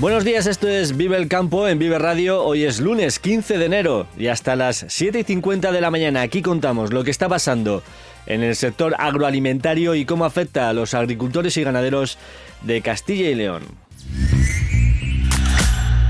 Buenos 0.00 0.24
días, 0.24 0.46
esto 0.46 0.66
es 0.66 0.96
Vive 0.96 1.18
el 1.18 1.28
Campo 1.28 1.68
en 1.68 1.78
Vive 1.78 1.98
Radio. 1.98 2.42
Hoy 2.42 2.64
es 2.64 2.80
lunes 2.80 3.18
15 3.18 3.58
de 3.58 3.66
enero 3.66 4.06
y 4.16 4.28
hasta 4.28 4.56
las 4.56 4.86
7 4.88 5.20
y 5.20 5.24
50 5.24 5.72
de 5.72 5.80
la 5.82 5.90
mañana 5.90 6.22
aquí 6.22 6.40
contamos 6.40 6.90
lo 6.90 7.04
que 7.04 7.10
está 7.10 7.28
pasando 7.28 7.82
en 8.24 8.42
el 8.42 8.56
sector 8.56 8.94
agroalimentario 8.98 9.94
y 9.94 10.06
cómo 10.06 10.24
afecta 10.24 10.70
a 10.70 10.72
los 10.72 10.94
agricultores 10.94 11.54
y 11.58 11.64
ganaderos 11.64 12.16
de 12.62 12.80
Castilla 12.80 13.28
y 13.28 13.34
León. 13.34 13.62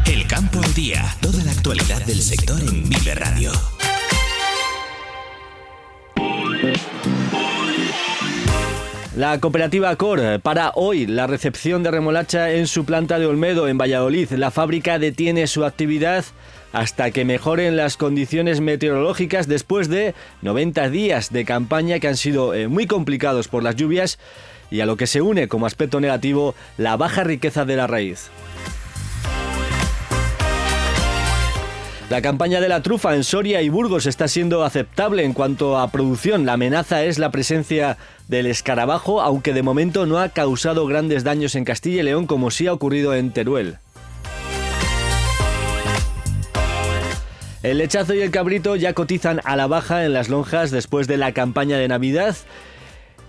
El 0.06 0.24
campo 0.28 0.60
al 0.62 0.72
día, 0.72 1.04
toda 1.20 1.42
la 1.42 1.50
actualidad 1.50 2.00
del 2.06 2.22
sector 2.22 2.60
en 2.60 2.88
Vive 2.88 3.16
Radio. 3.16 3.50
La 9.16 9.40
cooperativa 9.40 9.96
COR 9.96 10.38
para 10.40 10.70
hoy 10.76 11.04
la 11.04 11.26
recepción 11.26 11.82
de 11.82 11.90
remolacha 11.90 12.52
en 12.52 12.68
su 12.68 12.84
planta 12.84 13.18
de 13.18 13.26
Olmedo, 13.26 13.66
en 13.66 13.76
Valladolid. 13.76 14.30
La 14.30 14.52
fábrica 14.52 15.00
detiene 15.00 15.48
su 15.48 15.64
actividad 15.64 16.24
hasta 16.72 17.10
que 17.10 17.24
mejoren 17.24 17.76
las 17.76 17.96
condiciones 17.96 18.60
meteorológicas 18.60 19.48
después 19.48 19.88
de 19.88 20.14
90 20.42 20.90
días 20.90 21.32
de 21.32 21.44
campaña 21.44 21.98
que 21.98 22.06
han 22.06 22.16
sido 22.16 22.54
eh, 22.54 22.68
muy 22.68 22.86
complicados 22.86 23.48
por 23.48 23.64
las 23.64 23.74
lluvias 23.74 24.20
y 24.70 24.80
a 24.80 24.86
lo 24.86 24.96
que 24.96 25.08
se 25.08 25.20
une 25.20 25.48
como 25.48 25.66
aspecto 25.66 25.98
negativo 25.98 26.54
la 26.78 26.96
baja 26.96 27.24
riqueza 27.24 27.64
de 27.64 27.74
la 27.74 27.88
raíz. 27.88 28.30
La 32.10 32.22
campaña 32.22 32.60
de 32.60 32.68
la 32.68 32.82
trufa 32.82 33.14
en 33.14 33.22
Soria 33.22 33.62
y 33.62 33.68
Burgos 33.68 34.04
está 34.04 34.26
siendo 34.26 34.64
aceptable 34.64 35.22
en 35.22 35.32
cuanto 35.32 35.78
a 35.78 35.92
producción. 35.92 36.44
La 36.44 36.54
amenaza 36.54 37.04
es 37.04 37.20
la 37.20 37.30
presencia 37.30 37.98
del 38.26 38.46
escarabajo, 38.46 39.20
aunque 39.20 39.54
de 39.54 39.62
momento 39.62 40.06
no 40.06 40.18
ha 40.18 40.30
causado 40.30 40.86
grandes 40.86 41.22
daños 41.22 41.54
en 41.54 41.64
Castilla 41.64 42.00
y 42.00 42.02
León 42.02 42.26
como 42.26 42.50
sí 42.50 42.66
ha 42.66 42.72
ocurrido 42.72 43.14
en 43.14 43.30
Teruel. 43.30 43.76
El 47.62 47.78
lechazo 47.78 48.12
y 48.14 48.22
el 48.22 48.32
cabrito 48.32 48.74
ya 48.74 48.92
cotizan 48.92 49.40
a 49.44 49.54
la 49.54 49.68
baja 49.68 50.04
en 50.04 50.12
las 50.12 50.28
lonjas 50.28 50.72
después 50.72 51.06
de 51.06 51.16
la 51.16 51.30
campaña 51.30 51.76
de 51.76 51.86
Navidad. 51.86 52.34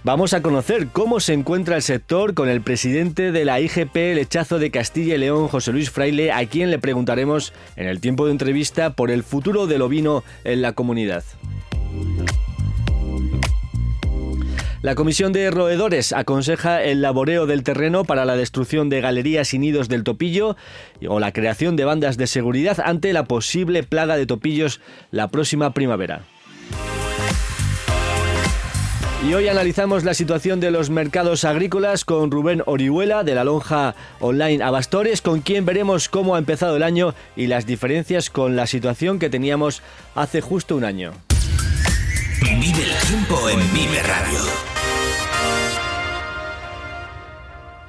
Vamos 0.03 0.33
a 0.33 0.41
conocer 0.41 0.87
cómo 0.87 1.19
se 1.19 1.33
encuentra 1.33 1.75
el 1.75 1.83
sector 1.83 2.33
con 2.33 2.49
el 2.49 2.61
presidente 2.61 3.31
de 3.31 3.45
la 3.45 3.61
IGP 3.61 3.95
Lechazo 4.15 4.57
de 4.57 4.71
Castilla 4.71 5.13
y 5.13 5.19
León, 5.19 5.47
José 5.47 5.71
Luis 5.71 5.91
Fraile, 5.91 6.31
a 6.31 6.43
quien 6.47 6.71
le 6.71 6.79
preguntaremos 6.79 7.53
en 7.75 7.87
el 7.87 7.99
tiempo 7.99 8.25
de 8.25 8.31
entrevista 8.31 8.93
por 8.93 9.11
el 9.11 9.21
futuro 9.21 9.67
del 9.67 9.83
ovino 9.83 10.23
en 10.43 10.63
la 10.63 10.73
comunidad. 10.73 11.23
La 14.81 14.95
Comisión 14.95 15.33
de 15.33 15.51
Roedores 15.51 16.13
aconseja 16.13 16.81
el 16.81 17.03
laboreo 17.03 17.45
del 17.45 17.61
terreno 17.61 18.03
para 18.03 18.25
la 18.25 18.35
destrucción 18.35 18.89
de 18.89 19.01
galerías 19.01 19.53
y 19.53 19.59
nidos 19.59 19.87
del 19.87 20.03
topillo 20.03 20.57
o 21.07 21.19
la 21.19 21.31
creación 21.31 21.75
de 21.75 21.85
bandas 21.85 22.17
de 22.17 22.25
seguridad 22.25 22.79
ante 22.83 23.13
la 23.13 23.25
posible 23.25 23.83
plaga 23.83 24.17
de 24.17 24.25
topillos 24.25 24.81
la 25.11 25.27
próxima 25.27 25.75
primavera. 25.75 26.23
Y 29.23 29.35
hoy 29.35 29.47
analizamos 29.47 30.03
la 30.03 30.15
situación 30.15 30.59
de 30.59 30.71
los 30.71 30.89
mercados 30.89 31.43
agrícolas 31.43 32.05
con 32.05 32.31
Rubén 32.31 32.63
Orihuela 32.65 33.23
de 33.23 33.35
la 33.35 33.43
lonja 33.43 33.93
online 34.19 34.63
Abastores, 34.63 35.21
con 35.21 35.41
quien 35.41 35.63
veremos 35.63 36.09
cómo 36.09 36.33
ha 36.33 36.39
empezado 36.39 36.75
el 36.75 36.81
año 36.81 37.13
y 37.35 37.45
las 37.45 37.67
diferencias 37.67 38.31
con 38.31 38.55
la 38.55 38.65
situación 38.65 39.19
que 39.19 39.29
teníamos 39.29 39.83
hace 40.15 40.41
justo 40.41 40.75
un 40.75 40.85
año. 40.85 41.11
Vive 42.41 42.83
el 42.83 43.07
tiempo 43.07 43.47
en 43.47 43.59
Vive 43.75 44.01
Radio. 44.01 44.39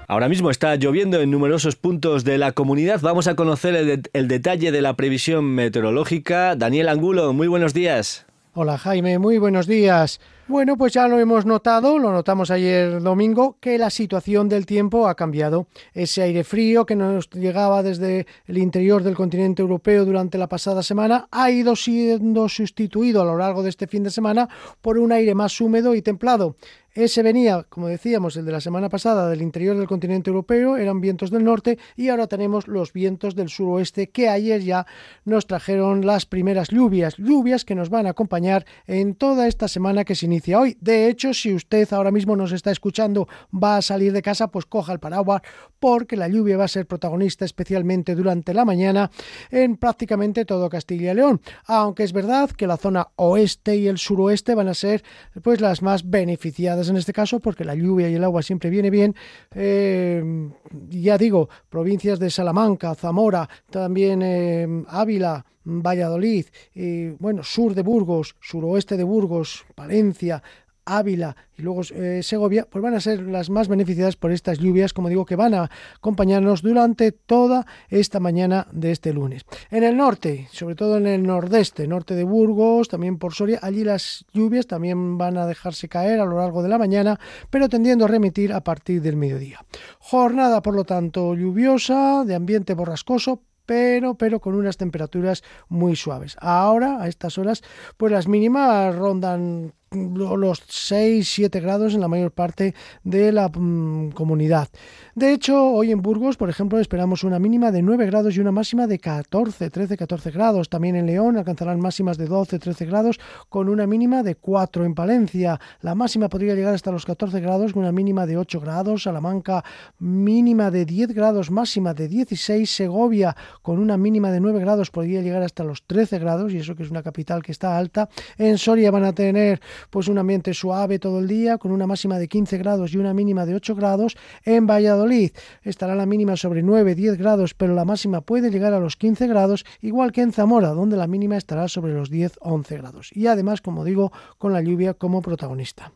Ahora 0.08 0.28
mismo 0.28 0.50
está 0.50 0.76
lloviendo 0.76 1.22
en 1.22 1.30
numerosos 1.30 1.76
puntos 1.76 2.24
de 2.24 2.36
la 2.36 2.52
comunidad. 2.52 3.00
Vamos 3.00 3.26
a 3.26 3.36
conocer 3.36 3.74
el, 3.74 4.02
el, 4.12 4.28
detalle 4.28 4.70
de 4.70 4.82
la 4.82 4.96
previsión 4.96 5.46
meteorológica. 5.46 6.56
Daniel 6.56 6.90
Angulo, 6.90 7.32
muy 7.32 7.48
buenos 7.48 7.72
días. 7.72 8.26
Hola 8.52 8.76
Jaime, 8.76 9.18
muy 9.18 9.38
buenos 9.38 9.66
días. 9.66 10.20
Bueno, 10.48 10.76
pues 10.76 10.92
ya 10.92 11.06
lo 11.06 11.20
hemos 11.20 11.46
notado, 11.46 12.00
lo 12.00 12.10
notamos 12.10 12.50
ayer 12.50 13.00
domingo, 13.00 13.56
que 13.60 13.78
la 13.78 13.90
situación 13.90 14.48
del 14.48 14.66
tiempo 14.66 15.06
ha 15.06 15.14
cambiado. 15.14 15.68
Ese 15.94 16.20
aire 16.20 16.42
frío 16.42 16.84
que 16.84 16.96
nos 16.96 17.30
llegaba 17.30 17.84
desde 17.84 18.26
el 18.46 18.58
interior 18.58 19.04
del 19.04 19.14
continente 19.14 19.62
europeo 19.62 20.04
durante 20.04 20.38
la 20.38 20.48
pasada 20.48 20.82
semana 20.82 21.28
ha 21.30 21.52
ido 21.52 21.76
siendo 21.76 22.48
sustituido 22.48 23.22
a 23.22 23.24
lo 23.24 23.38
largo 23.38 23.62
de 23.62 23.68
este 23.68 23.86
fin 23.86 24.02
de 24.02 24.10
semana 24.10 24.48
por 24.80 24.98
un 24.98 25.12
aire 25.12 25.32
más 25.36 25.60
húmedo 25.60 25.94
y 25.94 26.02
templado. 26.02 26.56
Ese 26.94 27.22
venía, 27.22 27.64
como 27.70 27.88
decíamos, 27.88 28.36
el 28.36 28.44
de 28.44 28.52
la 28.52 28.60
semana 28.60 28.90
pasada 28.90 29.30
del 29.30 29.40
interior 29.40 29.78
del 29.78 29.86
continente 29.86 30.28
europeo, 30.28 30.76
eran 30.76 31.00
vientos 31.00 31.30
del 31.30 31.42
norte 31.42 31.78
y 31.96 32.10
ahora 32.10 32.26
tenemos 32.26 32.68
los 32.68 32.92
vientos 32.92 33.34
del 33.34 33.48
suroeste 33.48 34.10
que 34.10 34.28
ayer 34.28 34.60
ya 34.60 34.86
nos 35.24 35.46
trajeron 35.46 36.04
las 36.04 36.26
primeras 36.26 36.68
lluvias, 36.68 37.16
lluvias 37.16 37.64
que 37.64 37.74
nos 37.74 37.88
van 37.88 38.06
a 38.06 38.10
acompañar 38.10 38.66
en 38.86 39.14
toda 39.14 39.48
esta 39.48 39.68
semana 39.68 40.04
que 40.04 40.14
se 40.14 40.26
inicia 40.26 40.60
hoy. 40.60 40.76
De 40.82 41.08
hecho, 41.08 41.32
si 41.32 41.54
usted 41.54 41.90
ahora 41.94 42.10
mismo 42.10 42.36
nos 42.36 42.52
está 42.52 42.70
escuchando, 42.70 43.26
va 43.50 43.78
a 43.78 43.82
salir 43.82 44.12
de 44.12 44.20
casa, 44.20 44.48
pues 44.48 44.66
coja 44.66 44.92
el 44.92 45.00
paraguas 45.00 45.40
porque 45.80 46.16
la 46.16 46.28
lluvia 46.28 46.58
va 46.58 46.64
a 46.64 46.68
ser 46.68 46.86
protagonista 46.86 47.46
especialmente 47.46 48.14
durante 48.14 48.52
la 48.52 48.66
mañana 48.66 49.10
en 49.50 49.78
prácticamente 49.78 50.44
todo 50.44 50.68
Castilla 50.68 51.12
y 51.12 51.14
León, 51.14 51.40
aunque 51.64 52.02
es 52.02 52.12
verdad 52.12 52.50
que 52.50 52.66
la 52.66 52.76
zona 52.76 53.08
oeste 53.16 53.76
y 53.76 53.88
el 53.88 53.96
suroeste 53.96 54.54
van 54.54 54.68
a 54.68 54.74
ser 54.74 55.02
pues 55.42 55.62
las 55.62 55.80
más 55.80 56.10
beneficiadas 56.10 56.81
en 56.88 56.96
este 56.96 57.12
caso, 57.12 57.40
porque 57.40 57.64
la 57.64 57.74
lluvia 57.74 58.08
y 58.08 58.14
el 58.14 58.24
agua 58.24 58.42
siempre 58.42 58.70
viene 58.70 58.90
bien. 58.90 59.14
Eh, 59.54 60.50
ya 60.88 61.18
digo, 61.18 61.48
provincias 61.68 62.18
de 62.18 62.30
Salamanca, 62.30 62.94
Zamora, 62.94 63.48
también 63.70 64.22
eh, 64.22 64.84
Ávila, 64.88 65.44
Valladolid, 65.64 66.46
y 66.74 67.10
bueno, 67.10 67.42
sur 67.44 67.74
de 67.74 67.82
Burgos, 67.82 68.34
suroeste 68.40 68.96
de 68.96 69.04
Burgos, 69.04 69.64
Valencia, 69.76 70.42
Ávila 70.84 71.36
y 71.56 71.62
luego 71.62 71.82
eh, 71.94 72.22
Segovia, 72.22 72.66
pues 72.68 72.82
van 72.82 72.94
a 72.94 73.00
ser 73.00 73.20
las 73.22 73.50
más 73.50 73.68
beneficiadas 73.68 74.16
por 74.16 74.32
estas 74.32 74.58
lluvias, 74.58 74.92
como 74.92 75.08
digo, 75.08 75.24
que 75.24 75.36
van 75.36 75.54
a 75.54 75.70
acompañarnos 75.96 76.62
durante 76.62 77.12
toda 77.12 77.66
esta 77.88 78.20
mañana 78.20 78.66
de 78.72 78.90
este 78.90 79.12
lunes. 79.12 79.42
En 79.70 79.84
el 79.84 79.96
norte, 79.96 80.48
sobre 80.50 80.74
todo 80.74 80.96
en 80.96 81.06
el 81.06 81.22
nordeste, 81.22 81.86
norte 81.86 82.14
de 82.14 82.24
Burgos, 82.24 82.88
también 82.88 83.18
por 83.18 83.34
Soria, 83.34 83.58
allí 83.62 83.84
las 83.84 84.24
lluvias 84.32 84.66
también 84.66 85.18
van 85.18 85.36
a 85.36 85.46
dejarse 85.46 85.88
caer 85.88 86.20
a 86.20 86.24
lo 86.24 86.38
largo 86.38 86.62
de 86.62 86.68
la 86.68 86.78
mañana, 86.78 87.20
pero 87.50 87.68
tendiendo 87.68 88.06
a 88.06 88.08
remitir 88.08 88.52
a 88.52 88.64
partir 88.64 89.02
del 89.02 89.16
mediodía. 89.16 89.64
Jornada, 89.98 90.62
por 90.62 90.74
lo 90.74 90.84
tanto, 90.84 91.34
lluviosa, 91.34 92.24
de 92.24 92.34
ambiente 92.34 92.74
borrascoso, 92.74 93.42
pero, 93.66 94.14
pero 94.14 94.40
con 94.40 94.54
unas 94.54 94.76
temperaturas 94.76 95.42
muy 95.68 95.96
suaves. 95.96 96.36
Ahora, 96.40 97.00
a 97.00 97.08
estas 97.08 97.38
horas, 97.38 97.62
pues 97.96 98.12
las 98.12 98.26
mínimas 98.26 98.94
rondan 98.94 99.72
los 99.94 100.62
6-7 100.68 101.60
grados 101.60 101.94
en 101.94 102.00
la 102.00 102.08
mayor 102.08 102.32
parte 102.32 102.74
de 103.04 103.32
la 103.32 103.48
mmm, 103.48 104.10
comunidad. 104.10 104.68
De 105.14 105.32
hecho, 105.32 105.70
hoy 105.72 105.92
en 105.92 106.00
Burgos, 106.00 106.38
por 106.38 106.48
ejemplo, 106.48 106.78
esperamos 106.78 107.22
una 107.22 107.38
mínima 107.38 107.70
de 107.70 107.82
9 107.82 108.06
grados 108.06 108.34
y 108.34 108.40
una 108.40 108.50
máxima 108.50 108.86
de 108.86 108.98
14, 108.98 109.68
13, 109.68 109.96
14 109.96 110.30
grados. 110.30 110.70
También 110.70 110.96
en 110.96 111.04
León 111.04 111.36
alcanzarán 111.36 111.80
máximas 111.80 112.16
de 112.16 112.26
12, 112.26 112.58
13 112.58 112.86
grados 112.86 113.20
con 113.50 113.68
una 113.68 113.86
mínima 113.86 114.22
de 114.22 114.36
4 114.36 114.86
en 114.86 114.94
Palencia. 114.94 115.60
La 115.82 115.94
máxima 115.94 116.28
podría 116.28 116.54
llegar 116.54 116.74
hasta 116.74 116.90
los 116.90 117.04
14 117.04 117.40
grados 117.40 117.74
con 117.74 117.82
una 117.82 117.92
mínima 117.92 118.24
de 118.24 118.38
8 118.38 118.60
grados. 118.60 119.02
Salamanca 119.02 119.62
mínima 119.98 120.70
de 120.70 120.86
10 120.86 121.12
grados, 121.12 121.50
máxima 121.50 121.92
de 121.92 122.08
16. 122.08 122.70
Segovia 122.70 123.36
con 123.60 123.78
una 123.78 123.98
mínima 123.98 124.30
de 124.30 124.40
9 124.40 124.60
grados 124.60 124.90
podría 124.90 125.20
llegar 125.20 125.42
hasta 125.42 125.62
los 125.62 125.82
13 125.86 126.18
grados 126.20 126.52
y 126.54 126.58
eso 126.58 126.74
que 126.74 126.84
es 126.84 126.90
una 126.90 127.02
capital 127.02 127.42
que 127.42 127.52
está 127.52 127.76
alta. 127.76 128.08
En 128.38 128.56
Soria 128.56 128.90
van 128.90 129.04
a 129.04 129.12
tener 129.12 129.60
pues 129.90 130.08
un 130.08 130.18
ambiente 130.18 130.54
suave 130.54 130.98
todo 130.98 131.18
el 131.18 131.28
día, 131.28 131.58
con 131.58 131.72
una 131.72 131.86
máxima 131.86 132.18
de 132.18 132.28
15 132.28 132.58
grados 132.58 132.92
y 132.92 132.98
una 132.98 133.14
mínima 133.14 133.46
de 133.46 133.54
8 133.54 133.74
grados. 133.74 134.16
En 134.44 134.66
Valladolid 134.66 135.32
estará 135.62 135.94
la 135.94 136.06
mínima 136.06 136.36
sobre 136.36 136.62
9-10 136.62 137.16
grados, 137.16 137.54
pero 137.54 137.74
la 137.74 137.84
máxima 137.84 138.20
puede 138.20 138.50
llegar 138.50 138.72
a 138.72 138.80
los 138.80 138.96
15 138.96 139.26
grados, 139.26 139.64
igual 139.80 140.12
que 140.12 140.22
en 140.22 140.32
Zamora, 140.32 140.68
donde 140.68 140.96
la 140.96 141.06
mínima 141.06 141.36
estará 141.36 141.68
sobre 141.68 141.94
los 141.94 142.10
10-11 142.10 142.78
grados. 142.78 143.10
Y 143.12 143.26
además, 143.26 143.60
como 143.60 143.84
digo, 143.84 144.12
con 144.38 144.52
la 144.52 144.62
lluvia 144.62 144.94
como 144.94 145.22
protagonista. 145.22 145.92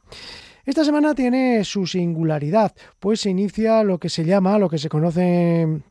Esta 0.64 0.84
semana 0.84 1.14
tiene 1.14 1.62
su 1.62 1.86
singularidad, 1.86 2.74
pues 2.98 3.20
se 3.20 3.30
inicia 3.30 3.84
lo 3.84 3.98
que 3.98 4.08
se 4.08 4.24
llama, 4.24 4.58
lo 4.58 4.68
que 4.68 4.78
se 4.78 4.88
conoce 4.88 5.82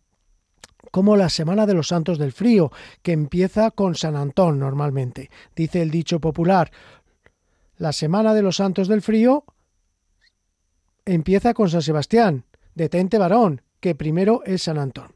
como 0.91 1.17
la 1.17 1.29
Semana 1.29 1.65
de 1.65 1.73
los 1.73 1.89
Santos 1.89 2.17
del 2.17 2.31
Frío, 2.31 2.71
que 3.01 3.11
empieza 3.11 3.71
con 3.71 3.95
San 3.95 4.15
Antón 4.15 4.59
normalmente. 4.59 5.29
Dice 5.55 5.81
el 5.81 5.91
dicho 5.91 6.19
popular, 6.19 6.71
la 7.77 7.91
Semana 7.93 8.33
de 8.33 8.41
los 8.41 8.57
Santos 8.57 8.87
del 8.87 9.01
Frío 9.01 9.45
empieza 11.05 11.53
con 11.53 11.69
San 11.69 11.81
Sebastián, 11.81 12.45
detente 12.73 13.17
varón, 13.17 13.61
que 13.79 13.95
primero 13.95 14.41
es 14.45 14.63
San 14.63 14.77
Antón. 14.77 15.13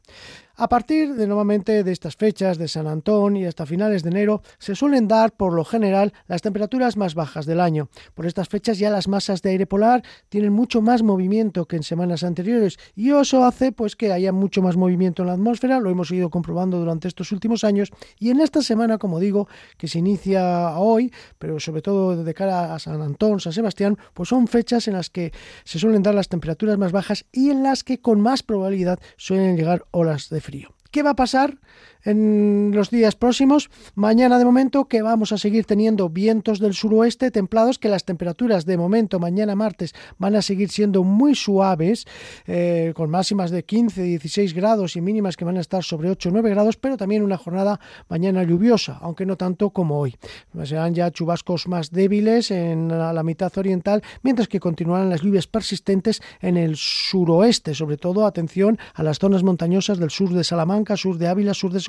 A 0.62 0.68
partir 0.68 1.14
de 1.14 1.26
nuevamente 1.26 1.82
de 1.82 1.90
estas 1.90 2.16
fechas 2.16 2.58
de 2.58 2.68
San 2.68 2.86
Antón 2.86 3.34
y 3.34 3.46
hasta 3.46 3.64
finales 3.64 4.02
de 4.02 4.10
enero 4.10 4.42
se 4.58 4.74
suelen 4.74 5.08
dar 5.08 5.32
por 5.32 5.54
lo 5.54 5.64
general 5.64 6.12
las 6.28 6.42
temperaturas 6.42 6.98
más 6.98 7.14
bajas 7.14 7.46
del 7.46 7.60
año. 7.60 7.88
Por 8.12 8.26
estas 8.26 8.50
fechas 8.50 8.78
ya 8.78 8.90
las 8.90 9.08
masas 9.08 9.40
de 9.40 9.48
aire 9.48 9.64
polar 9.64 10.02
tienen 10.28 10.52
mucho 10.52 10.82
más 10.82 11.02
movimiento 11.02 11.64
que 11.64 11.76
en 11.76 11.82
semanas 11.82 12.24
anteriores 12.24 12.76
y 12.94 13.10
eso 13.10 13.42
hace 13.44 13.72
pues 13.72 13.96
que 13.96 14.12
haya 14.12 14.32
mucho 14.32 14.60
más 14.60 14.76
movimiento 14.76 15.22
en 15.22 15.28
la 15.28 15.32
atmósfera, 15.32 15.80
lo 15.80 15.88
hemos 15.88 16.10
ido 16.10 16.28
comprobando 16.28 16.78
durante 16.78 17.08
estos 17.08 17.32
últimos 17.32 17.64
años 17.64 17.88
y 18.18 18.28
en 18.28 18.40
esta 18.40 18.60
semana, 18.60 18.98
como 18.98 19.18
digo, 19.18 19.48
que 19.78 19.88
se 19.88 20.00
inicia 20.00 20.78
hoy, 20.78 21.10
pero 21.38 21.58
sobre 21.58 21.80
todo 21.80 22.22
de 22.22 22.34
cara 22.34 22.74
a 22.74 22.78
San 22.78 23.00
Antón, 23.00 23.40
San 23.40 23.54
Sebastián, 23.54 23.96
pues 24.12 24.28
son 24.28 24.46
fechas 24.46 24.88
en 24.88 24.92
las 24.92 25.08
que 25.08 25.32
se 25.64 25.78
suelen 25.78 26.02
dar 26.02 26.14
las 26.14 26.28
temperaturas 26.28 26.76
más 26.76 26.92
bajas 26.92 27.24
y 27.32 27.48
en 27.48 27.62
las 27.62 27.82
que 27.82 28.02
con 28.02 28.20
más 28.20 28.42
probabilidad 28.42 28.98
suelen 29.16 29.56
llegar 29.56 29.86
olas 29.92 30.28
de. 30.28 30.49
¿Qué 30.90 31.02
va 31.02 31.10
a 31.10 31.16
pasar 31.16 31.58
en 32.04 32.72
los 32.74 32.90
días 32.90 33.16
próximos. 33.16 33.70
Mañana 33.94 34.38
de 34.38 34.44
momento 34.44 34.86
que 34.86 35.02
vamos 35.02 35.32
a 35.32 35.38
seguir 35.38 35.64
teniendo 35.64 36.08
vientos 36.08 36.58
del 36.58 36.74
suroeste 36.74 37.30
templados, 37.30 37.78
que 37.78 37.88
las 37.88 38.04
temperaturas 38.04 38.64
de 38.66 38.76
momento 38.76 39.18
mañana 39.18 39.54
martes 39.54 39.94
van 40.18 40.36
a 40.36 40.42
seguir 40.42 40.70
siendo 40.70 41.04
muy 41.04 41.34
suaves, 41.34 42.06
eh, 42.46 42.92
con 42.94 43.10
máximas 43.10 43.50
de 43.50 43.64
15, 43.64 44.02
16 44.02 44.54
grados 44.54 44.96
y 44.96 45.00
mínimas 45.00 45.36
que 45.36 45.44
van 45.44 45.56
a 45.56 45.60
estar 45.60 45.82
sobre 45.82 46.10
8, 46.10 46.30
9 46.32 46.50
grados, 46.50 46.76
pero 46.76 46.96
también 46.96 47.22
una 47.22 47.36
jornada 47.36 47.80
mañana 48.08 48.42
lluviosa, 48.42 48.98
aunque 49.00 49.26
no 49.26 49.36
tanto 49.36 49.70
como 49.70 49.98
hoy. 49.98 50.16
Serán 50.64 50.94
ya 50.94 51.10
chubascos 51.10 51.68
más 51.68 51.90
débiles 51.90 52.50
en 52.50 52.88
la, 52.88 53.20
mitad 53.22 53.52
oriental, 53.58 54.02
mientras 54.22 54.48
que 54.48 54.60
continuarán 54.60 55.10
las 55.10 55.22
lluvias 55.22 55.46
persistentes 55.46 56.22
en 56.40 56.56
el 56.56 56.76
suroeste, 56.76 57.74
sobre 57.74 57.96
todo 57.96 58.24
atención 58.24 58.78
a 58.94 59.02
las 59.02 59.18
zonas 59.18 59.42
montañosas 59.42 59.98
del 59.98 60.10
sur 60.10 60.30
de 60.30 60.42
Salamanca, 60.42 60.96
sur 60.96 61.18
de 61.18 61.28
Ávila, 61.28 61.54
sur 61.54 61.72
de 61.72 61.80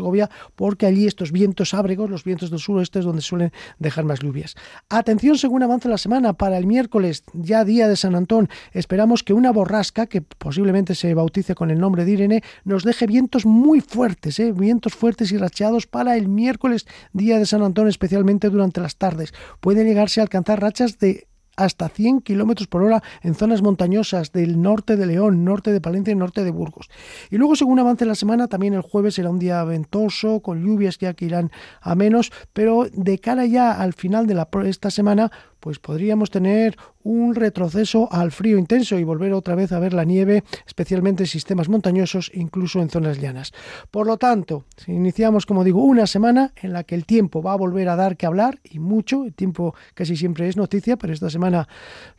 porque 0.55 0.85
allí 0.85 1.07
estos 1.07 1.31
vientos 1.31 1.73
ábregos, 1.73 2.09
los 2.09 2.23
vientos 2.23 2.49
del 2.49 2.59
suroeste, 2.59 2.99
es 2.99 3.05
donde 3.05 3.21
suelen 3.21 3.51
dejar 3.79 4.05
más 4.05 4.19
lluvias. 4.19 4.55
Atención 4.89 5.37
según 5.37 5.63
avanza 5.63 5.89
la 5.89 5.97
semana, 5.97 6.33
para 6.33 6.57
el 6.57 6.65
miércoles, 6.65 7.23
ya 7.33 7.63
día 7.63 7.87
de 7.87 7.95
San 7.95 8.15
Antón, 8.15 8.49
esperamos 8.73 9.23
que 9.23 9.33
una 9.33 9.51
borrasca, 9.51 10.07
que 10.07 10.21
posiblemente 10.21 10.95
se 10.95 11.13
bautice 11.13 11.55
con 11.55 11.71
el 11.71 11.79
nombre 11.79 12.05
de 12.05 12.11
Irene, 12.11 12.43
nos 12.63 12.83
deje 12.83 13.07
vientos 13.07 13.45
muy 13.45 13.81
fuertes, 13.81 14.39
¿eh? 14.39 14.51
vientos 14.51 14.93
fuertes 14.93 15.31
y 15.31 15.37
racheados 15.37 15.87
para 15.87 16.17
el 16.17 16.27
miércoles, 16.27 16.87
día 17.13 17.39
de 17.39 17.45
San 17.45 17.63
Antón, 17.63 17.87
especialmente 17.87 18.49
durante 18.49 18.81
las 18.81 18.95
tardes. 18.95 19.33
Puede 19.59 19.83
llegarse 19.83 20.19
a 20.19 20.23
alcanzar 20.23 20.61
rachas 20.61 20.99
de 20.99 21.27
hasta 21.57 21.89
100 21.89 22.21
kilómetros 22.21 22.67
por 22.67 22.83
hora 22.83 23.03
en 23.21 23.35
zonas 23.35 23.61
montañosas 23.61 24.31
del 24.31 24.61
norte 24.61 24.95
de 24.95 25.05
León, 25.05 25.43
norte 25.43 25.71
de 25.71 25.81
Palencia 25.81 26.11
y 26.11 26.15
norte 26.15 26.43
de 26.43 26.51
Burgos. 26.51 26.89
Y 27.29 27.37
luego, 27.37 27.55
según 27.55 27.79
avance 27.79 28.05
la 28.05 28.15
semana, 28.15 28.47
también 28.47 28.73
el 28.73 28.81
jueves 28.81 29.15
será 29.15 29.29
un 29.29 29.39
día 29.39 29.63
ventoso, 29.63 30.41
con 30.41 30.63
lluvias 30.63 30.97
ya 30.97 31.13
que 31.13 31.25
irán 31.25 31.51
a 31.81 31.95
menos, 31.95 32.31
pero 32.53 32.87
de 32.91 33.19
cara 33.19 33.45
ya 33.45 33.71
al 33.71 33.93
final 33.93 34.27
de 34.27 34.35
la, 34.35 34.47
esta 34.65 34.91
semana, 34.91 35.31
pues 35.61 35.79
podríamos 35.79 36.31
tener 36.31 36.75
un 37.03 37.35
retroceso 37.35 38.09
al 38.11 38.31
frío 38.31 38.57
intenso 38.57 38.97
y 38.97 39.03
volver 39.03 39.31
otra 39.33 39.55
vez 39.55 39.71
a 39.71 39.79
ver 39.79 39.93
la 39.93 40.03
nieve, 40.03 40.43
especialmente 40.67 41.23
en 41.23 41.27
sistemas 41.27 41.69
montañosos, 41.69 42.31
incluso 42.33 42.81
en 42.81 42.89
zonas 42.89 43.19
llanas. 43.19 43.53
Por 43.89 44.07
lo 44.07 44.17
tanto, 44.17 44.65
iniciamos, 44.87 45.45
como 45.45 45.63
digo, 45.63 45.83
una 45.83 46.07
semana 46.07 46.51
en 46.61 46.73
la 46.73 46.83
que 46.83 46.95
el 46.95 47.05
tiempo 47.05 47.41
va 47.41 47.53
a 47.53 47.57
volver 47.57 47.89
a 47.89 47.95
dar 47.95 48.17
que 48.17 48.25
hablar 48.25 48.59
y 48.63 48.79
mucho, 48.79 49.23
el 49.23 49.33
tiempo 49.33 49.75
casi 49.93 50.17
siempre 50.17 50.47
es 50.49 50.57
noticia, 50.57 50.97
pero 50.97 51.13
esta 51.13 51.29
semana 51.29 51.67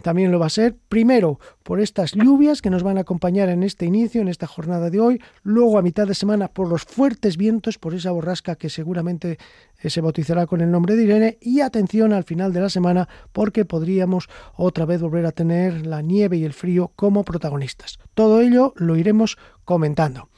también 0.02 0.32
lo 0.32 0.38
va 0.38 0.46
a 0.46 0.50
ser. 0.50 0.76
Primero, 0.88 1.38
por 1.62 1.80
estas 1.80 2.12
lluvias 2.12 2.62
que 2.62 2.70
nos 2.70 2.82
van 2.82 2.98
a 2.98 3.02
acompañar 3.02 3.48
en 3.48 3.64
este 3.64 3.86
inicio, 3.86 4.20
en 4.20 4.28
esta 4.28 4.46
jornada 4.46 4.88
de 4.88 5.00
hoy, 5.00 5.20
luego 5.42 5.78
a 5.78 5.82
mitad 5.82 6.06
de 6.06 6.14
semana 6.14 6.48
por 6.48 6.68
los 6.68 6.84
fuertes 6.84 7.36
vientos, 7.36 7.78
por 7.78 7.94
esa 7.94 8.12
borrasca 8.12 8.54
que 8.54 8.70
seguramente 8.70 9.38
se 9.90 10.00
bautizará 10.00 10.46
con 10.46 10.60
el 10.60 10.70
nombre 10.70 10.96
de 10.96 11.04
Irene 11.04 11.38
y 11.40 11.60
atención 11.60 12.12
al 12.12 12.24
final 12.24 12.52
de 12.52 12.60
la 12.60 12.68
semana 12.68 13.08
porque 13.32 13.64
podríamos 13.64 14.28
otra 14.56 14.84
vez 14.84 15.00
volver 15.00 15.26
a 15.26 15.32
tener 15.32 15.86
la 15.86 16.02
nieve 16.02 16.36
y 16.36 16.44
el 16.44 16.52
frío 16.52 16.92
como 16.96 17.24
protagonistas. 17.24 17.98
Todo 18.14 18.40
ello 18.40 18.74
lo 18.76 18.96
iremos 18.96 19.36
comentando. 19.64 20.28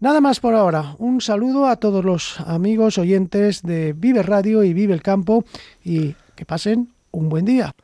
Nada 0.00 0.20
más 0.20 0.40
por 0.40 0.54
ahora. 0.54 0.96
Un 0.98 1.20
saludo 1.20 1.66
a 1.66 1.76
todos 1.76 2.04
los 2.04 2.40
amigos 2.40 2.98
oyentes 2.98 3.62
de 3.62 3.92
Vive 3.92 4.22
Radio 4.22 4.64
y 4.64 4.74
Vive 4.74 4.94
el 4.94 5.02
Campo 5.02 5.44
y 5.84 6.16
que 6.34 6.44
pasen 6.44 6.88
un 7.12 7.28
buen 7.28 7.44
día. 7.44 7.74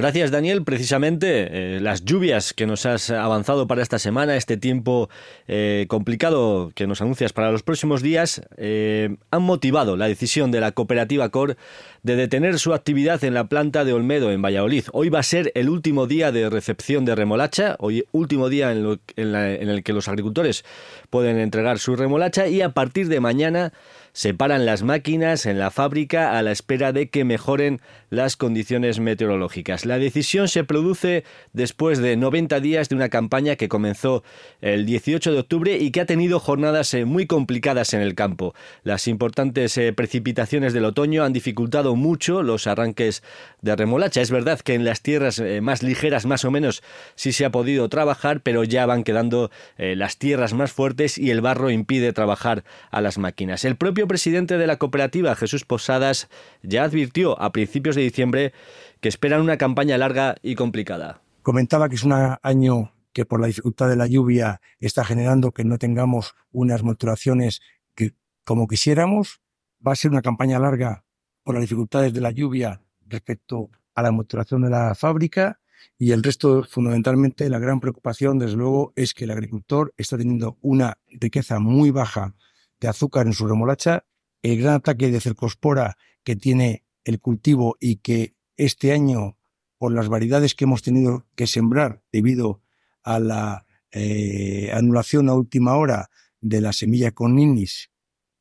Gracias, 0.00 0.30
Daniel. 0.30 0.64
Precisamente 0.64 1.76
eh, 1.76 1.78
las 1.78 2.06
lluvias 2.06 2.54
que 2.54 2.64
nos 2.64 2.86
has 2.86 3.10
avanzado 3.10 3.66
para 3.66 3.82
esta 3.82 3.98
semana, 3.98 4.34
este 4.34 4.56
tiempo 4.56 5.10
eh, 5.46 5.84
complicado 5.90 6.72
que 6.74 6.86
nos 6.86 7.02
anuncias 7.02 7.34
para 7.34 7.52
los 7.52 7.62
próximos 7.62 8.00
días, 8.00 8.40
eh, 8.56 9.18
han 9.30 9.42
motivado 9.42 9.98
la 9.98 10.08
decisión 10.08 10.52
de 10.52 10.60
la 10.60 10.72
cooperativa 10.72 11.28
COR 11.28 11.58
de 12.02 12.16
detener 12.16 12.58
su 12.58 12.72
actividad 12.72 13.22
en 13.24 13.34
la 13.34 13.48
planta 13.48 13.84
de 13.84 13.92
Olmedo, 13.92 14.32
en 14.32 14.40
Valladolid. 14.40 14.84
Hoy 14.94 15.10
va 15.10 15.18
a 15.18 15.22
ser 15.22 15.52
el 15.54 15.68
último 15.68 16.06
día 16.06 16.32
de 16.32 16.48
recepción 16.48 17.04
de 17.04 17.14
remolacha, 17.14 17.76
hoy 17.78 18.06
último 18.10 18.48
día 18.48 18.72
en, 18.72 18.98
en 19.16 19.68
el 19.68 19.82
que 19.82 19.92
los 19.92 20.08
agricultores 20.08 20.64
pueden 21.10 21.36
entregar 21.38 21.78
su 21.78 21.94
remolacha 21.94 22.48
y 22.48 22.62
a 22.62 22.70
partir 22.70 23.08
de 23.08 23.20
mañana 23.20 23.74
se 24.12 24.34
paran 24.34 24.66
las 24.66 24.82
máquinas 24.82 25.46
en 25.46 25.58
la 25.58 25.70
fábrica 25.70 26.36
a 26.36 26.42
la 26.42 26.52
espera 26.52 26.92
de 26.92 27.08
que 27.08 27.24
mejoren 27.24 27.80
las 28.10 28.36
condiciones 28.36 28.98
meteorológicas. 28.98 29.86
La 29.86 29.98
decisión 29.98 30.48
se 30.48 30.64
produce 30.64 31.24
después 31.52 31.98
de 31.98 32.16
90 32.16 32.60
días 32.60 32.88
de 32.88 32.96
una 32.96 33.08
campaña 33.08 33.56
que 33.56 33.68
comenzó 33.68 34.24
el 34.60 34.84
18 34.84 35.32
de 35.32 35.38
octubre 35.38 35.78
y 35.78 35.90
que 35.92 36.00
ha 36.00 36.06
tenido 36.06 36.40
jornadas 36.40 36.92
eh, 36.94 37.04
muy 37.04 37.26
complicadas 37.26 37.94
en 37.94 38.00
el 38.00 38.14
campo. 38.14 38.54
Las 38.82 39.06
importantes 39.06 39.76
eh, 39.78 39.92
precipitaciones 39.92 40.72
del 40.72 40.84
otoño 40.84 41.24
han 41.24 41.32
dificultado 41.32 41.94
mucho 41.94 42.42
los 42.42 42.66
arranques 42.66 43.22
de 43.62 43.76
remolacha. 43.76 44.20
Es 44.20 44.30
verdad 44.30 44.60
que 44.60 44.74
en 44.74 44.84
las 44.84 45.02
tierras 45.02 45.38
eh, 45.38 45.60
más 45.60 45.82
ligeras 45.82 46.26
más 46.26 46.44
o 46.44 46.50
menos 46.50 46.82
sí 47.14 47.32
se 47.32 47.44
ha 47.44 47.50
podido 47.50 47.88
trabajar, 47.88 48.40
pero 48.40 48.64
ya 48.64 48.86
van 48.86 49.04
quedando 49.04 49.50
las 49.78 50.18
tierras 50.18 50.52
más 50.52 50.72
fuertes 50.72 51.16
y 51.16 51.30
el 51.30 51.40
barro 51.40 51.70
impide 51.70 52.12
trabajar 52.12 52.64
a 52.90 53.00
las 53.00 53.18
máquinas. 53.18 53.64
El 53.64 53.76
propio 53.76 53.99
presidente 54.06 54.58
de 54.58 54.66
la 54.66 54.76
cooperativa, 54.76 55.34
Jesús 55.34 55.64
Posadas, 55.64 56.28
ya 56.62 56.84
advirtió 56.84 57.40
a 57.40 57.52
principios 57.52 57.96
de 57.96 58.02
diciembre 58.02 58.52
que 59.00 59.08
esperan 59.08 59.40
una 59.40 59.56
campaña 59.56 59.98
larga 59.98 60.36
y 60.42 60.54
complicada. 60.54 61.22
Comentaba 61.42 61.88
que 61.88 61.94
es 61.94 62.04
un 62.04 62.12
año 62.42 62.92
que 63.12 63.24
por 63.24 63.40
la 63.40 63.46
dificultad 63.46 63.88
de 63.88 63.96
la 63.96 64.06
lluvia 64.06 64.60
está 64.78 65.04
generando 65.04 65.52
que 65.52 65.64
no 65.64 65.78
tengamos 65.78 66.34
unas 66.52 66.82
maturaciones 66.82 67.60
que, 67.94 68.14
como 68.44 68.68
quisiéramos. 68.68 69.40
Va 69.84 69.92
a 69.92 69.96
ser 69.96 70.10
una 70.10 70.22
campaña 70.22 70.58
larga 70.58 71.04
por 71.42 71.54
las 71.54 71.62
dificultades 71.62 72.12
de 72.12 72.20
la 72.20 72.30
lluvia 72.30 72.82
respecto 73.06 73.70
a 73.94 74.02
la 74.02 74.12
maturación 74.12 74.62
de 74.62 74.70
la 74.70 74.94
fábrica 74.94 75.60
y 75.98 76.12
el 76.12 76.22
resto, 76.22 76.64
fundamentalmente, 76.64 77.48
la 77.50 77.58
gran 77.58 77.80
preocupación, 77.80 78.38
desde 78.38 78.56
luego, 78.56 78.92
es 78.96 79.12
que 79.12 79.24
el 79.24 79.30
agricultor 79.30 79.92
está 79.96 80.16
teniendo 80.16 80.56
una 80.62 80.96
riqueza 81.08 81.58
muy 81.58 81.90
baja 81.90 82.34
de 82.80 82.88
azúcar 82.88 83.26
en 83.26 83.32
su 83.32 83.46
remolacha, 83.46 84.04
el 84.42 84.60
gran 84.60 84.74
ataque 84.74 85.10
de 85.10 85.20
cercospora 85.20 85.96
que 86.24 86.36
tiene 86.36 86.84
el 87.04 87.20
cultivo 87.20 87.76
y 87.80 87.96
que 87.96 88.34
este 88.56 88.92
año, 88.92 89.38
por 89.78 89.92
las 89.92 90.08
variedades 90.08 90.54
que 90.54 90.64
hemos 90.64 90.82
tenido 90.82 91.26
que 91.34 91.46
sembrar 91.46 92.02
debido 92.12 92.62
a 93.02 93.18
la 93.18 93.66
eh, 93.92 94.70
anulación 94.72 95.28
a 95.28 95.34
última 95.34 95.76
hora 95.76 96.10
de 96.40 96.60
la 96.60 96.72
semilla 96.72 97.12
con 97.12 97.34
ninis, 97.34 97.90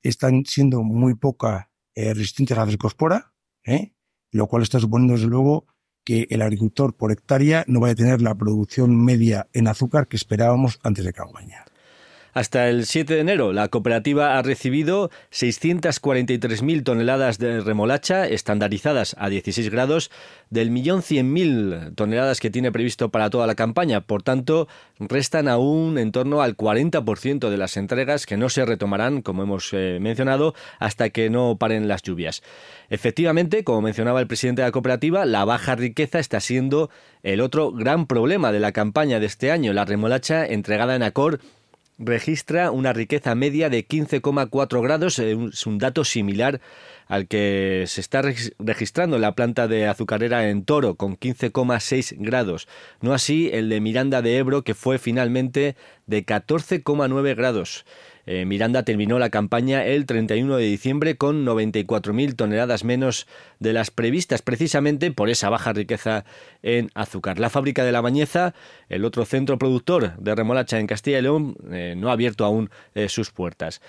están 0.02 0.46
siendo 0.46 0.82
muy 0.84 1.16
poca 1.16 1.72
eh, 1.96 2.14
resistentes 2.14 2.58
a 2.58 2.62
la 2.62 2.72
cercospora, 2.72 3.34
¿eh? 3.64 3.94
lo 4.32 4.48
cual 4.48 4.64
está 4.64 4.80
suponiendo 4.80 5.16
desde 5.16 5.28
luego 5.28 5.68
que 6.04 6.28
el 6.30 6.42
agricultor 6.42 6.96
por 6.96 7.12
hectárea 7.12 7.66
no 7.68 7.80
vaya 7.80 7.94
a 7.94 7.96
tener 7.96 8.22
la 8.22 8.36
producción 8.36 9.04
media 9.04 9.48
en 9.54 9.68
azúcar 9.68 10.08
que 10.08 10.18
esperábamos 10.18 10.80
antes 10.84 11.06
de 11.06 11.14
campaña. 11.14 11.66
Hasta 12.34 12.70
el 12.70 12.86
7 12.86 13.16
de 13.16 13.22
enero, 13.22 13.54
la 13.54 13.68
cooperativa 13.70 14.38
ha 14.38 14.42
recibido 14.42 15.10
643.000 15.32 16.84
toneladas 16.84 17.40
de 17.40 17.62
remolacha 17.62 18.28
estandarizadas 18.28 19.16
a 19.18 19.30
16 19.30 19.70
grados 19.70 20.12
del 20.50 20.72
millón 20.72 21.02
100.000 21.02 21.96
toneladas 21.96 22.40
que 22.40 22.50
tiene 22.50 22.72
previsto 22.72 23.10
para 23.10 23.30
toda 23.30 23.48
la 23.48 23.56
campaña. 23.56 24.02
Por 24.02 24.24
tanto, 24.24 24.68
restan 25.00 25.48
aún 25.48 25.98
en 25.98 26.12
torno 26.12 26.42
al 26.42 26.56
40% 26.56 27.50
de 27.50 27.58
las 27.58 27.78
entregas 27.78 28.26
que 28.26 28.38
no 28.38 28.50
se 28.50 28.66
retomarán, 28.66 29.22
como 29.22 29.44
hemos 29.44 29.70
eh, 29.74 29.98
mencionado, 30.00 30.54
hasta 30.80 31.10
que 31.10 31.30
no 31.30 31.58
paren 31.58 31.88
las 31.88 32.04
lluvias. 32.04 32.44
Efectivamente, 32.90 33.64
como 33.64 33.82
mencionaba 33.82 34.20
el 34.20 34.28
presidente 34.28 34.62
de 34.62 34.68
la 34.68 34.72
cooperativa, 34.72 35.26
la 35.26 35.46
baja 35.46 35.76
riqueza 35.76 36.20
está 36.20 36.40
siendo 36.40 36.90
el 37.24 37.42
otro 37.42 37.72
gran 37.72 38.08
problema 38.08 38.52
de 38.52 38.60
la 38.60 38.72
campaña 38.72 39.20
de 39.20 39.26
este 39.26 39.52
año. 39.52 39.74
La 39.74 39.86
remolacha 39.86 40.46
entregada 40.46 40.96
en 40.96 41.04
Acor 41.04 41.40
registra 42.00 42.72
una 42.72 42.94
riqueza 42.94 43.36
media 43.36 43.70
de 43.70 43.86
15,4 43.86 44.82
grados, 44.82 45.20
eh, 45.20 45.38
es 45.52 45.68
un 45.68 45.78
dato 45.78 46.06
similar 46.06 46.62
al 47.08 47.28
que 47.28 47.86
se 47.88 48.02
está 48.02 48.22
registrando 48.60 49.16
en 49.18 49.24
la 49.24 49.36
planta 49.36 49.68
de 49.68 49.88
azucarera 49.88 50.50
en 50.50 50.64
Toro, 50.64 50.96
con 50.96 51.18
15,6 51.18 52.16
grados. 52.20 52.68
No 53.02 53.14
así 53.14 53.50
el 53.52 53.68
de 53.68 53.82
Miranda 53.82 54.22
de 54.22 54.38
Ebro, 54.38 54.64
que 54.64 54.76
fue 54.76 55.00
finalmente 55.00 55.76
de 56.06 56.26
14,9 56.26 57.36
grados. 57.36 57.86
Eh, 58.32 58.46
Miranda 58.46 58.84
terminó 58.84 59.18
la 59.18 59.32
campaña 59.32 59.84
el 59.84 60.06
31 60.06 60.58
de 60.58 60.66
diciembre 60.66 61.18
con 61.18 61.48
94.000 61.48 62.36
toneladas 62.36 62.84
menos 62.84 63.26
de 63.58 63.74
las 63.74 63.90
previstas, 63.90 64.44
precisamente 64.44 65.10
por 65.10 65.32
esa 65.32 65.50
baja 65.50 65.74
riqueza 65.74 66.26
en 66.62 66.92
azúcar. 66.94 67.40
La 67.40 67.50
fábrica 67.50 67.84
de 67.84 67.92
La 67.92 68.02
Bañeza, 68.02 68.54
el 68.88 69.04
otro 69.04 69.26
centro 69.26 69.58
productor 69.58 70.16
de 70.18 70.36
remolacha 70.36 70.78
en 70.78 70.86
Castilla 70.86 71.18
y 71.18 71.22
León, 71.24 71.58
eh, 71.72 71.96
no 71.98 72.10
ha 72.10 72.12
abierto 72.12 72.46
aún 72.46 72.70
eh, 72.94 73.10
sus 73.10 73.32
puertas. 73.32 73.82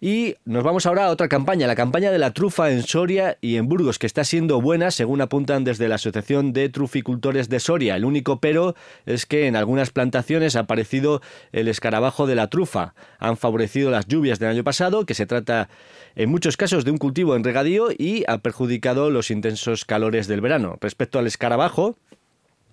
Y 0.00 0.34
nos 0.44 0.62
vamos 0.62 0.84
ahora 0.84 1.06
a 1.06 1.10
otra 1.10 1.28
campaña, 1.28 1.66
la 1.66 1.74
campaña 1.74 2.10
de 2.10 2.18
la 2.18 2.32
trufa 2.32 2.70
en 2.70 2.82
Soria 2.82 3.38
y 3.40 3.56
en 3.56 3.66
Burgos, 3.66 3.98
que 3.98 4.06
está 4.06 4.24
siendo 4.24 4.60
buena, 4.60 4.90
según 4.90 5.22
apuntan 5.22 5.64
desde 5.64 5.88
la 5.88 5.94
Asociación 5.94 6.52
de 6.52 6.68
Truficultores 6.68 7.48
de 7.48 7.60
Soria. 7.60 7.96
El 7.96 8.04
único 8.04 8.38
pero 8.38 8.74
es 9.06 9.24
que 9.24 9.46
en 9.46 9.56
algunas 9.56 9.90
plantaciones 9.90 10.54
ha 10.54 10.60
aparecido 10.60 11.22
el 11.52 11.68
escarabajo 11.68 12.26
de 12.26 12.34
la 12.34 12.48
trufa. 12.48 12.94
Han 13.18 13.38
favorecido 13.38 13.90
las 13.90 14.06
lluvias 14.06 14.38
del 14.38 14.50
año 14.50 14.64
pasado, 14.64 15.06
que 15.06 15.14
se 15.14 15.26
trata 15.26 15.70
en 16.14 16.30
muchos 16.30 16.56
casos 16.56 16.84
de 16.84 16.90
un 16.90 16.98
cultivo 16.98 17.34
en 17.34 17.44
regadío 17.44 17.88
y 17.90 18.24
ha 18.28 18.38
perjudicado 18.38 19.10
los 19.10 19.30
intensos 19.30 19.84
calores 19.84 20.26
del 20.26 20.42
verano. 20.42 20.76
Respecto 20.80 21.18
al 21.18 21.26
escarabajo, 21.26 21.96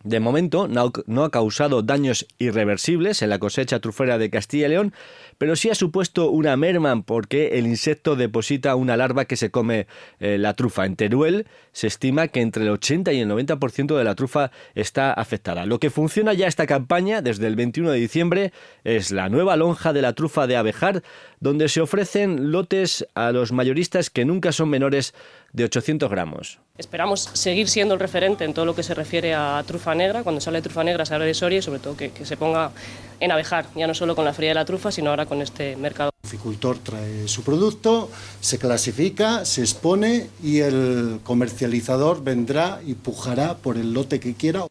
de 0.04 0.20
momento 0.20 0.68
no, 0.68 1.24
ha 1.24 1.32
causado 1.32 1.82
daños 1.82 2.28
irreversibles 2.38 3.22
en 3.22 3.30
la 3.30 3.40
cosecha 3.40 3.80
trufera 3.80 4.18
de 4.18 4.30
Castilla 4.30 4.68
y 4.68 4.70
León, 4.70 4.94
pero 5.44 5.58
sí 5.58 5.70
ha 5.70 5.76
supuesto 5.76 6.30
una 6.30 6.56
merma 6.56 7.02
porque 7.02 7.60
el 7.60 7.68
insecto 7.68 8.16
deposita 8.16 8.78
una 8.78 8.96
larva 8.96 9.26
que 9.26 9.36
se 9.36 9.52
come 9.52 9.88
eh, 10.22 10.38
la 10.38 10.54
trufa. 10.54 10.86
En 10.86 10.96
Teruel 10.96 11.48
se 11.74 11.88
estima 11.88 12.30
que 12.30 12.40
entre 12.40 12.64
el 12.64 12.70
80 12.70 13.12
y 13.12 13.20
el 13.20 13.30
90% 13.30 13.98
de 13.98 14.04
la 14.06 14.16
trufa 14.16 14.52
está 14.74 15.12
afectada. 15.12 15.66
Lo 15.66 15.82
que 15.82 15.90
funciona 15.90 16.32
ya 16.32 16.48
esta 16.48 16.66
campaña 16.66 17.22
desde 17.22 17.48
el 17.48 17.58
21 17.58 17.92
de 17.92 18.00
diciembre 18.00 18.54
es 18.86 19.12
la 19.12 19.28
nueva 19.28 19.58
lonja 19.58 19.92
de 19.92 20.02
la 20.02 20.14
trufa 20.14 20.48
de 20.48 20.56
abejar, 20.56 21.04
donde 21.42 21.68
se 21.68 21.82
ofrecen 21.82 22.54
lotes 22.54 23.06
a 23.14 23.34
los 23.34 23.52
mayoristas 23.52 24.10
que 24.10 24.24
nunca 24.24 24.54
son 24.54 24.70
menores 24.70 25.14
de 25.54 25.66
800 25.66 26.10
gramos. 26.10 26.60
Esperamos 26.78 27.30
seguir 27.34 27.70
siendo 27.70 27.94
el 27.94 28.00
referente 28.00 28.44
en 28.44 28.54
todo 28.56 28.66
lo 28.66 28.74
que 28.76 28.82
se 28.82 28.96
refiere 28.96 29.36
a 29.36 29.64
trufa 29.66 29.94
negra. 29.94 30.24
Cuando 30.24 30.42
sale 30.42 30.62
trufa 30.62 30.84
negra 30.84 31.06
se 31.06 31.14
habla 31.14 31.28
de 31.28 31.36
Soria 31.36 31.60
y 31.60 31.62
sobre 31.62 31.80
todo 31.80 31.96
que, 31.96 32.12
se 32.26 32.36
ponga 32.36 32.72
en 33.20 33.32
abejar, 33.32 33.68
ya 33.76 33.86
no 33.86 33.94
solo 33.94 34.16
con 34.16 34.26
la 34.26 34.34
fría 34.34 34.50
de 34.50 34.56
la 34.56 34.66
trufa, 34.66 34.92
sino 34.92 35.12
ahora 35.12 35.28
con 35.28 35.33
este 35.42 35.76
mercado. 35.76 36.12
El 36.24 36.30
apicultor 36.30 36.78
trae 36.78 37.28
su 37.28 37.44
producto, 37.44 38.10
se 38.40 38.58
clasifica, 38.58 39.46
se 39.46 39.62
expone 39.62 40.30
y 40.42 40.60
el 40.60 41.20
comercializador 41.24 42.24
vendrá 42.24 42.82
y 42.86 42.94
pujará 42.94 43.58
por 43.58 43.78
el 43.78 43.94
lote 43.94 44.20
que 44.20 44.34
quiera. 44.34 44.66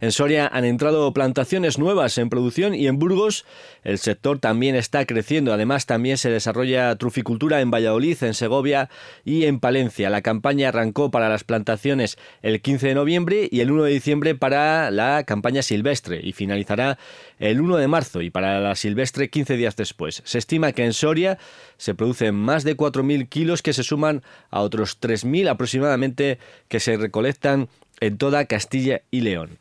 En 0.00 0.12
Soria 0.12 0.48
han 0.52 0.64
entrado 0.64 1.12
plantaciones 1.12 1.78
nuevas 1.78 2.18
en 2.18 2.30
producción 2.30 2.74
y 2.74 2.86
en 2.86 2.98
Burgos 2.98 3.44
el 3.84 3.98
sector 3.98 4.38
también 4.38 4.74
está 4.74 5.06
creciendo. 5.06 5.52
Además, 5.52 5.86
también 5.86 6.18
se 6.18 6.30
desarrolla 6.30 6.94
truficultura 6.96 7.60
en 7.60 7.70
Valladolid, 7.70 8.22
en 8.22 8.34
Segovia 8.34 8.90
y 9.24 9.44
en 9.44 9.60
Palencia. 9.60 10.10
La 10.10 10.22
campaña 10.22 10.68
arrancó 10.68 11.10
para 11.10 11.28
las 11.28 11.44
plantaciones 11.44 12.18
el 12.42 12.60
15 12.60 12.88
de 12.88 12.94
noviembre 12.94 13.48
y 13.50 13.60
el 13.60 13.70
1 13.70 13.84
de 13.84 13.92
diciembre 13.92 14.34
para 14.34 14.90
la 14.90 15.24
campaña 15.24 15.62
silvestre 15.62 16.20
y 16.22 16.32
finalizará 16.32 16.98
el 17.38 17.60
1 17.60 17.76
de 17.76 17.88
marzo 17.88 18.22
y 18.22 18.30
para 18.30 18.60
la 18.60 18.74
silvestre 18.74 19.30
15 19.30 19.56
días 19.56 19.76
después. 19.76 20.22
Se 20.24 20.38
estima 20.38 20.72
que 20.72 20.84
en 20.84 20.92
Soria 20.92 21.38
se 21.76 21.94
producen 21.94 22.34
más 22.34 22.64
de 22.64 22.76
4.000 22.76 23.28
kilos 23.28 23.62
que 23.62 23.72
se 23.72 23.82
suman 23.82 24.22
a 24.50 24.60
otros 24.60 25.00
3.000 25.00 25.48
aproximadamente 25.48 26.38
que 26.68 26.80
se 26.80 26.96
recolectan 26.96 27.68
en 28.00 28.18
toda 28.18 28.44
Castilla 28.46 29.02
y 29.10 29.20
León. 29.22 29.58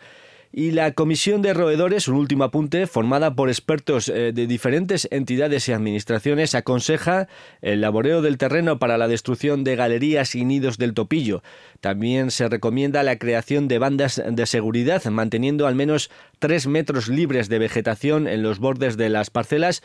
Y 0.51 0.71
la 0.71 0.91
Comisión 0.93 1.41
de 1.41 1.53
Roedores, 1.53 2.07
un 2.07 2.15
último 2.15 2.45
apunte, 2.45 2.87
formada 2.87 3.35
por 3.35 3.49
expertos 3.49 4.07
eh, 4.07 4.31
de 4.33 4.47
diferentes 4.47 5.07
entidades 5.11 5.67
y 5.67 5.73
administraciones, 5.73 6.55
aconseja 6.55 7.27
el 7.61 7.81
laboreo 7.81 8.21
del 8.21 8.37
terreno 8.37 8.79
para 8.79 8.97
la 8.97 9.07
destrucción 9.07 9.63
de 9.63 9.75
galerías 9.75 10.35
y 10.35 10.45
nidos 10.45 10.77
del 10.77 10.93
topillo. 10.93 11.43
También 11.81 12.31
se 12.31 12.47
recomienda 12.47 13.03
la 13.03 13.17
creación 13.17 13.67
de 13.67 13.79
bandas 13.79 14.21
de 14.25 14.45
seguridad, 14.45 15.03
manteniendo 15.05 15.67
al 15.67 15.75
menos 15.75 16.09
tres 16.39 16.65
metros 16.67 17.07
libres 17.07 17.49
de 17.49 17.59
vegetación 17.59 18.27
en 18.27 18.41
los 18.41 18.59
bordes 18.59 18.97
de 18.97 19.09
las 19.09 19.29
parcelas, 19.29 19.83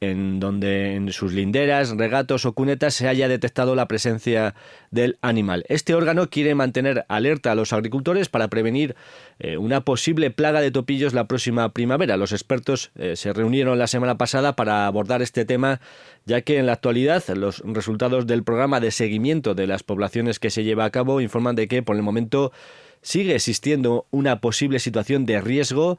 en 0.00 0.40
donde 0.40 0.94
en 0.94 1.12
sus 1.12 1.32
linderas, 1.32 1.90
regatos 1.90 2.46
o 2.46 2.52
cunetas 2.52 2.94
se 2.94 3.08
haya 3.08 3.28
detectado 3.28 3.74
la 3.74 3.88
presencia 3.88 4.54
del 4.90 5.18
animal. 5.20 5.64
Este 5.68 5.94
órgano 5.94 6.30
quiere 6.30 6.54
mantener 6.54 7.04
alerta 7.08 7.52
a 7.52 7.54
los 7.54 7.72
agricultores 7.72 8.28
para 8.28 8.48
prevenir 8.48 8.94
eh, 9.38 9.58
una 9.58 9.82
posible 9.82 10.30
plaga 10.30 10.60
de 10.60 10.70
topillos 10.70 11.12
la 11.12 11.26
próxima 11.26 11.68
primavera. 11.70 12.16
Los 12.16 12.32
expertos 12.32 12.90
eh, 12.96 13.16
se 13.16 13.32
reunieron 13.32 13.78
la 13.78 13.86
semana 13.86 14.16
pasada 14.16 14.56
para 14.56 14.86
abordar 14.86 15.20
este 15.20 15.44
tema, 15.44 15.80
ya 16.24 16.40
que 16.40 16.58
en 16.58 16.66
la 16.66 16.72
actualidad 16.72 17.22
los 17.34 17.62
resultados 17.64 18.26
del 18.26 18.44
programa 18.44 18.80
de 18.80 18.90
seguimiento 18.90 19.54
de 19.54 19.66
las 19.66 19.82
poblaciones 19.82 20.38
que 20.38 20.50
se 20.50 20.64
lleva 20.64 20.84
a 20.84 20.90
cabo 20.90 21.20
informan 21.20 21.54
de 21.54 21.68
que 21.68 21.82
por 21.82 21.96
el 21.96 22.02
momento 22.02 22.52
sigue 23.06 23.36
existiendo 23.36 24.06
una 24.10 24.40
posible 24.40 24.80
situación 24.80 25.26
de 25.26 25.40
riesgo 25.40 25.96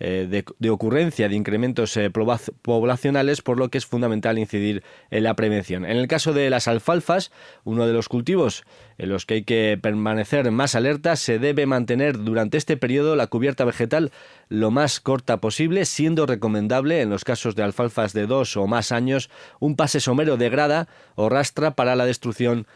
eh, 0.00 0.44
de, 0.58 0.70
ocurrencia 0.70 1.28
de 1.28 1.36
incrementos 1.36 1.96
eh, 1.96 2.10
poblacionales, 2.10 3.42
por 3.42 3.58
lo 3.58 3.68
que 3.68 3.78
es 3.78 3.86
fundamental 3.86 4.38
incidir 4.38 4.82
en 5.12 5.22
la 5.22 5.34
prevención. 5.34 5.84
En 5.84 5.96
el 5.96 6.08
caso 6.08 6.32
de 6.32 6.50
las 6.50 6.66
alfalfas, 6.66 7.30
uno 7.62 7.86
de 7.86 7.92
los 7.92 8.08
cultivos 8.08 8.64
en 8.98 9.08
los 9.08 9.24
que 9.24 9.34
hay 9.34 9.42
que 9.44 9.78
permanecer 9.80 10.50
más 10.50 10.74
alerta, 10.74 11.14
se 11.14 11.38
debe 11.38 11.66
mantener 11.66 12.18
durante 12.18 12.56
este 12.56 12.76
periodo 12.76 13.14
la 13.14 13.28
cubierta 13.28 13.64
vegetal 13.64 14.10
lo 14.48 14.72
más 14.72 14.98
corta 14.98 15.40
posible, 15.40 15.84
siendo 15.84 16.26
recomendable 16.26 17.02
en 17.02 17.10
los 17.10 17.22
casos 17.22 17.54
de 17.54 17.62
alfalfas 17.62 18.12
de 18.12 18.26
dos 18.26 18.56
o 18.56 18.66
más 18.66 18.90
años 18.90 19.30
un 19.60 19.76
pase 19.76 20.00
somero 20.00 20.36
de 20.36 20.48
grada 20.48 20.88
o 21.14 21.28
rastra 21.28 21.76
para 21.76 21.94
la 21.94 22.06
destrucción 22.06 22.66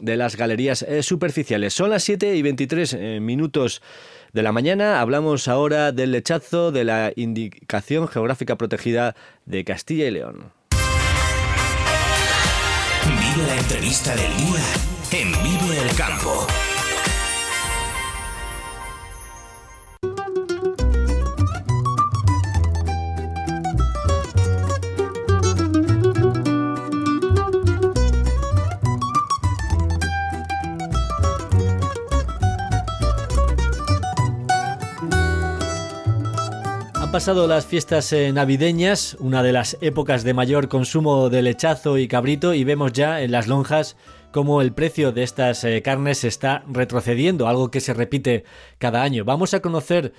de 0.00 0.16
las 0.16 0.36
galerías 0.36 0.82
eh, 0.82 1.02
superficiales. 1.02 1.74
Son 1.74 1.90
las 1.90 2.04
7 2.04 2.34
y 2.36 2.42
23 2.42 2.92
eh, 2.94 3.20
minutos 3.20 3.82
de 4.32 4.42
la 4.42 4.52
mañana. 4.52 5.00
Hablamos 5.00 5.48
ahora 5.48 5.92
del 5.92 6.12
lechazo 6.12 6.72
de 6.72 6.84
la 6.84 7.12
Indicación 7.16 8.08
Geográfica 8.08 8.56
Protegida 8.56 9.14
de 9.44 9.64
Castilla 9.64 10.06
y 10.06 10.10
León. 10.10 10.52
Vive 13.04 13.46
la 13.46 13.56
entrevista 13.56 14.14
del 14.14 14.36
día 14.36 14.64
en 15.12 15.32
Vivo 15.42 15.72
el 15.72 15.96
Campo. 15.96 16.46
Pasado 37.22 37.46
las 37.46 37.66
fiestas 37.66 38.12
eh, 38.12 38.32
navideñas, 38.32 39.16
una 39.20 39.44
de 39.44 39.52
las 39.52 39.78
épocas 39.80 40.24
de 40.24 40.34
mayor 40.34 40.66
consumo 40.66 41.30
de 41.30 41.40
lechazo 41.40 41.96
y 41.96 42.08
cabrito, 42.08 42.52
y 42.52 42.64
vemos 42.64 42.92
ya 42.92 43.22
en 43.22 43.30
las 43.30 43.46
lonjas 43.46 43.96
cómo 44.32 44.60
el 44.60 44.72
precio 44.72 45.12
de 45.12 45.22
estas 45.22 45.62
eh, 45.62 45.82
carnes 45.82 46.24
está 46.24 46.64
retrocediendo, 46.66 47.46
algo 47.46 47.70
que 47.70 47.78
se 47.78 47.94
repite 47.94 48.42
cada 48.78 49.04
año. 49.04 49.24
Vamos 49.24 49.54
a 49.54 49.60
conocer 49.60 50.12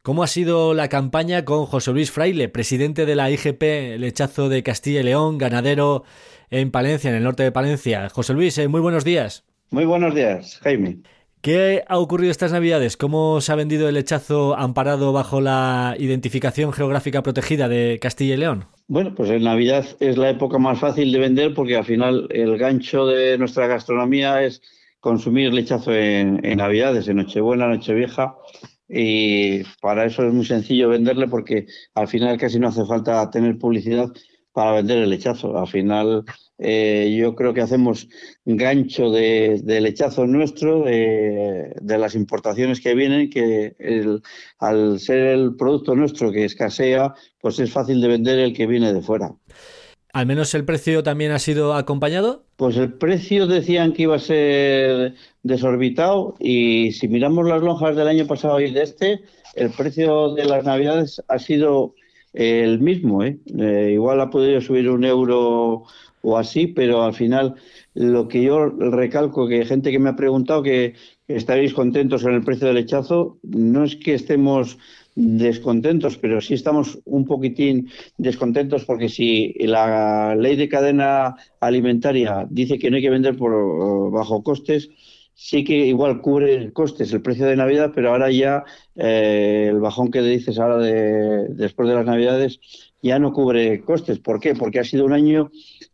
cómo 0.00 0.22
ha 0.22 0.26
sido 0.28 0.72
la 0.72 0.88
campaña 0.88 1.44
con 1.44 1.66
José 1.66 1.92
Luis 1.92 2.10
Fraile, 2.10 2.48
presidente 2.48 3.04
de 3.04 3.16
la 3.16 3.30
IGP 3.30 3.98
Lechazo 3.98 4.48
de 4.48 4.62
Castilla 4.62 5.00
y 5.00 5.02
León, 5.02 5.36
ganadero 5.36 6.04
en 6.48 6.70
Palencia, 6.70 7.10
en 7.10 7.16
el 7.16 7.22
norte 7.22 7.42
de 7.42 7.52
Palencia. 7.52 8.08
José 8.08 8.32
Luis, 8.32 8.56
eh, 8.56 8.66
muy 8.66 8.80
buenos 8.80 9.04
días. 9.04 9.44
Muy 9.68 9.84
buenos 9.84 10.14
días, 10.14 10.58
Jaime. 10.62 11.00
¿Qué 11.42 11.84
ha 11.88 11.98
ocurrido 11.98 12.30
estas 12.30 12.52
Navidades? 12.52 12.98
¿Cómo 12.98 13.40
se 13.40 13.50
ha 13.50 13.54
vendido 13.54 13.88
el 13.88 13.94
lechazo 13.94 14.54
amparado 14.58 15.14
bajo 15.14 15.40
la 15.40 15.96
identificación 15.98 16.70
geográfica 16.70 17.22
protegida 17.22 17.66
de 17.66 17.98
Castilla 17.98 18.34
y 18.34 18.36
León? 18.36 18.66
Bueno, 18.88 19.14
pues 19.14 19.30
en 19.30 19.44
Navidad 19.44 19.86
es 20.00 20.18
la 20.18 20.28
época 20.28 20.58
más 20.58 20.78
fácil 20.78 21.10
de 21.12 21.18
vender 21.18 21.54
porque 21.54 21.76
al 21.76 21.86
final 21.86 22.26
el 22.28 22.58
gancho 22.58 23.06
de 23.06 23.38
nuestra 23.38 23.66
gastronomía 23.68 24.42
es 24.42 24.60
consumir 25.00 25.54
lechazo 25.54 25.94
en, 25.94 26.42
Navidades, 26.58 27.08
en 27.08 27.16
Nochebuena, 27.16 27.68
Nochevieja, 27.68 28.36
y 28.86 29.62
para 29.80 30.04
eso 30.04 30.26
es 30.26 30.34
muy 30.34 30.44
sencillo 30.44 30.90
venderle 30.90 31.26
porque 31.26 31.64
al 31.94 32.08
final 32.08 32.36
casi 32.36 32.58
no 32.58 32.68
hace 32.68 32.84
falta 32.84 33.30
tener 33.30 33.56
publicidad 33.56 34.10
para 34.52 34.72
vender 34.72 34.98
el 34.98 35.10
lechazo. 35.10 35.56
Al 35.58 35.68
final 35.68 36.24
eh, 36.58 37.16
yo 37.18 37.34
creo 37.34 37.54
que 37.54 37.60
hacemos 37.60 38.08
gancho 38.44 39.10
de, 39.10 39.62
lechazo 39.64 40.26
nuestro, 40.26 40.84
de, 40.84 41.74
las 41.82 42.14
importaciones 42.14 42.80
que 42.80 42.94
vienen, 42.94 43.30
que 43.30 43.74
al 44.58 45.00
ser 45.00 45.18
el 45.18 45.56
producto 45.56 45.94
nuestro 45.94 46.32
que 46.32 46.44
escasea, 46.44 47.14
pues 47.40 47.58
es 47.58 47.72
fácil 47.72 48.00
de 48.00 48.08
vender 48.08 48.38
el 48.38 48.54
que 48.54 48.66
viene 48.66 48.92
de 48.92 49.02
fuera. 49.02 49.34
¿Al 50.12 50.26
menos 50.26 50.54
el 50.54 50.64
precio 50.64 51.04
también 51.04 51.30
ha 51.30 51.38
sido 51.38 51.74
acompañado? 51.74 52.44
Pues 52.56 52.76
el 52.76 52.94
precio 52.94 53.46
decían 53.46 53.92
que 53.92 54.02
iba 54.02 54.16
a 54.16 54.18
ser 54.18 55.14
desorbitado 55.44 56.34
y 56.40 56.90
si 56.92 57.06
miramos 57.06 57.46
las 57.46 57.62
lonjas 57.62 57.94
del 57.94 58.08
año 58.08 58.26
pasado 58.26 58.60
y 58.60 58.72
de 58.72 58.82
este, 58.82 59.20
el 59.54 59.70
precio 59.70 60.34
de 60.34 60.46
las 60.46 60.64
navidades 60.64 61.22
ha 61.28 61.38
sido 61.38 61.94
el 62.32 62.80
mismo. 62.80 63.22
¿eh? 63.24 63.38
eh 63.58 63.90
igual 63.92 64.20
ha 64.20 64.30
podido 64.30 64.60
subir 64.60 64.88
un 64.88 65.04
euro 65.04 65.84
o 66.22 66.36
así, 66.36 66.66
pero 66.66 67.02
al 67.02 67.14
final 67.14 67.54
lo 67.94 68.28
que 68.28 68.42
yo 68.42 68.66
recalco, 68.68 69.48
que 69.48 69.64
gente 69.64 69.90
que 69.90 69.98
me 69.98 70.10
ha 70.10 70.16
preguntado 70.16 70.62
que 70.62 70.94
estaréis 71.28 71.72
contentos 71.74 72.22
con 72.22 72.34
el 72.34 72.42
precio 72.42 72.66
del 72.66 72.76
lechazo, 72.76 73.38
no 73.42 73.84
es 73.84 73.96
que 73.96 74.14
estemos 74.14 74.78
descontentos, 75.14 76.16
pero 76.18 76.40
sí 76.40 76.54
estamos 76.54 77.00
un 77.04 77.24
poquitín 77.24 77.88
descontentos 78.16 78.84
porque 78.84 79.08
si 79.08 79.54
la 79.58 80.34
ley 80.36 80.56
de 80.56 80.68
cadena 80.68 81.36
alimentaria 81.60 82.46
dice 82.48 82.78
que 82.78 82.90
no 82.90 82.96
hay 82.96 83.02
que 83.02 83.10
vender 83.10 83.36
por 83.36 84.12
bajo 84.12 84.42
costes, 84.42 84.90
sí 85.42 85.64
que 85.64 85.86
igual 85.86 86.20
cubre 86.20 86.70
costes 86.74 87.14
el 87.14 87.22
precio 87.22 87.46
de 87.46 87.56
Navidad, 87.56 87.92
pero 87.94 88.10
ahora 88.10 88.30
ya 88.30 88.62
eh, 88.94 89.68
el 89.70 89.80
bajón 89.80 90.10
que 90.10 90.20
dices 90.20 90.58
ahora 90.58 90.76
de, 90.76 91.48
después 91.48 91.88
de 91.88 91.94
las 91.94 92.04
Navidades 92.04 92.60
ya 93.02 93.18
no 93.18 93.32
cubre 93.32 93.80
costes. 93.80 94.18
¿Por 94.18 94.38
qué? 94.38 94.54
Porque 94.54 94.80
ha 94.80 94.84
sido 94.84 95.06
un 95.06 95.14
año 95.14 95.50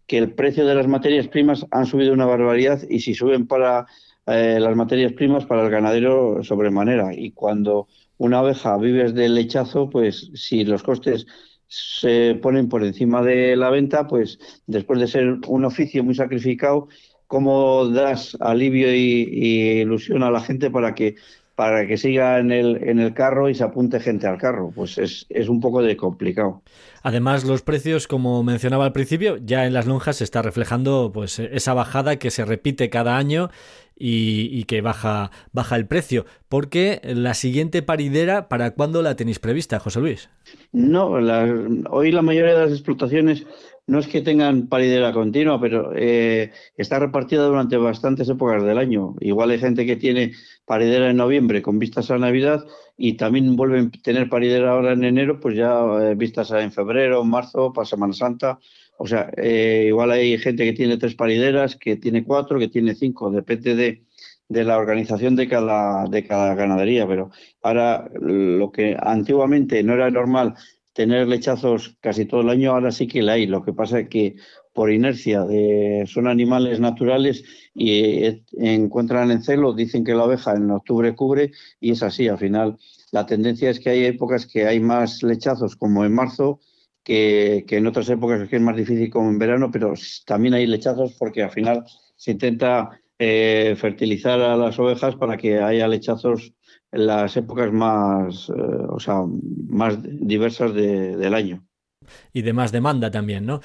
que 0.08 0.18
el 0.18 0.32
precio 0.32 0.66
de 0.66 0.74
las 0.74 0.88
materias 0.88 1.28
primas 1.28 1.64
han 1.70 1.86
subido 1.86 2.12
una 2.12 2.26
barbaridad 2.26 2.82
y 2.90 2.98
si 2.98 3.14
suben 3.14 3.46
para 3.46 3.86
eh, 4.26 4.58
las 4.60 4.74
materias 4.74 5.12
primas 5.12 5.46
para 5.46 5.62
el 5.62 5.70
ganadero 5.70 6.42
sobremanera. 6.42 7.14
Y 7.14 7.30
cuando 7.30 7.86
una 8.18 8.42
oveja 8.42 8.76
vives 8.78 9.14
del 9.14 9.36
lechazo, 9.36 9.88
pues 9.88 10.28
si 10.34 10.64
los 10.64 10.82
costes 10.82 11.24
se 11.68 12.38
ponen 12.42 12.68
por 12.68 12.84
encima 12.84 13.22
de 13.22 13.54
la 13.54 13.70
venta, 13.70 14.08
pues 14.08 14.40
después 14.66 14.98
de 14.98 15.06
ser 15.06 15.38
un 15.46 15.64
oficio 15.64 16.02
muy 16.02 16.16
sacrificado, 16.16 16.88
¿cómo 17.26 17.88
das 17.88 18.36
alivio 18.40 18.94
y, 18.94 19.80
ilusión 19.80 20.22
a 20.22 20.30
la 20.30 20.40
gente 20.40 20.70
para 20.70 20.94
que 20.94 21.16
para 21.54 21.86
que 21.86 21.96
siga 21.96 22.38
en 22.38 22.52
el, 22.52 22.86
en 22.86 22.98
el 22.98 23.14
carro 23.14 23.48
y 23.48 23.54
se 23.54 23.64
apunte 23.64 23.98
gente 23.98 24.26
al 24.26 24.36
carro. 24.36 24.72
Pues 24.74 24.98
es, 24.98 25.24
es, 25.30 25.48
un 25.48 25.60
poco 25.62 25.80
de 25.80 25.96
complicado. 25.96 26.60
Además, 27.02 27.44
los 27.44 27.62
precios, 27.62 28.06
como 28.06 28.42
mencionaba 28.42 28.84
al 28.84 28.92
principio, 28.92 29.38
ya 29.38 29.64
en 29.64 29.72
las 29.72 29.86
lonjas 29.86 30.16
se 30.16 30.24
está 30.24 30.42
reflejando 30.42 31.10
pues 31.14 31.38
esa 31.38 31.72
bajada 31.72 32.16
que 32.16 32.30
se 32.30 32.44
repite 32.44 32.90
cada 32.90 33.16
año 33.16 33.48
y, 33.98 34.64
que 34.64 34.80
baja, 34.80 35.30
baja 35.52 35.76
el 35.76 35.86
precio. 35.86 36.26
Porque 36.48 37.00
la 37.02 37.34
siguiente 37.34 37.82
paridera, 37.82 38.48
¿para 38.48 38.72
cuándo 38.72 39.02
la 39.02 39.16
tenéis 39.16 39.38
prevista, 39.38 39.80
José 39.80 40.00
Luis? 40.00 40.28
No, 40.72 41.12
hoy 41.90 42.12
la 42.12 42.22
mayoría 42.22 42.54
de 42.54 42.64
las 42.64 42.72
explotaciones 42.72 43.46
no 43.86 44.00
es 44.00 44.08
que 44.08 44.20
tengan 44.20 44.68
paridera 44.68 45.12
continua, 45.12 45.60
pero 45.60 45.92
eh, 45.94 46.50
está 46.76 46.98
repartida 46.98 47.44
durante 47.44 47.76
bastantes 47.76 48.28
épocas 48.28 48.64
del 48.64 48.78
año. 48.78 49.14
Igual 49.20 49.50
hay 49.50 49.58
gente 49.58 49.86
que 49.86 49.96
tiene 49.96 50.32
paridera 50.64 51.10
en 51.10 51.16
noviembre 51.16 51.62
con 51.62 51.78
vistas 51.78 52.10
a 52.10 52.18
Navidad 52.18 52.64
y 52.96 53.14
también 53.14 53.54
vuelven 53.54 53.92
a 53.94 54.02
tener 54.02 54.28
paridera 54.28 54.72
ahora 54.72 54.92
en 54.92 55.04
enero, 55.04 55.38
pues 55.38 55.56
ya 55.56 55.80
eh, 56.02 56.14
vistas 56.16 56.50
en 56.50 56.72
febrero, 56.72 57.24
marzo, 57.24 57.72
para 57.72 57.86
Semana 57.86 58.12
Santa. 58.12 58.58
O 58.98 59.06
sea, 59.06 59.30
eh, 59.36 59.84
igual 59.88 60.10
hay 60.10 60.36
gente 60.38 60.64
que 60.64 60.72
tiene 60.72 60.96
tres 60.96 61.14
parideras, 61.14 61.76
que 61.76 61.96
tiene 61.96 62.24
cuatro, 62.24 62.58
que 62.58 62.68
tiene 62.68 62.94
cinco, 62.94 63.30
depende 63.30 63.76
de, 63.76 64.04
de 64.48 64.64
la 64.64 64.78
organización 64.78 65.36
de 65.36 65.48
cada, 65.48 66.06
de 66.06 66.24
cada 66.26 66.54
ganadería. 66.54 67.06
Pero 67.06 67.30
ahora 67.62 68.10
lo 68.20 68.72
que 68.72 68.96
antiguamente 68.98 69.82
no 69.84 69.94
era 69.94 70.10
normal 70.10 70.54
tener 70.96 71.28
lechazos 71.28 71.94
casi 72.00 72.24
todo 72.24 72.40
el 72.40 72.48
año, 72.48 72.72
ahora 72.72 72.90
sí 72.90 73.06
que 73.06 73.20
la 73.20 73.32
hay. 73.32 73.46
Lo 73.46 73.62
que 73.62 73.74
pasa 73.74 74.00
es 74.00 74.08
que 74.08 74.36
por 74.72 74.90
inercia 74.90 75.42
de, 75.44 76.04
son 76.06 76.26
animales 76.26 76.80
naturales 76.80 77.44
y 77.74 78.24
eh, 78.24 78.42
encuentran 78.56 79.30
en 79.30 79.42
celo, 79.42 79.74
dicen 79.74 80.04
que 80.04 80.14
la 80.14 80.24
oveja 80.24 80.54
en 80.54 80.70
octubre 80.70 81.14
cubre 81.14 81.52
y 81.80 81.90
es 81.90 82.02
así. 82.02 82.28
Al 82.28 82.38
final 82.38 82.78
la 83.12 83.26
tendencia 83.26 83.68
es 83.68 83.78
que 83.78 83.90
hay 83.90 84.06
épocas 84.06 84.46
que 84.46 84.66
hay 84.66 84.80
más 84.80 85.22
lechazos 85.22 85.76
como 85.76 86.02
en 86.06 86.14
marzo 86.14 86.60
que, 87.04 87.66
en 87.68 87.86
otras 87.86 88.08
épocas 88.08 88.48
que 88.48 88.56
es 88.56 88.62
más 88.62 88.76
difícil 88.76 89.10
como 89.10 89.28
en 89.28 89.38
verano, 89.38 89.70
pero 89.70 89.92
también 90.24 90.54
hay 90.54 90.66
lechazos 90.66 91.14
porque 91.18 91.42
al 91.42 91.50
final 91.50 91.84
se 92.16 92.30
intenta 92.30 92.98
eh, 93.18 93.74
fertilizar 93.78 94.40
a 94.40 94.56
las 94.56 94.78
ovejas 94.78 95.16
para 95.16 95.36
que 95.36 95.60
haya 95.60 95.88
lechazos 95.88 96.52
en 96.92 97.06
las 97.06 97.36
épocas 97.36 97.72
más, 97.72 98.48
eh, 98.50 98.52
o 98.88 99.00
sea, 99.00 99.22
más 99.68 99.98
diversas 100.02 100.74
del 100.74 101.34
año 101.34 101.66
y 102.32 102.42
de 102.42 102.52
más 102.52 102.72
demanda 102.72 103.10
también, 103.10 103.46
¿no? 103.46 103.60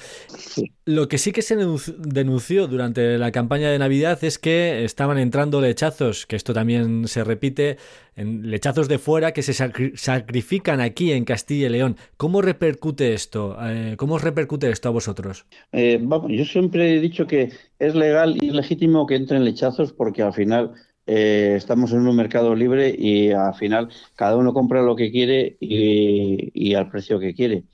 Lo 0.84 1.08
que 1.08 1.18
sí 1.18 1.32
que 1.32 1.42
se 1.42 1.56
denunció 1.98 2.66
durante 2.66 3.18
la 3.18 3.30
campaña 3.30 3.70
de 3.70 3.78
Navidad 3.78 4.22
es 4.22 4.38
que 4.38 4.84
estaban 4.84 5.18
entrando 5.18 5.60
lechazos, 5.60 6.26
que 6.26 6.36
esto 6.36 6.52
también 6.52 7.06
se 7.08 7.24
repite, 7.24 7.78
en 8.16 8.50
lechazos 8.50 8.88
de 8.88 8.98
fuera 8.98 9.32
que 9.32 9.42
se 9.42 9.52
sacrifican 9.54 10.80
aquí 10.80 11.12
en 11.12 11.24
Castilla 11.24 11.66
y 11.66 11.70
León. 11.70 11.96
¿Cómo 12.16 12.42
repercute 12.42 13.14
esto? 13.14 13.56
Eh, 13.62 13.94
¿Cómo 13.96 14.14
os 14.14 14.22
repercute 14.22 14.70
esto 14.70 14.88
a 14.88 14.92
vosotros? 14.92 15.46
Eh, 15.72 15.98
vamos, 16.00 16.30
yo 16.30 16.44
siempre 16.44 16.96
he 16.96 17.00
dicho 17.00 17.26
que 17.26 17.52
es 17.78 17.94
legal 17.94 18.36
y 18.40 18.50
legítimo 18.50 19.06
que 19.06 19.16
entren 19.16 19.44
lechazos 19.44 19.92
porque 19.92 20.22
al 20.22 20.32
final 20.32 20.72
eh, 21.06 21.54
estamos 21.56 21.92
en 21.92 22.06
un 22.06 22.16
mercado 22.16 22.54
libre 22.54 22.94
y 22.96 23.30
al 23.30 23.54
final 23.54 23.88
cada 24.14 24.36
uno 24.36 24.52
compra 24.52 24.82
lo 24.82 24.94
que 24.94 25.10
quiere 25.10 25.56
y 25.60 26.74
al 26.74 26.90
precio 26.90 27.18
que 27.18 27.34
quiere. 27.34 27.64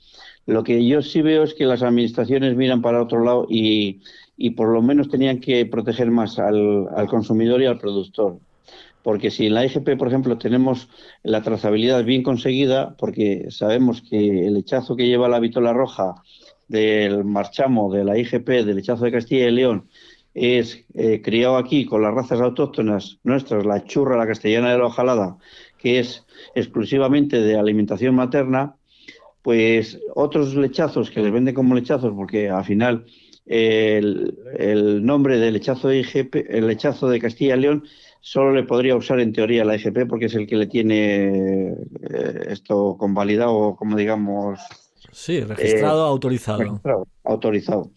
Lo 0.49 0.63
que 0.63 0.83
yo 0.83 1.03
sí 1.03 1.21
veo 1.21 1.43
es 1.43 1.53
que 1.53 1.65
las 1.65 1.83
administraciones 1.83 2.55
miran 2.55 2.81
para 2.81 3.03
otro 3.03 3.23
lado 3.23 3.45
y, 3.47 4.01
por 4.55 4.69
lo 4.69 4.81
menos 4.81 5.07
tenían 5.07 5.39
que 5.39 5.63
proteger 5.67 6.09
más 6.09 6.39
al, 6.39 6.89
consumidor 7.07 7.61
y 7.61 7.67
al 7.67 7.77
productor. 7.77 8.39
Porque 9.03 9.29
si 9.29 9.45
en 9.45 9.53
la 9.53 9.63
IGP, 9.65 9.95
por 9.95 10.07
ejemplo, 10.07 10.39
tenemos 10.39 10.89
la 11.21 11.43
trazabilidad 11.43 12.03
bien 12.03 12.23
conseguida, 12.23 12.95
porque 12.97 13.51
sabemos 13.51 14.01
que 14.01 14.47
el 14.47 14.57
hechazo 14.57 14.95
que 14.95 15.05
lleva 15.05 15.29
la 15.29 15.39
vitola 15.39 15.71
roja 15.71 16.15
del 16.67 17.23
marchamo 17.25 17.93
de 17.93 18.03
la 18.03 18.17
IGP, 18.17 18.65
del 18.65 18.79
hechazo 18.79 19.05
de 19.05 19.11
Castilla 19.11 19.49
y 19.49 19.51
León, 19.51 19.87
es 20.33 20.83
eh, 20.95 21.21
criado 21.21 21.57
aquí 21.57 21.85
con 21.85 22.01
las 22.01 22.15
razas 22.15 22.41
autóctonas 22.41 23.19
nuestras, 23.23 23.67
la 23.67 23.83
churra, 23.83 24.17
la 24.17 24.25
castellana 24.25 24.71
de 24.71 24.79
la 24.79 24.87
hojalada, 24.87 25.37
que 25.77 25.99
es 25.99 26.25
exclusivamente 26.55 27.39
de 27.39 27.55
alimentación 27.55 28.15
materna, 28.15 28.78
pues 29.49 29.97
otros 30.13 30.53
lechazos 30.53 31.09
que 31.09 31.21
les 31.21 31.31
venden 31.31 31.55
como 31.55 31.73
lechazos, 31.73 32.13
porque 32.15 32.51
al 32.51 32.63
final 32.63 33.03
el, 33.47 35.03
nombre 35.03 35.39
del 35.39 35.55
lechazo 35.55 35.87
de 35.87 36.01
IGP, 36.01 36.35
el 36.49 36.67
lechazo 36.67 37.09
de 37.09 37.19
Castilla 37.19 37.55
y 37.55 37.61
León, 37.61 37.83
solo 38.21 38.53
le 38.53 38.61
podría 38.61 38.95
usar 38.95 39.19
en 39.19 39.33
teoría 39.33 39.65
la 39.65 39.75
IGP 39.75 40.07
porque 40.07 40.25
es 40.25 40.35
el 40.35 40.45
que 40.45 40.55
le 40.55 40.67
tiene 40.67 41.69
eh, 41.69 42.45
esto 42.47 42.95
convalidado, 42.99 43.75
como 43.75 43.97
digamos. 43.97 44.59
Sí, 45.11 45.41
registrado, 45.41 46.05
eh, 46.05 46.09
autorizado. 46.09 46.81
autorizado. 47.23 47.91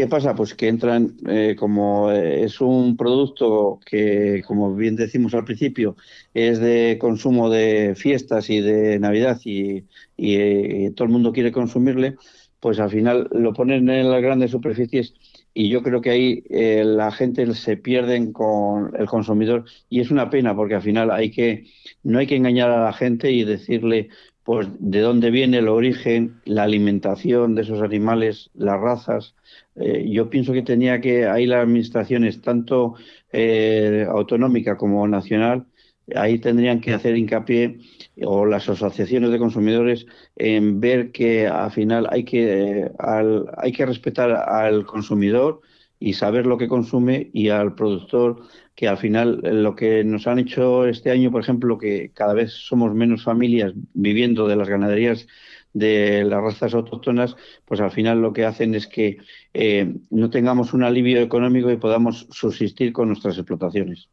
¿Qué 0.00 0.06
pasa? 0.06 0.34
Pues 0.34 0.54
que 0.54 0.68
entran, 0.68 1.18
eh, 1.28 1.54
como 1.58 2.10
eh, 2.10 2.44
es 2.44 2.62
un 2.62 2.96
producto 2.96 3.78
que, 3.84 4.42
como 4.46 4.74
bien 4.74 4.96
decimos 4.96 5.34
al 5.34 5.44
principio, 5.44 5.94
es 6.32 6.58
de 6.58 6.96
consumo 6.98 7.50
de 7.50 7.94
fiestas 7.94 8.48
y 8.48 8.62
de 8.62 8.98
Navidad 8.98 9.38
y, 9.44 9.84
eh, 10.16 10.90
todo 10.96 11.04
el 11.04 11.12
mundo 11.12 11.34
quiere 11.34 11.52
consumirle, 11.52 12.16
pues 12.60 12.80
al 12.80 12.88
final 12.88 13.28
lo 13.32 13.52
ponen 13.52 13.90
en 13.90 14.10
las 14.10 14.22
grandes 14.22 14.52
superficies 14.52 15.12
y 15.52 15.68
yo 15.68 15.82
creo 15.82 16.00
que 16.00 16.10
ahí 16.10 16.44
la 16.48 17.12
gente 17.12 17.54
se 17.54 17.76
pierde 17.76 18.32
con 18.32 18.92
el 18.98 19.04
consumidor 19.04 19.66
y 19.90 20.00
es 20.00 20.10
una 20.10 20.30
pena 20.30 20.56
porque 20.56 20.76
al 20.76 20.82
final 20.82 21.10
hay 21.10 21.30
que 21.30 21.66
no 22.04 22.20
hay 22.20 22.26
que 22.26 22.36
engañar 22.36 22.70
a 22.70 22.84
la 22.84 22.92
gente 22.94 23.32
y 23.32 23.44
decirle 23.44 24.08
pues 24.44 24.68
de 24.78 25.00
dónde 25.00 25.30
viene 25.30 25.58
el 25.58 25.68
origen, 25.68 26.40
la 26.44 26.64
alimentación 26.64 27.54
de 27.54 27.62
esos 27.62 27.82
animales, 27.82 28.50
las 28.54 28.80
razas. 28.80 29.34
Eh, 29.76 30.08
yo 30.10 30.30
pienso 30.30 30.52
que 30.52 30.62
tenía 30.62 31.00
que 31.00 31.26
ahí 31.26 31.46
las 31.46 31.62
administraciones, 31.62 32.40
tanto 32.40 32.94
eh, 33.32 34.06
autonómica 34.08 34.76
como 34.76 35.06
nacional, 35.06 35.66
ahí 36.14 36.38
tendrían 36.38 36.80
que 36.80 36.94
hacer 36.94 37.16
hincapié 37.16 37.78
o 38.24 38.46
las 38.46 38.68
asociaciones 38.68 39.30
de 39.30 39.38
consumidores 39.38 40.06
en 40.36 40.80
ver 40.80 41.12
que 41.12 41.46
al 41.46 41.70
final 41.70 42.08
hay 42.10 42.24
que, 42.24 42.90
hay 42.98 43.72
que 43.72 43.86
respetar 43.86 44.32
al 44.32 44.84
consumidor 44.86 45.60
y 45.98 46.14
saber 46.14 46.46
lo 46.46 46.56
que 46.58 46.68
consume 46.68 47.30
y 47.32 47.50
al 47.50 47.74
productor 47.74 48.42
que 48.80 48.88
al 48.88 48.96
final 48.96 49.42
lo 49.42 49.76
que 49.76 50.04
nos 50.04 50.26
han 50.26 50.38
hecho 50.38 50.86
este 50.86 51.10
año, 51.10 51.30
por 51.30 51.42
ejemplo, 51.42 51.76
que 51.76 52.12
cada 52.14 52.32
vez 52.32 52.50
somos 52.52 52.94
menos 52.94 53.22
familias 53.22 53.74
viviendo 53.92 54.48
de 54.48 54.56
las 54.56 54.70
ganaderías 54.70 55.26
de 55.74 56.24
las 56.24 56.42
razas 56.42 56.72
autóctonas, 56.72 57.36
pues 57.66 57.82
al 57.82 57.90
final 57.90 58.22
lo 58.22 58.32
que 58.32 58.46
hacen 58.46 58.74
es 58.74 58.86
que 58.86 59.18
eh, 59.52 59.96
no 60.08 60.30
tengamos 60.30 60.72
un 60.72 60.82
alivio 60.82 61.20
económico 61.20 61.70
y 61.70 61.76
podamos 61.76 62.26
subsistir 62.30 62.94
con 62.94 63.08
nuestras 63.08 63.36
explotaciones. 63.36 64.08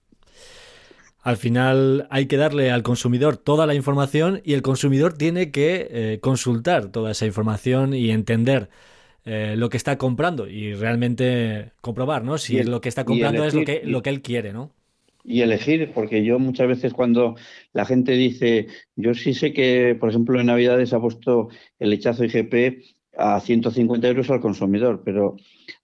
Al 1.21 1.38
final 1.38 2.06
hay 2.10 2.25
que 2.25 2.36
darle 2.36 2.69
al 2.69 2.84
consumidor 2.84 3.38
toda 3.38 3.67
la 3.67 3.73
información 3.73 4.41
y 4.43 4.51
el 4.51 4.63
consumidor 4.63 5.13
tiene 5.13 5.49
que 5.49 5.88
eh, 5.89 6.19
consultar 6.19 6.91
toda 6.91 7.12
esa 7.12 7.25
información 7.25 7.93
y 7.93 8.12
entender 8.12 8.69
eh, 9.30 9.56
lo 9.58 9.70
que 9.70 9.76
está 9.76 9.98
comprando 9.98 10.48
y 10.48 10.74
realmente 10.74 11.74
comprobar, 11.82 12.24
¿no? 12.24 12.38
Si 12.38 12.63
lo 12.63 12.80
que 12.80 12.88
está 12.88 13.04
comprando 13.04 13.44
es 13.46 13.54
lo 13.54 13.66
que, 13.66 13.82
lo 13.84 14.02
que 14.02 14.10
él 14.10 14.22
quiere, 14.22 14.54
¿no? 14.54 14.72
y 15.28 15.42
elegir, 15.42 15.92
porque 15.94 16.24
yo 16.24 16.40
muchas 16.40 16.70
veces 16.70 16.94
cuando 16.94 17.36
la 17.74 17.84
gente 17.84 18.13
dice, 18.13 18.68
yo 18.96 19.13
sí 19.13 19.34
sé 19.34 19.52
que, 19.52 19.94
por 20.00 20.10
ejemplo, 20.10 20.40
en 20.40 20.46
Navidades 20.46 20.94
ha 20.94 21.02
puesto 21.02 21.50
el 21.80 21.90
lechazo 21.90 22.24
IGP 22.24 22.82
a 23.18 23.42
150 23.42 24.08
euros 24.08 24.30
al 24.30 24.40
consumidor, 24.40 25.02
pero 25.04 25.36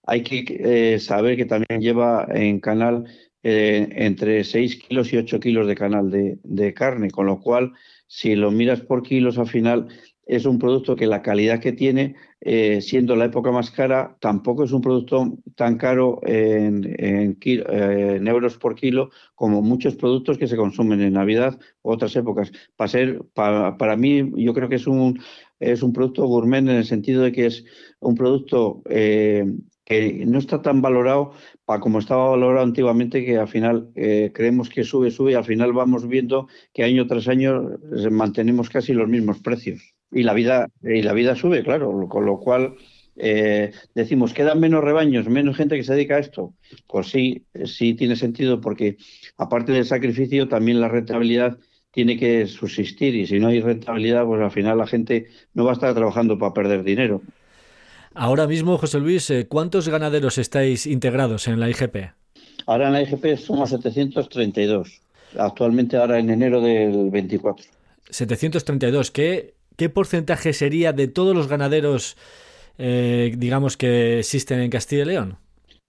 hay 0.06 0.22
que 0.22 0.94
eh, 0.94 0.98
saber 0.98 1.36
que 1.36 1.44
también 1.44 1.82
lleva 1.82 2.26
en 2.32 2.58
canal 2.58 3.04
eh, 3.42 3.86
entre 3.96 4.44
6 4.44 4.76
kilos 4.76 5.12
y 5.12 5.18
8 5.18 5.38
kilos 5.40 5.66
de 5.66 5.74
canal 5.74 6.10
de, 6.10 6.38
de 6.42 6.72
carne, 6.72 7.10
con 7.10 7.26
lo 7.26 7.40
cual, 7.40 7.72
si 8.06 8.36
lo 8.36 8.50
miras 8.50 8.80
por 8.80 9.02
kilos, 9.02 9.36
al 9.36 9.48
final 9.48 9.88
es 10.26 10.46
un 10.46 10.58
producto 10.58 10.96
que 10.96 11.06
la 11.06 11.22
calidad 11.22 11.60
que 11.60 11.72
tiene, 11.72 12.16
eh, 12.40 12.80
siendo 12.80 13.16
la 13.16 13.26
época 13.26 13.50
más 13.50 13.70
cara, 13.70 14.16
tampoco 14.20 14.64
es 14.64 14.72
un 14.72 14.80
producto 14.80 15.38
tan 15.54 15.76
caro 15.76 16.20
en, 16.24 16.94
eh, 16.98 18.20
euros 18.26 18.56
por 18.56 18.74
kilo 18.74 19.10
como 19.34 19.62
muchos 19.62 19.96
productos 19.96 20.38
que 20.38 20.46
se 20.46 20.56
consumen 20.56 21.00
en 21.02 21.14
Navidad 21.14 21.58
u 21.82 21.90
otras 21.90 22.16
épocas. 22.16 22.52
Para, 22.76 22.88
ser, 22.88 23.22
para, 23.34 23.96
mí, 23.96 24.32
yo 24.36 24.54
creo 24.54 24.68
que 24.68 24.76
es 24.76 24.86
un, 24.86 25.20
es 25.60 25.82
un 25.82 25.92
producto 25.92 26.26
gourmet 26.26 26.58
en 26.60 26.70
el 26.70 26.84
sentido 26.84 27.22
de 27.22 27.32
que 27.32 27.46
es 27.46 27.64
un 28.00 28.14
producto 28.14 28.82
eh, 28.88 29.44
que 29.84 30.24
no 30.26 30.38
está 30.38 30.62
tan 30.62 30.80
valorado 30.80 31.32
para 31.66 31.80
como 31.80 31.98
estaba 31.98 32.30
valorado 32.30 32.64
antiguamente, 32.64 33.24
que 33.24 33.36
al 33.36 33.48
final 33.48 33.90
creemos 33.94 34.70
que 34.70 34.82
sube, 34.82 35.10
sube 35.10 35.32
y 35.32 35.34
al 35.34 35.44
final 35.44 35.74
vamos 35.74 36.08
viendo 36.08 36.48
que 36.72 36.84
año 36.84 37.06
tras 37.06 37.28
año 37.28 37.70
mantenemos 38.10 38.70
casi 38.70 38.94
los 38.94 39.08
mismos 39.08 39.40
precios 39.40 39.93
y 40.14 40.22
la 40.22 40.32
vida 40.32 40.68
y 40.82 41.02
la 41.02 41.12
vida 41.12 41.34
sube, 41.34 41.62
claro, 41.62 42.08
con 42.08 42.24
lo 42.24 42.38
cual 42.38 42.76
eh, 43.16 43.72
decimos 43.94 44.32
quedan 44.32 44.60
menos 44.60 44.82
rebaños, 44.82 45.28
menos 45.28 45.56
gente 45.56 45.76
que 45.76 45.84
se 45.84 45.94
dedica 45.94 46.16
a 46.16 46.20
esto. 46.20 46.54
Pues 46.86 47.08
sí, 47.08 47.44
sí 47.64 47.94
tiene 47.94 48.16
sentido 48.16 48.60
porque 48.60 48.96
aparte 49.36 49.72
del 49.72 49.84
sacrificio 49.84 50.48
también 50.48 50.80
la 50.80 50.88
rentabilidad 50.88 51.58
tiene 51.90 52.18
que 52.18 52.46
subsistir 52.46 53.14
y 53.14 53.26
si 53.26 53.38
no 53.38 53.48
hay 53.48 53.60
rentabilidad, 53.60 54.24
pues 54.24 54.42
al 54.42 54.50
final 54.50 54.78
la 54.78 54.86
gente 54.86 55.26
no 55.52 55.64
va 55.64 55.70
a 55.70 55.74
estar 55.74 55.94
trabajando 55.94 56.38
para 56.38 56.52
perder 56.52 56.82
dinero. 56.82 57.22
Ahora 58.14 58.46
mismo, 58.46 58.78
José 58.78 59.00
Luis, 59.00 59.28
eh, 59.30 59.46
¿cuántos 59.48 59.88
ganaderos 59.88 60.38
estáis 60.38 60.86
integrados 60.86 61.48
en 61.48 61.58
la 61.58 61.68
IGP? 61.68 61.96
Ahora 62.66 62.86
en 62.86 62.92
la 62.94 63.02
IGP 63.02 63.36
somos 63.36 63.70
732. 63.70 65.00
Actualmente 65.36 65.96
ahora 65.96 66.18
en 66.18 66.30
enero 66.30 66.60
del 66.60 67.10
24. 67.10 67.64
732, 68.10 69.10
¿qué 69.10 69.53
¿qué 69.76 69.88
porcentaje 69.88 70.52
sería 70.52 70.92
de 70.92 71.08
todos 71.08 71.34
los 71.34 71.48
ganaderos, 71.48 72.16
eh, 72.78 73.34
digamos, 73.36 73.76
que 73.76 74.20
existen 74.20 74.60
en 74.60 74.70
Castilla 74.70 75.02
y 75.02 75.06
León? 75.06 75.36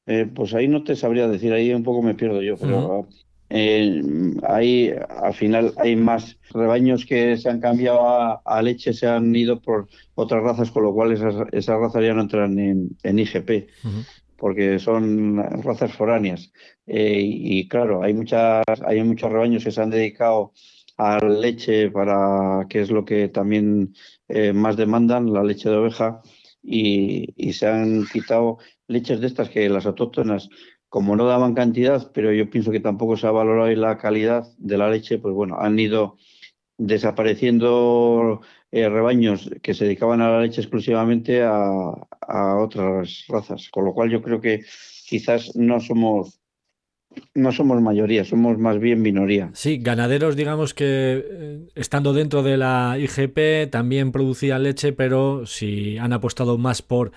Eh, 0.07 0.29
pues 0.33 0.53
ahí 0.53 0.67
no 0.67 0.83
te 0.83 0.95
sabría 0.95 1.27
decir, 1.27 1.51
ahí 1.53 1.73
un 1.73 1.83
poco 1.83 2.01
me 2.01 2.13
pierdo 2.13 2.41
yo, 2.41 2.57
pero 2.57 3.07
eh, 3.49 4.01
ahí 4.47 4.93
al 5.09 5.33
final 5.33 5.73
hay 5.77 5.95
más 5.95 6.37
rebaños 6.51 7.05
que 7.05 7.37
se 7.37 7.49
han 7.49 7.59
cambiado 7.59 8.39
a, 8.45 8.61
leche, 8.61 8.93
se 8.93 9.07
han 9.07 9.35
ido 9.35 9.59
por 9.59 9.87
otras 10.13 10.43
razas, 10.43 10.69
con 10.69 10.83
lo 10.83 10.93
cual 10.93 11.11
esas, 11.11 11.35
razas 11.67 12.03
ya 12.03 12.13
no 12.13 12.21
entran 12.21 12.57
en, 12.59 13.19
IGP. 13.19 13.67
porque 14.37 14.77
son 14.77 15.37
razas 15.63 15.91
foráneas. 15.93 16.51
y 16.85 17.67
claro, 17.67 18.03
hay 18.03 18.13
muchas, 18.13 18.63
hay 18.85 19.03
muchos 19.03 19.31
rebaños 19.31 19.63
que 19.63 19.71
se 19.71 19.81
han 19.81 19.89
dedicado 19.89 20.51
a 20.97 21.19
leche 21.19 21.91
para 21.91 22.65
que 22.69 22.81
es 22.81 22.91
lo 22.91 23.05
que 23.05 23.27
también 23.29 23.93
eh, 24.27 24.53
más 24.53 24.77
demandan, 24.77 25.33
la 25.33 25.43
leche 25.43 25.69
de 25.69 25.77
oveja, 25.77 26.21
y, 26.61 27.53
se 27.53 27.67
han 27.67 28.05
quitado 28.11 28.57
leches 28.87 29.19
de 29.21 29.27
estas 29.27 29.49
que 29.49 29.69
las 29.69 29.85
autóctonas, 29.85 30.49
como 30.89 31.15
no 31.15 31.25
daban 31.25 31.53
cantidad, 31.53 32.11
pero 32.13 32.33
yo 32.33 32.49
pienso 32.49 32.71
que 32.71 32.79
tampoco 32.79 33.17
se 33.17 33.27
ha 33.27 33.31
valorado 33.31 33.69
la 33.75 33.97
calidad 33.97 34.47
de 34.57 34.77
la 34.77 34.89
leche, 34.89 35.19
pues 35.19 35.33
bueno, 35.33 35.57
han 35.59 35.77
ido 35.77 36.17
desapareciendo 36.77 38.41
eh, 38.71 38.89
rebaños 38.89 39.49
que 39.61 39.73
se 39.73 39.85
dedicaban 39.85 40.21
a 40.21 40.29
la 40.29 40.41
leche 40.41 40.61
exclusivamente 40.61 41.43
a, 41.43 41.91
a 42.21 42.57
otras 42.57 43.25
razas, 43.27 43.69
con 43.69 43.85
lo 43.85 43.93
cual 43.93 44.09
yo 44.09 44.21
creo 44.21 44.41
que 44.41 44.61
quizás 45.07 45.55
no 45.55 45.79
somos 45.79 46.41
no 47.33 47.51
somos 47.51 47.81
mayoría, 47.81 48.23
somos 48.23 48.57
más 48.57 48.79
bien 48.79 49.01
minoría. 49.01 49.49
Sí, 49.53 49.77
ganaderos, 49.77 50.35
digamos 50.35 50.73
que 50.73 50.85
eh, 50.85 51.59
estando 51.75 52.13
dentro 52.13 52.43
de 52.43 52.57
la 52.57 52.97
IGP 52.99 53.69
también 53.69 54.11
producían 54.11 54.63
leche, 54.63 54.93
pero 54.93 55.45
si 55.45 55.97
han 55.97 56.13
apostado 56.13 56.57
más 56.57 56.81
por 56.81 57.11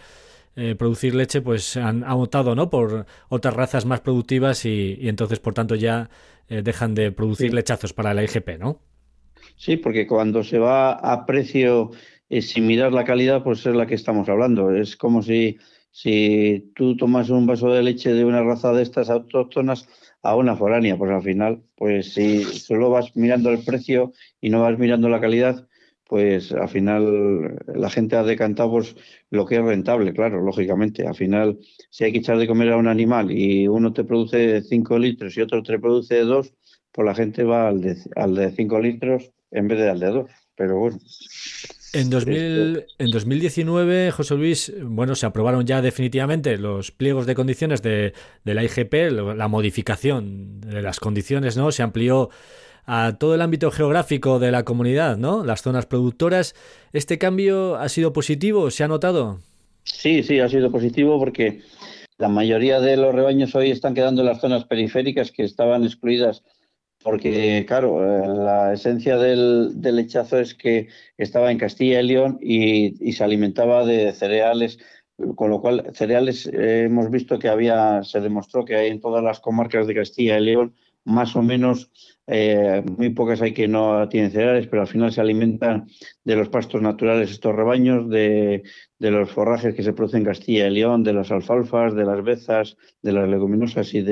eh, 0.56 0.74
producir 0.74 1.14
leche, 1.14 1.40
pues 1.40 1.76
han, 1.76 2.04
optado 2.04 2.54
¿no? 2.54 2.70
por 2.70 3.06
otras 3.28 3.54
razas 3.54 3.86
más 3.86 4.00
productivas 4.00 4.64
y, 4.64 4.98
entonces, 5.02 5.38
por 5.38 5.54
tanto, 5.54 5.74
ya 5.74 6.10
eh, 6.48 6.62
dejan 6.62 6.94
de 6.94 7.12
producir 7.12 7.54
lechazos 7.54 7.92
para 7.92 8.14
la 8.14 8.24
IGP, 8.24 8.58
¿no? 8.58 8.80
Sí, 9.56 9.76
porque 9.76 10.06
cuando 10.06 10.42
se 10.42 10.58
va 10.58 10.92
a 10.92 11.26
precio 11.26 11.90
sin 12.40 12.66
mirar 12.66 12.92
la 12.92 13.04
calidad, 13.04 13.42
pues 13.42 13.64
es 13.66 13.74
la 13.74 13.86
que 13.86 13.94
estamos 13.94 14.28
hablando. 14.28 14.74
Es 14.74 14.96
como 14.96 15.22
si 15.22 15.58
si 15.90 16.72
tú 16.74 16.96
tomas 16.96 17.30
un 17.30 17.46
vaso 17.46 17.72
de 17.72 17.82
leche 17.82 18.12
de 18.12 18.24
una 18.24 18.42
raza 18.42 18.72
de 18.72 18.82
estas 18.82 19.10
autóctonas 19.10 19.88
a 20.22 20.36
una 20.36 20.56
foránea, 20.56 20.96
pues 20.96 21.10
al 21.10 21.22
final, 21.22 21.62
pues 21.76 22.14
si 22.14 22.42
solo 22.44 22.90
vas 22.90 23.14
mirando 23.16 23.50
el 23.50 23.64
precio 23.64 24.12
y 24.40 24.50
no 24.50 24.62
vas 24.62 24.78
mirando 24.78 25.08
la 25.08 25.20
calidad, 25.20 25.68
pues 26.08 26.52
al 26.52 26.68
final 26.68 27.58
la 27.66 27.90
gente 27.90 28.16
ha 28.16 28.22
decantado 28.22 28.70
pues, 28.70 28.96
lo 29.30 29.44
que 29.44 29.56
es 29.56 29.62
rentable, 29.62 30.14
claro, 30.14 30.40
lógicamente. 30.42 31.06
Al 31.06 31.14
final, 31.14 31.58
si 31.90 32.04
hay 32.04 32.12
que 32.12 32.18
echar 32.18 32.38
de 32.38 32.46
comer 32.48 32.72
a 32.72 32.78
un 32.78 32.88
animal 32.88 33.30
y 33.30 33.68
uno 33.68 33.92
te 33.92 34.04
produce 34.04 34.62
5 34.62 34.98
litros 34.98 35.36
y 35.36 35.42
otro 35.42 35.62
te 35.62 35.78
produce 35.78 36.20
2, 36.20 36.54
pues 36.92 37.06
la 37.06 37.14
gente 37.14 37.44
va 37.44 37.68
al 37.68 37.82
de, 37.82 37.96
al 38.16 38.34
de 38.34 38.50
5 38.50 38.80
litros 38.80 39.30
en 39.50 39.68
vez 39.68 39.78
de 39.78 39.90
al 39.90 40.00
de 40.00 40.06
2. 40.06 40.30
Pero 40.56 40.78
bueno. 40.78 40.98
En, 41.92 42.10
2000, 42.10 42.84
en 42.98 43.10
2019, 43.10 44.10
José 44.10 44.34
Luis, 44.34 44.72
bueno, 44.82 45.14
se 45.14 45.26
aprobaron 45.26 45.66
ya 45.66 45.80
definitivamente 45.80 46.58
los 46.58 46.90
pliegos 46.90 47.26
de 47.26 47.34
condiciones 47.34 47.82
de, 47.82 48.12
la 48.44 48.62
IGP, 48.62 49.10
la 49.36 49.48
modificación 49.48 50.60
de 50.60 50.82
las 50.82 51.00
condiciones, 51.00 51.56
¿no? 51.56 51.72
Se 51.72 51.82
amplió 51.82 52.30
a 52.84 53.16
todo 53.18 53.34
el 53.34 53.42
ámbito 53.42 53.70
geográfico 53.70 54.38
de 54.38 54.50
la 54.50 54.64
comunidad, 54.64 55.18
¿no? 55.18 55.44
Las 55.44 55.60
zonas 55.60 55.84
productoras. 55.84 56.54
¿Este 56.94 57.18
cambio 57.18 57.76
ha 57.76 57.88
sido 57.90 58.14
positivo? 58.14 58.70
¿Se 58.70 58.82
ha 58.82 58.88
notado? 58.88 59.40
Sí, 59.84 60.22
sí, 60.22 60.40
ha 60.40 60.48
sido 60.48 60.70
positivo 60.70 61.18
porque 61.18 61.60
la 62.16 62.28
mayoría 62.28 62.80
de 62.80 62.96
los 62.96 63.14
rebaños 63.14 63.54
hoy 63.54 63.70
están 63.70 63.94
quedando 63.94 64.22
en 64.22 64.28
las 64.28 64.40
zonas 64.40 64.64
periféricas 64.64 65.32
que 65.32 65.44
estaban 65.44 65.84
excluidas 65.84 66.42
porque, 67.02 67.64
claro, 67.66 68.02
eh, 68.04 68.26
la 68.26 68.72
esencia 68.72 69.16
del, 69.18 69.80
lechazo 69.80 70.38
es 70.38 70.54
que 70.54 70.88
estaba 71.16 71.50
en 71.50 71.58
Castilla 71.58 72.00
y 72.00 72.06
León 72.06 72.38
y, 72.40 73.12
se 73.12 73.24
alimentaba 73.24 73.84
de 73.84 74.12
cereales, 74.12 74.78
con 75.36 75.50
lo 75.50 75.60
cual 75.60 75.90
cereales 75.94 76.46
eh, 76.46 76.84
hemos 76.84 77.10
visto 77.10 77.38
que 77.38 77.48
había, 77.48 78.02
se 78.02 78.20
demostró 78.20 78.64
que 78.64 78.76
hay 78.76 78.88
en 78.88 79.00
todas 79.00 79.22
las 79.22 79.40
comarcas 79.40 79.86
de 79.86 79.94
Castilla 79.94 80.38
y 80.38 80.44
León 80.44 80.74
más 81.04 81.36
o 81.36 81.42
menos, 81.42 81.90
eh, 82.26 82.82
muy 82.98 83.10
pocas 83.10 83.40
hay 83.40 83.54
que 83.54 83.66
no 83.66 84.06
tienen 84.10 84.30
cereales, 84.30 84.66
pero 84.66 84.82
al 84.82 84.88
final 84.88 85.10
se 85.10 85.22
alimentan 85.22 85.86
de 86.24 86.36
los 86.36 86.50
pastos 86.50 86.82
naturales 86.82 87.30
estos 87.30 87.56
rebaños, 87.56 88.10
de, 88.10 88.62
los 88.98 89.30
forrajes 89.30 89.74
que 89.74 89.82
se 89.82 89.94
producen 89.94 90.20
en 90.20 90.26
Castilla 90.26 90.66
y 90.66 90.70
León, 90.70 91.04
de 91.04 91.14
las 91.14 91.30
alfalfas, 91.30 91.94
de 91.94 92.04
las 92.04 92.22
bezas, 92.22 92.76
de 93.00 93.12
las 93.12 93.28
leguminosas 93.28 93.94
y 93.94 94.04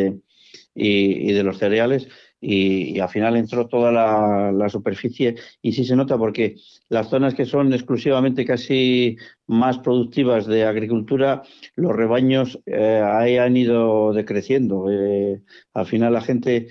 y 0.74 1.32
de 1.32 1.42
los 1.42 1.58
cereales 1.58 2.08
y, 2.40 2.98
al 3.00 3.08
final 3.08 3.36
entró 3.36 3.66
toda 3.68 3.92
la, 3.92 4.68
superficie 4.68 5.36
y 5.62 5.72
sí 5.72 5.84
se 5.84 5.96
nota 5.96 6.18
porque 6.18 6.56
las 6.88 7.08
zonas 7.08 7.34
que 7.34 7.44
son 7.44 7.72
exclusivamente 7.72 8.44
casi 8.44 9.16
más 9.46 9.78
productivas 9.78 10.46
de 10.46 10.64
agricultura, 10.64 11.42
los 11.76 11.94
rebaños 11.94 12.58
eh, 12.66 13.38
han 13.40 13.56
ido 13.56 14.12
decreciendo. 14.12 14.86
Eh, 14.90 15.40
al 15.74 15.86
final 15.86 16.12
la 16.12 16.20
gente 16.20 16.68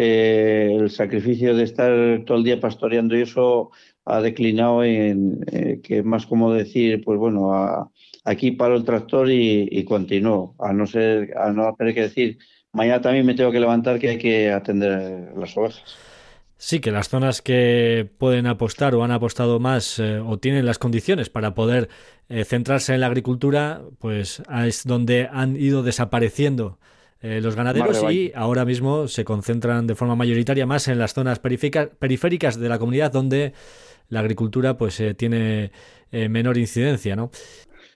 eh, 0.00 0.76
el 0.78 0.90
sacrificio 0.90 1.56
de 1.56 1.64
estar 1.64 2.24
todo 2.24 2.38
el 2.38 2.44
día 2.44 2.60
pastoreando 2.60 3.16
y 3.16 3.22
eso 3.22 3.72
ha 4.04 4.20
declinado 4.20 4.84
en 4.84 5.40
eh, 5.50 5.80
que 5.82 6.04
más 6.04 6.24
como 6.24 6.52
decir, 6.52 7.02
pues 7.04 7.18
bueno, 7.18 7.90
aquí 8.24 8.52
paro 8.52 8.76
el 8.76 8.84
tractor 8.84 9.28
y, 9.28 9.68
y 9.70 9.84
continúo, 9.84 10.54
a 10.60 10.72
no 10.72 10.86
ser, 10.86 11.36
a 11.36 11.50
no 11.52 11.74
tener 11.76 11.94
que 11.94 12.02
decir, 12.02 12.38
mañana 12.72 13.00
también 13.00 13.26
me 13.26 13.34
tengo 13.34 13.50
que 13.50 13.60
levantar 13.60 13.98
que 13.98 14.10
hay 14.10 14.18
que 14.18 14.52
atender 14.52 15.32
las 15.36 15.56
ovejas. 15.56 15.96
Sí, 16.60 16.80
que 16.80 16.90
las 16.90 17.08
zonas 17.08 17.40
que 17.40 18.10
pueden 18.18 18.48
apostar 18.48 18.96
o 18.96 19.04
han 19.04 19.12
apostado 19.12 19.60
más 19.60 20.00
eh, 20.00 20.18
o 20.18 20.38
tienen 20.38 20.66
las 20.66 20.80
condiciones 20.80 21.30
para 21.30 21.54
poder 21.54 21.88
eh, 22.28 22.44
centrarse 22.44 22.94
en 22.94 23.00
la 23.00 23.06
agricultura, 23.06 23.82
pues 24.00 24.42
es 24.64 24.84
donde 24.84 25.28
han 25.32 25.54
ido 25.54 25.84
desapareciendo 25.84 26.80
eh, 27.20 27.40
los 27.40 27.54
ganaderos 27.54 28.04
y 28.10 28.32
ahora 28.34 28.64
mismo 28.64 29.06
se 29.06 29.24
concentran 29.24 29.86
de 29.86 29.94
forma 29.94 30.16
mayoritaria 30.16 30.66
más 30.66 30.88
en 30.88 30.98
las 30.98 31.14
zonas 31.14 31.38
periféricas 31.38 32.58
de 32.58 32.68
la 32.68 32.80
comunidad 32.80 33.12
donde 33.12 33.52
la 34.08 34.18
agricultura 34.20 34.76
pues 34.76 35.00
tiene 35.16 35.70
menor 36.10 36.58
incidencia, 36.58 37.14
¿no? 37.14 37.30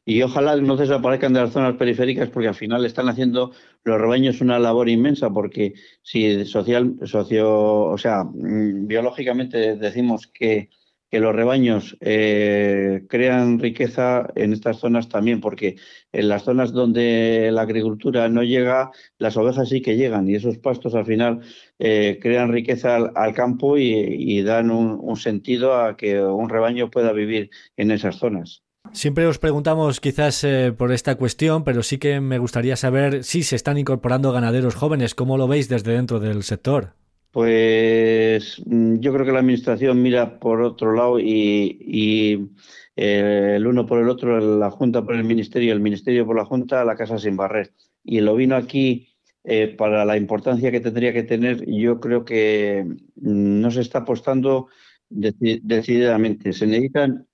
Y 0.04 0.22
ojalá 0.22 0.56
no 0.56 0.76
desaparezcan 0.76 1.32
de 1.32 1.40
las 1.40 1.52
zonas 1.52 1.76
periféricas 1.76 2.28
porque 2.30 2.48
al 2.48 2.54
final 2.54 2.84
están 2.84 3.08
haciendo 3.08 3.52
los 3.84 4.00
rebaños 4.00 4.40
una 4.40 4.58
labor 4.58 4.88
inmensa 4.88 5.30
porque 5.30 5.74
si 6.02 6.44
social, 6.44 6.96
socio, 7.04 7.84
o 7.84 7.98
sea, 7.98 8.24
mm, 8.24 8.86
biológicamente 8.86 9.76
decimos 9.76 10.26
que, 10.26 10.70
que 11.10 11.20
los 11.20 11.34
rebaños 11.34 11.96
eh, 12.00 13.04
crean 13.08 13.58
riqueza 13.60 14.28
en 14.34 14.52
estas 14.52 14.78
zonas 14.78 15.08
también 15.08 15.40
porque 15.40 15.76
en 16.12 16.28
las 16.28 16.44
zonas 16.44 16.72
donde 16.72 17.50
la 17.52 17.62
agricultura 17.62 18.28
no 18.28 18.42
llega, 18.42 18.90
las 19.18 19.36
ovejas 19.36 19.68
sí 19.68 19.82
que 19.82 19.96
llegan 19.96 20.28
y 20.28 20.34
esos 20.34 20.58
pastos 20.58 20.94
al 20.94 21.06
final 21.06 21.40
eh, 21.78 22.18
crean 22.20 22.50
riqueza 22.52 22.96
al, 22.96 23.34
campo 23.34 23.78
y, 23.78 24.42
dan 24.42 24.70
un 24.70 25.16
sentido 25.16 25.74
a 25.74 25.96
que 25.96 26.20
un 26.20 26.48
rebaño 26.48 26.90
pueda 26.90 27.12
vivir 27.12 27.50
en 27.76 27.90
esas 27.92 28.16
zonas. 28.16 28.62
Siempre 28.90 29.27
os 29.27 29.38
preguntamos 29.38 30.01
quizás 30.01 30.45
eh, 30.45 30.73
por 30.77 30.92
esta 30.92 31.14
cuestión, 31.14 31.64
pero 31.64 31.83
sí 31.83 31.99
que 31.99 32.21
me 32.21 32.38
gustaría 32.38 32.77
saber 32.77 33.25
si 33.25 33.42
se 33.42 33.57
están 33.57 33.79
incorporando 33.79 34.33
ganaderos 34.33 34.75
jóvenes. 34.75 35.14
¿Cómo 35.14 35.38
lo 35.38 35.49
veis 35.49 35.68
desde 35.68 35.92
dentro 35.92 36.21
del 36.21 36.42
sector? 36.42 36.95
Pues 37.31 38.62
mm, 38.66 38.99
yo 38.99 39.12
creo 39.14 39.25
que 39.25 39.33
la 39.33 39.38
administración 39.38 40.03
mira 40.03 40.38
por 40.38 40.61
otro 40.61 40.95
lado 40.95 41.18
y, 41.18 42.51
eh, 42.97 43.55
el 43.57 43.66
uno 43.66 43.87
por 43.87 44.01
el 44.01 44.11
otro, 44.11 44.59
la 44.59 44.71
Junta 44.71 45.03
por 45.03 45.14
el 45.14 45.25
Ministerio, 45.25 45.73
el 45.73 45.81
Ministerio 45.81 46.27
por 46.27 46.37
la 46.37 46.45
Junta, 46.45 46.85
la 46.85 46.97
casa 46.97 47.18
sin 47.18 47.37
barrer. 47.37 47.73
Y 48.05 48.21
lo 48.21 48.37
vino 48.37 48.57
aquí 48.57 49.09
eh, 49.45 49.68
para 49.68 50.05
la 50.05 50.18
importancia 50.18 50.71
que 50.71 50.81
tendría 50.81 51.14
que 51.14 51.23
tener, 51.23 51.64
yo 51.66 51.99
creo 51.99 52.27
que 52.27 52.85
mm, 52.87 53.61
no 53.61 53.71
se 53.71 53.81
está 53.81 54.01
apostando 54.01 54.68
decididamente. 55.09 56.53
Se 56.53 56.66
necesitan 56.66 57.27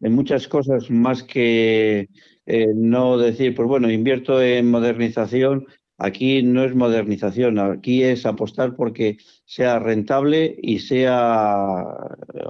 en 0.00 0.14
muchas 0.14 0.48
cosas 0.48 0.90
más 0.90 1.22
que 1.22 2.08
eh, 2.46 2.66
no 2.74 3.18
decir, 3.18 3.54
pues 3.54 3.68
bueno, 3.68 3.90
invierto 3.90 4.42
en 4.42 4.70
modernización. 4.70 5.66
Aquí 5.98 6.42
no 6.42 6.64
es 6.64 6.74
modernización, 6.74 7.58
aquí 7.58 8.02
es 8.02 8.24
apostar 8.24 8.74
porque 8.74 9.18
sea 9.44 9.78
rentable 9.78 10.56
y 10.62 10.78
sea, 10.78 11.84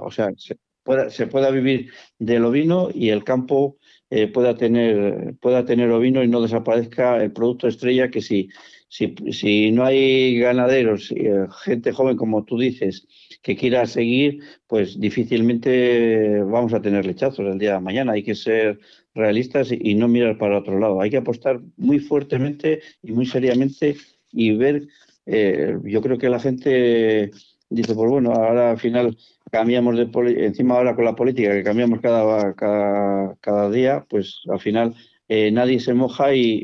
o 0.01 0.09
sea, 0.09 0.31
se 0.37 0.57
pueda, 0.83 1.09
se 1.09 1.27
pueda 1.27 1.51
vivir 1.51 1.91
del 2.17 2.45
ovino 2.45 2.89
y 2.93 3.09
el 3.09 3.25
campo 3.25 3.77
eh, 4.09 4.27
pueda 4.27 4.55
tener 4.55 5.35
pueda 5.41 5.65
tener 5.65 5.91
ovino 5.91 6.23
y 6.23 6.29
no 6.29 6.41
desaparezca 6.41 7.21
el 7.21 7.33
producto 7.33 7.67
estrella 7.67 8.09
que 8.09 8.21
si 8.21 8.49
si, 8.91 9.15
si 9.31 9.71
no 9.71 9.85
hay 9.85 10.37
ganaderos, 10.37 11.11
eh, 11.11 11.47
gente 11.63 11.93
joven 11.93 12.17
como 12.17 12.43
tú 12.43 12.57
dices, 12.59 13.07
que 13.41 13.55
quiera 13.55 13.85
seguir, 13.85 14.43
pues 14.67 14.99
difícilmente 14.99 16.41
vamos 16.43 16.73
a 16.73 16.81
tener 16.81 17.05
lechazos 17.05 17.39
el 17.39 17.57
día 17.57 17.73
de 17.73 17.79
mañana. 17.79 18.13
Hay 18.13 18.23
que 18.23 18.35
ser 18.35 18.79
realistas 19.15 19.71
y, 19.71 19.95
no 19.95 20.07
mirar 20.07 20.37
para 20.37 20.59
otro 20.59 20.79
lado. 20.79 21.01
Hay 21.01 21.09
que 21.09 21.17
apostar 21.17 21.59
muy 21.77 21.99
fuertemente 21.99 22.81
y 23.01 23.11
muy 23.11 23.25
seriamente 23.25 23.97
y 24.31 24.55
ver, 24.55 24.87
eh, 25.25 25.75
yo 25.83 26.01
creo 26.01 26.17
que 26.17 26.29
la 26.29 26.39
gente 26.39 27.31
dice, 27.69 27.95
pues 27.95 28.09
bueno, 28.09 28.31
ahora 28.33 28.71
al 28.71 28.79
final 28.79 29.17
cambiamos 29.51 29.97
de 29.97 30.09
encima 30.45 30.75
ahora 30.77 30.95
con 30.95 31.05
la 31.05 31.15
política 31.15 31.51
que 31.51 31.63
cambiamos 31.63 31.99
cada, 31.99 32.53
cada, 32.53 33.35
cada 33.41 33.69
día, 33.69 34.05
pues 34.09 34.41
al 34.49 34.59
final 34.59 34.95
eh, 35.27 35.51
nadie 35.51 35.79
se 35.79 35.93
moja 35.93 36.33
y, 36.33 36.61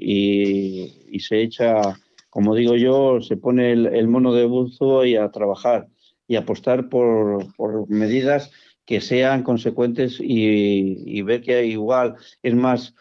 y, 1.10 1.20
se 1.20 1.42
echa, 1.42 1.82
como 2.30 2.56
digo 2.56 2.76
yo, 2.76 3.22
se 3.22 3.38
pone 3.38 3.72
el, 3.72 3.88
el 3.88 4.08
mono 4.08 4.34
de 4.34 4.46
buzo 4.46 5.06
y 5.06 5.16
a 5.16 5.32
trabajar 5.32 5.88
y 6.28 6.36
apostar 6.36 6.90
por, 6.90 7.54
por 7.56 7.90
medidas 7.90 8.52
que 8.86 9.02
sean 9.02 9.44
consecuentes 9.44 10.18
y, 10.20 11.22
ver 11.22 11.42
que 11.42 11.66
igual 11.66 12.16
es 12.42 12.56
más 12.56 12.96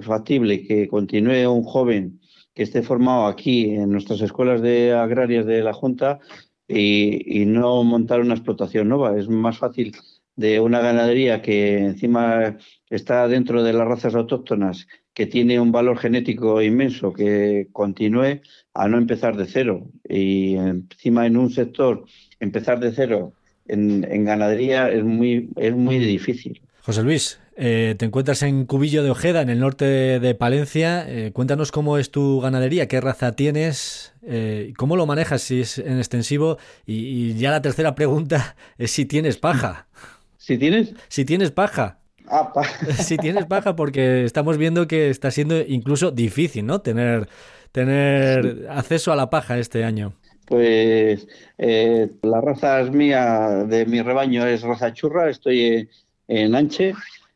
factible 0.00 0.66
que 0.66 0.88
continúe 0.88 1.46
un 1.52 1.64
joven 1.64 2.20
que 2.54 2.62
esté 2.62 2.82
formado 2.82 3.26
aquí 3.26 3.74
en 3.74 3.90
nuestras 3.90 4.20
escuelas 4.22 4.62
de 4.62 4.92
agrarias 4.92 5.46
de 5.46 5.62
la 5.62 5.74
Junta 5.74 6.18
y, 6.66 7.42
y, 7.42 7.44
no 7.46 7.84
montar 7.84 8.20
una 8.20 8.34
explotación 8.34 8.88
nueva. 8.88 9.18
Es 9.18 9.28
más 9.28 9.58
fácil 9.58 9.94
de 10.34 10.60
una 10.60 10.80
ganadería 10.80 11.42
que 11.42 11.78
encima 11.78 12.56
está 12.88 13.28
dentro 13.28 13.62
de 13.62 13.72
las 13.72 13.86
razas 13.86 14.14
autóctonas, 14.14 14.86
que 15.18 15.26
tiene 15.26 15.58
un 15.58 15.72
valor 15.72 15.98
genético 15.98 16.62
inmenso, 16.62 17.12
que 17.12 17.66
continúe 17.72 18.40
a 18.72 18.86
no 18.86 18.98
empezar 18.98 19.36
de 19.36 19.46
cero. 19.46 19.90
Y 20.08 20.54
encima 20.54 21.26
en 21.26 21.36
un 21.36 21.50
sector 21.50 22.04
empezar 22.38 22.78
de 22.78 22.92
cero 22.92 23.32
en, 23.66 24.24
ganadería 24.24 24.88
es 24.88 25.02
muy, 25.02 25.50
es 25.56 25.74
muy 25.74 25.98
difícil. 25.98 26.62
José 26.82 27.02
Luis, 27.02 27.40
eh, 27.56 27.96
te 27.98 28.04
encuentras 28.04 28.44
en 28.44 28.64
Cubillo 28.64 29.02
de 29.02 29.10
Ojeda, 29.10 29.42
en 29.42 29.48
el 29.48 29.58
norte 29.58 30.20
de, 30.20 30.34
Palencia. 30.36 31.04
Eh, 31.08 31.32
cuéntanos 31.32 31.72
cómo 31.72 31.98
es 31.98 32.12
tu 32.12 32.38
ganadería, 32.40 32.86
qué 32.86 33.00
raza 33.00 33.32
tienes, 33.32 34.12
eh, 34.22 34.72
cómo 34.76 34.94
lo 34.94 35.04
manejas 35.04 35.42
si 35.42 35.62
es 35.62 35.78
en 35.78 35.98
extensivo. 35.98 36.58
Y, 36.86 37.34
ya 37.34 37.50
la 37.50 37.60
tercera 37.60 37.96
pregunta 37.96 38.54
es 38.78 38.92
si 38.92 39.04
tienes 39.04 39.36
paja. 39.36 39.88
¿Si 40.36 40.58
tienes? 40.58 40.94
Si 41.08 41.24
tienes 41.24 41.50
paja. 41.50 41.97
Ah, 42.30 42.52
si 42.98 43.16
tienes 43.16 43.46
paja, 43.46 43.74
porque 43.74 44.24
estamos 44.24 44.58
viendo 44.58 44.86
que 44.86 45.10
está 45.10 45.30
siendo 45.30 45.58
incluso 45.60 46.10
difícil, 46.10 46.66
¿no? 46.66 46.80
Tener, 46.80 47.28
tener 47.72 48.66
acceso 48.70 49.12
a 49.12 49.16
la 49.16 49.30
paja 49.30 49.58
este 49.58 49.84
año. 49.84 50.14
Pues 50.46 51.28
eh, 51.58 52.10
la 52.22 52.40
raza 52.40 52.82
mía 52.84 53.64
de 53.66 53.84
mi 53.84 54.00
rebaño 54.00 54.46
es 54.46 54.62
raza 54.62 54.92
churra, 54.94 55.28
estoy 55.28 55.88
en, 56.26 56.54
Anche, 56.54 56.94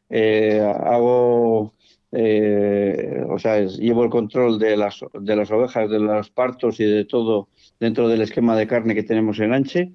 eh, 0.08 0.60
hago, 0.60 1.74
eh, 2.10 3.22
o 3.28 3.38
sea, 3.38 3.60
llevo 3.60 4.04
el 4.04 4.10
control 4.10 4.58
de 4.58 4.78
las, 4.78 5.00
de 5.12 5.36
las 5.36 5.50
ovejas, 5.50 5.90
de 5.90 5.98
los 5.98 6.30
partos 6.30 6.80
y 6.80 6.84
de 6.84 7.04
todo 7.04 7.48
dentro 7.78 8.08
del 8.08 8.22
esquema 8.22 8.56
de 8.56 8.66
carne 8.66 8.94
que 8.94 9.02
tenemos 9.02 9.38
en 9.40 9.52
Anche, 9.52 9.92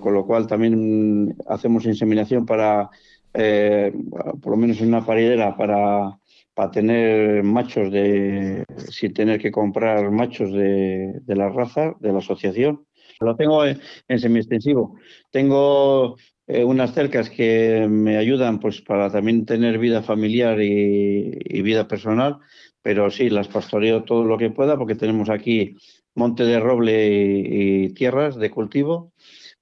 con 0.00 0.12
lo 0.12 0.26
cual 0.26 0.46
también 0.46 1.36
hacemos 1.46 1.86
inseminación 1.86 2.44
para, 2.46 2.90
por 3.34 4.52
lo 4.52 4.56
menos 4.56 4.80
en 4.80 4.88
una 4.88 5.04
paridera, 5.04 5.56
para 5.56 6.18
para 6.54 6.70
tener 6.70 7.42
machos 7.42 7.90
de 7.90 8.64
sin 8.88 9.12
tener 9.12 9.40
que 9.40 9.50
comprar 9.50 10.10
machos 10.10 10.52
de, 10.52 11.20
de 11.20 11.36
la 11.36 11.48
raza, 11.48 11.94
de 11.98 12.12
la 12.12 12.18
asociación. 12.18 12.86
Lo 13.20 13.34
tengo 13.36 13.64
en, 13.64 13.80
en 14.08 14.18
semiextensivo. 14.18 14.96
Tengo 15.30 16.16
eh, 16.46 16.62
unas 16.62 16.92
cercas 16.94 17.30
que 17.30 17.86
me 17.88 18.18
ayudan 18.18 18.60
pues 18.60 18.82
para 18.82 19.10
también 19.10 19.46
tener 19.46 19.78
vida 19.78 20.02
familiar 20.02 20.60
y, 20.60 21.62
vida 21.62 21.88
personal, 21.88 22.38
pero 22.82 23.10
sí, 23.10 23.30
las 23.30 23.48
pastoreo 23.48 24.04
todo 24.04 24.24
lo 24.24 24.36
que 24.36 24.50
pueda 24.50 24.76
porque 24.76 24.94
tenemos 24.94 25.30
aquí 25.30 25.76
monte 26.14 26.44
de 26.44 26.60
roble 26.60 27.08
y, 27.08 27.94
tierras 27.94 28.36
de 28.36 28.50
cultivo. 28.50 29.12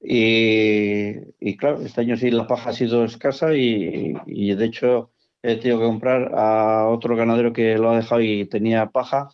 Y, 0.02 1.12
y, 1.38 1.56
claro, 1.56 1.80
este 1.82 2.00
año 2.00 2.16
sí 2.16 2.30
la 2.30 2.46
paja 2.46 2.70
ha 2.70 2.72
sido 2.72 3.04
escasa 3.04 3.54
y, 3.54 4.14
y 4.26 4.54
de 4.54 4.64
hecho 4.64 5.12
he 5.42 5.56
tenido 5.56 5.78
que 5.80 5.86
comprar 5.86 6.32
a 6.34 6.88
otro 6.88 7.16
ganadero 7.16 7.52
que 7.52 7.76
lo 7.76 7.90
ha 7.90 7.96
dejado 7.96 8.20
y 8.20 8.46
tenía 8.46 8.90
paja. 8.90 9.28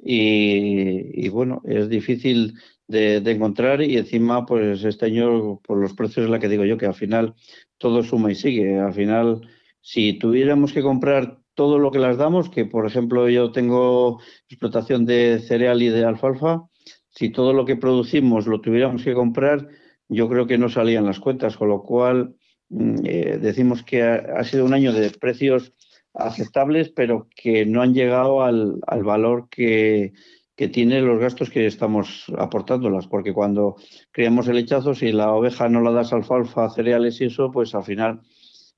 Y, 0.00 1.28
bueno, 1.30 1.60
es 1.64 1.88
difícil 1.88 2.54
de, 2.86 3.16
encontrar 3.16 3.82
y 3.82 3.96
encima, 3.96 4.46
pues 4.46 4.84
este 4.84 5.06
año, 5.06 5.58
por 5.60 5.78
los 5.78 5.94
precios 5.94 6.24
es 6.26 6.30
la 6.30 6.38
que 6.38 6.48
digo 6.48 6.64
yo, 6.64 6.78
que 6.78 6.86
al 6.86 6.94
final 6.94 7.34
todo 7.78 8.02
suma 8.02 8.30
y 8.30 8.34
sigue. 8.34 8.78
Al 8.78 8.92
final, 8.92 9.48
si 9.80 10.18
tuviéramos 10.18 10.72
que 10.72 10.82
comprar 10.82 11.38
todo 11.54 11.78
lo 11.78 11.90
que 11.90 11.98
las 11.98 12.16
damos, 12.16 12.50
que 12.50 12.64
por 12.64 12.86
ejemplo 12.86 13.28
yo 13.28 13.50
tengo 13.50 14.20
explotación 14.48 15.06
de 15.06 15.40
cereal 15.40 15.82
y 15.82 15.88
de 15.88 16.04
alfalfa, 16.04 16.68
si 17.10 17.30
todo 17.30 17.52
lo 17.52 17.64
que 17.64 17.76
producimos 17.76 18.46
lo 18.46 18.60
tuviéramos 18.60 19.02
que 19.02 19.14
comprar, 19.14 19.68
yo 20.08 20.28
creo 20.28 20.46
que 20.46 20.58
no 20.58 20.68
salían 20.68 21.06
las 21.06 21.20
cuentas, 21.20 21.56
con 21.56 21.68
lo 21.68 21.82
cual 21.82 22.34
Mm, 22.70 22.96
eh, 23.04 23.38
decimos 23.40 23.82
que 23.82 24.02
ha, 24.02 24.44
sido 24.44 24.64
un 24.64 24.74
año 24.74 24.92
de 24.92 25.10
precios 25.10 25.72
aceptables, 26.14 26.90
pero 26.90 27.28
que 27.34 27.64
no 27.64 27.82
han 27.82 27.94
llegado 27.94 28.42
al, 28.42 28.80
valor 29.04 29.48
que, 29.50 30.12
que 30.56 30.68
tiene 30.68 31.00
los 31.00 31.20
gastos 31.20 31.50
que 31.50 31.66
estamos 31.66 32.24
aportándolas, 32.36 33.06
porque 33.06 33.32
cuando 33.32 33.76
criamos 34.10 34.48
el 34.48 34.56
lechazo, 34.56 34.94
si 34.94 35.12
la 35.12 35.32
oveja 35.32 35.68
no 35.68 35.80
la 35.80 35.92
das 35.92 36.12
alfalfa, 36.12 36.70
cereales 36.70 37.20
y 37.20 37.26
eso, 37.26 37.50
pues 37.50 37.74
al 37.74 37.84
final 37.84 38.20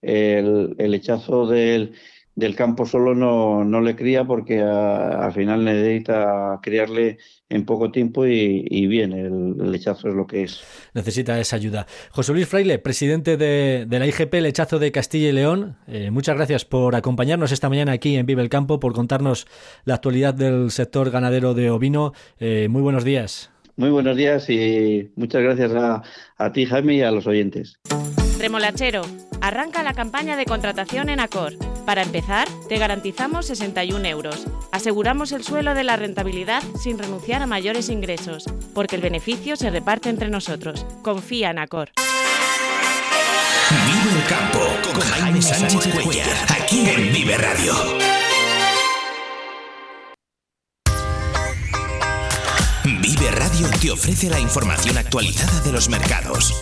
el, 0.03 0.75
el 0.79 0.91
lechazo 0.91 1.47
del, 1.47 1.95
del 2.35 2.55
campo 2.57 2.87
solo 2.87 3.15
no, 3.15 3.65
no 3.65 3.81
le 3.81 3.97
cría 3.97 4.25
porque 4.25 4.61
al 4.61 5.33
final 5.33 5.65
necesita 5.65 6.59
criarle 6.63 7.19
en 7.49 7.65
poco 7.65 7.91
tiempo 7.91 8.27
y, 8.27 8.87
bien, 8.87 9.13
el, 9.13 9.71
lechazo 9.71 10.09
es 10.09 10.15
lo 10.15 10.27
que 10.27 10.45
es. 10.45 10.63
Necesita 10.95 11.39
esa 11.41 11.57
ayuda. 11.57 11.87
José 12.11 12.33
Luis 12.33 12.49
Fraile, 12.49 12.79
presidente 12.79 13.37
de, 13.37 13.87
la 13.91 14.07
IGP 14.07 14.35
Lechazo 14.35 14.79
de 14.79 14.93
Castilla 14.93 15.29
y 15.29 15.33
León, 15.33 15.77
eh, 15.87 16.11
muchas 16.11 16.37
gracias 16.37 16.65
por 16.65 16.95
acompañarnos 16.95 17.53
esta 17.53 17.69
mañana 17.69 17.93
aquí 17.93 18.17
en 18.17 18.27
Vive 18.27 18.43
el 18.43 18.49
Campo, 18.49 18.79
por 18.79 18.93
contarnos 18.93 19.47
la 19.85 19.95
actualidad 19.95 20.33
del 20.33 20.71
sector 20.71 21.11
ganadero 21.11 21.55
de 21.55 21.71
ovino. 21.71 22.13
Eh, 22.39 22.69
muy 22.71 22.83
buenos 22.83 23.05
días. 23.05 23.51
Muy 23.77 23.91
buenos 23.91 24.17
días 24.17 24.49
y 24.51 25.11
muchas 25.17 25.43
gracias 25.43 25.73
a, 25.73 26.03
a 26.37 26.53
ti, 26.53 26.67
Jaime, 26.67 26.95
y 26.97 27.03
a 27.03 27.11
los 27.11 27.27
oyentes. 27.27 27.79
Remolachero, 28.41 29.03
arranca 29.43 29.83
la 29.83 29.93
campaña 29.93 30.35
de 30.35 30.47
contratación 30.47 31.11
en 31.11 31.21
Acor. 31.21 31.59
Para 31.85 32.01
empezar, 32.01 32.49
te 32.71 32.79
garantizamos 32.79 33.45
61 33.45 34.03
euros. 34.07 34.47
Aseguramos 34.73 35.33
el 35.33 35.45
suelo 35.45 35.75
de 35.75 35.85
la 35.85 35.97
rentabilidad 35.97 36.63
sin 36.81 36.99
renunciar 36.99 37.43
a 37.43 37.47
mayores 37.47 37.91
ingresos, 37.91 38.47
porque 38.75 38.97
el 38.97 39.03
beneficio 39.03 39.57
se 39.57 39.69
reparte 39.69 40.09
entre 40.09 40.31
nosotros. 40.31 40.87
Confía 41.03 41.51
en 41.51 41.59
Acor. 41.59 41.91
Vive 43.71 44.19
el 44.19 44.27
campo 44.27 44.61
con 44.91 45.03
Jaime 45.03 45.43
Sánchez 45.43 46.03
Cuellar, 46.03 46.27
aquí 46.49 46.89
en 46.89 47.13
Vive 47.13 47.37
Radio. 47.37 47.75
Vive 52.85 53.31
Radio 53.33 53.69
te 53.83 53.91
ofrece 53.91 54.31
la 54.31 54.41
información 54.41 54.97
actualizada 54.97 55.61
de 55.61 55.73
los 55.73 55.91
mercados 55.91 56.59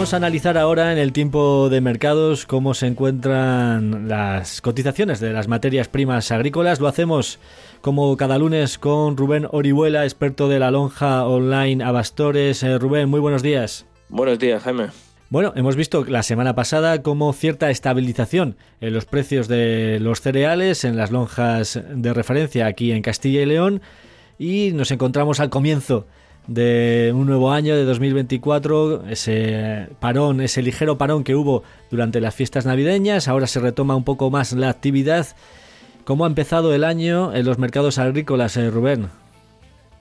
Vamos 0.00 0.14
a 0.14 0.16
analizar 0.16 0.56
ahora 0.56 0.92
en 0.92 0.98
el 0.98 1.12
tiempo 1.12 1.68
de 1.68 1.82
mercados 1.82 2.46
cómo 2.46 2.72
se 2.72 2.86
encuentran 2.86 4.08
las 4.08 4.62
cotizaciones 4.62 5.20
de 5.20 5.30
las 5.30 5.46
materias 5.46 5.88
primas 5.88 6.30
agrícolas. 6.30 6.80
Lo 6.80 6.88
hacemos 6.88 7.38
como 7.82 8.16
cada 8.16 8.38
lunes 8.38 8.78
con 8.78 9.18
Rubén 9.18 9.46
Orihuela, 9.50 10.04
experto 10.04 10.48
de 10.48 10.58
la 10.58 10.70
lonja 10.70 11.26
online 11.26 11.84
Abastores. 11.84 12.62
Eh, 12.62 12.78
Rubén, 12.78 13.10
muy 13.10 13.20
buenos 13.20 13.42
días. 13.42 13.84
Buenos 14.08 14.38
días, 14.38 14.62
Jaime. 14.62 14.86
Bueno, 15.28 15.52
hemos 15.54 15.76
visto 15.76 16.02
la 16.06 16.22
semana 16.22 16.54
pasada 16.54 17.02
como 17.02 17.34
cierta 17.34 17.68
estabilización 17.68 18.56
en 18.80 18.94
los 18.94 19.04
precios 19.04 19.48
de 19.48 19.98
los 20.00 20.22
cereales 20.22 20.84
en 20.84 20.96
las 20.96 21.10
lonjas 21.10 21.78
de 21.92 22.14
referencia 22.14 22.64
aquí 22.64 22.92
en 22.92 23.02
Castilla 23.02 23.42
y 23.42 23.46
León 23.46 23.82
y 24.38 24.72
nos 24.72 24.92
encontramos 24.92 25.40
al 25.40 25.50
comienzo 25.50 26.06
de 26.50 27.12
un 27.14 27.26
nuevo 27.26 27.52
año, 27.52 27.76
de 27.76 27.84
2024, 27.84 29.04
ese 29.08 29.86
parón, 30.00 30.40
ese 30.40 30.62
ligero 30.62 30.98
parón 30.98 31.22
que 31.22 31.36
hubo 31.36 31.62
durante 31.92 32.20
las 32.20 32.34
fiestas 32.34 32.66
navideñas, 32.66 33.28
ahora 33.28 33.46
se 33.46 33.60
retoma 33.60 33.94
un 33.94 34.02
poco 34.02 34.30
más 34.30 34.52
la 34.52 34.68
actividad. 34.68 35.28
¿Cómo 36.04 36.24
ha 36.24 36.26
empezado 36.26 36.74
el 36.74 36.82
año 36.82 37.32
en 37.32 37.46
los 37.46 37.58
mercados 37.58 37.98
agrícolas, 37.98 38.56
eh, 38.56 38.68
Rubén? 38.68 39.10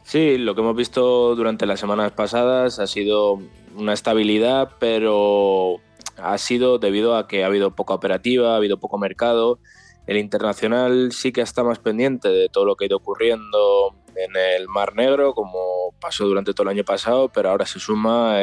Sí, 0.01 0.39
lo 0.39 0.55
que 0.55 0.61
hemos 0.61 0.75
visto 0.75 1.35
durante 1.35 1.67
las 1.67 1.79
semanas 1.79 2.13
pasadas 2.13 2.79
ha 2.79 2.87
sido 2.87 3.39
una 3.75 3.93
estabilidad, 3.93 4.71
pero 4.79 5.75
ha 6.17 6.39
sido 6.39 6.79
debido 6.79 7.15
a 7.15 7.27
que 7.27 7.43
ha 7.43 7.45
habido 7.45 7.75
poca 7.75 7.93
operativa, 7.93 8.53
ha 8.53 8.55
habido 8.55 8.79
poco 8.79 8.97
mercado. 8.97 9.59
El 10.07 10.17
internacional 10.17 11.11
sí 11.11 11.31
que 11.31 11.41
está 11.41 11.63
más 11.63 11.77
pendiente 11.77 12.29
de 12.29 12.49
todo 12.49 12.65
lo 12.65 12.75
que 12.75 12.85
ha 12.85 12.87
ido 12.87 12.97
ocurriendo 12.97 13.93
en 14.23 14.35
el 14.35 14.67
Mar 14.67 14.95
Negro, 14.95 15.33
como 15.33 15.93
pasó 15.99 16.25
durante 16.25 16.53
todo 16.53 16.63
el 16.63 16.77
año 16.77 16.83
pasado, 16.83 17.29
pero 17.29 17.49
ahora 17.49 17.65
se 17.65 17.79
suma 17.79 18.37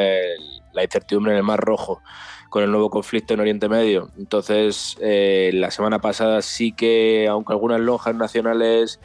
la 0.73 0.83
incertidumbre 0.83 1.31
en 1.33 1.37
el 1.37 1.43
Mar 1.43 1.59
Rojo 1.59 2.01
con 2.49 2.63
el 2.63 2.71
nuevo 2.71 2.89
conflicto 2.89 3.33
en 3.33 3.39
Oriente 3.39 3.69
Medio. 3.69 4.09
Entonces, 4.17 4.97
eh, 5.01 5.51
la 5.53 5.71
semana 5.71 5.99
pasada 5.99 6.41
sí 6.41 6.71
que, 6.71 7.27
aunque 7.29 7.53
algunas 7.53 7.79
lonjas 7.79 8.15
nacionales 8.15 8.99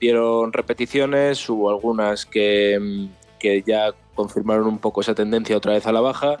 dieron 0.00 0.52
repeticiones, 0.52 1.48
hubo 1.48 1.70
algunas 1.70 2.24
que, 2.24 3.08
que 3.38 3.62
ya 3.66 3.92
confirmaron 4.14 4.66
un 4.66 4.78
poco 4.78 5.00
esa 5.00 5.14
tendencia 5.14 5.56
otra 5.56 5.72
vez 5.72 5.86
a 5.86 5.92
la 5.92 6.00
baja 6.00 6.38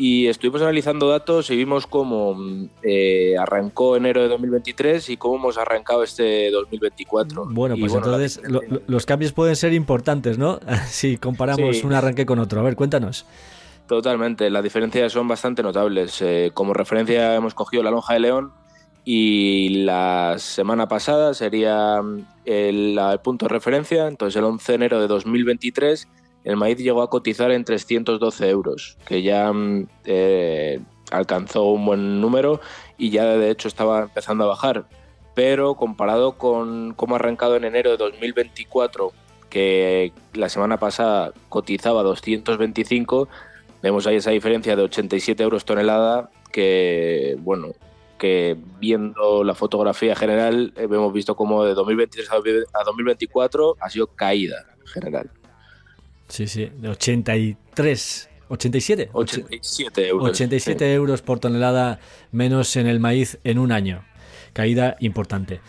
y 0.00 0.28
estuvimos 0.28 0.62
analizando 0.62 1.08
datos 1.08 1.50
y 1.50 1.56
vimos 1.56 1.88
cómo 1.88 2.36
eh, 2.82 3.34
arrancó 3.36 3.96
enero 3.96 4.22
de 4.22 4.28
2023 4.28 5.10
y 5.10 5.16
cómo 5.16 5.34
hemos 5.34 5.58
arrancado 5.58 6.04
este 6.04 6.52
2024. 6.52 7.46
Bueno, 7.50 7.74
pues 7.78 7.92
entonces 7.92 8.40
los 8.86 9.06
cambios 9.06 9.32
pueden 9.32 9.56
ser 9.56 9.72
importantes, 9.74 10.38
¿no? 10.38 10.60
si 10.86 11.18
comparamos 11.18 11.82
un 11.82 11.94
arranque 11.94 12.24
con 12.24 12.38
otro. 12.38 12.60
A 12.60 12.62
ver, 12.62 12.76
cuéntanos. 12.76 13.26
Totalmente, 13.88 14.48
las 14.50 14.62
diferencias 14.62 15.12
son 15.12 15.26
bastante 15.26 15.64
notables. 15.64 16.22
Eh, 16.22 16.52
como 16.54 16.74
referencia 16.74 17.34
hemos 17.34 17.54
cogido 17.54 17.82
la 17.82 17.90
lonja 17.90 18.14
de 18.14 18.20
León 18.20 18.52
y 19.04 19.82
la 19.84 20.36
semana 20.38 20.86
pasada 20.86 21.34
sería 21.34 22.00
el, 22.44 22.96
el 22.96 23.20
punto 23.20 23.46
de 23.46 23.48
referencia, 23.48 24.06
entonces 24.06 24.36
el 24.36 24.44
11 24.44 24.72
de 24.72 24.76
enero 24.76 25.00
de 25.00 25.08
2023 25.08 26.06
el 26.48 26.56
maíz 26.56 26.78
llegó 26.78 27.02
a 27.02 27.10
cotizar 27.10 27.50
en 27.50 27.62
312 27.62 28.48
euros, 28.48 28.96
que 29.06 29.20
ya 29.22 29.52
mm, 29.52 29.86
eh, 30.06 30.80
alcanzó 31.10 31.64
un 31.64 31.84
buen 31.84 32.22
número 32.22 32.62
y 32.96 33.10
ya 33.10 33.26
de 33.26 33.50
hecho 33.50 33.68
estaba 33.68 34.04
empezando 34.04 34.44
a 34.44 34.46
bajar. 34.46 34.86
Pero 35.34 35.74
comparado 35.74 36.38
con 36.38 36.94
cómo 36.94 37.14
ha 37.14 37.18
arrancado 37.18 37.56
en 37.56 37.64
enero 37.64 37.90
de 37.90 37.98
2024, 37.98 39.12
que 39.50 40.14
la 40.32 40.48
semana 40.48 40.78
pasada 40.78 41.34
cotizaba 41.50 42.02
225, 42.02 43.28
vemos 43.82 44.06
ahí 44.06 44.16
esa 44.16 44.30
diferencia 44.30 44.74
de 44.74 44.84
87 44.84 45.42
euros 45.42 45.66
tonelada 45.66 46.30
que, 46.50 47.36
bueno, 47.40 47.74
que 48.16 48.56
viendo 48.80 49.44
la 49.44 49.54
fotografía 49.54 50.16
general 50.16 50.72
eh, 50.76 50.84
hemos 50.84 51.12
visto 51.12 51.36
como 51.36 51.62
de 51.66 51.74
2023 51.74 52.30
a 52.32 52.84
2024 52.84 53.76
ha 53.78 53.90
sido 53.90 54.06
caída 54.06 54.64
general. 54.86 55.30
Sí, 56.28 56.46
sí, 56.46 56.70
de 56.76 56.90
83, 56.90 58.28
87. 58.48 59.10
87 59.12 60.08
euros. 60.08 60.30
87 60.30 60.94
euros 60.94 61.22
por 61.22 61.40
tonelada 61.40 62.00
menos 62.32 62.76
en 62.76 62.86
el 62.86 63.00
maíz 63.00 63.38
en 63.44 63.58
un 63.58 63.72
año. 63.72 64.04
Caída 64.52 64.96
importante. 65.00 65.60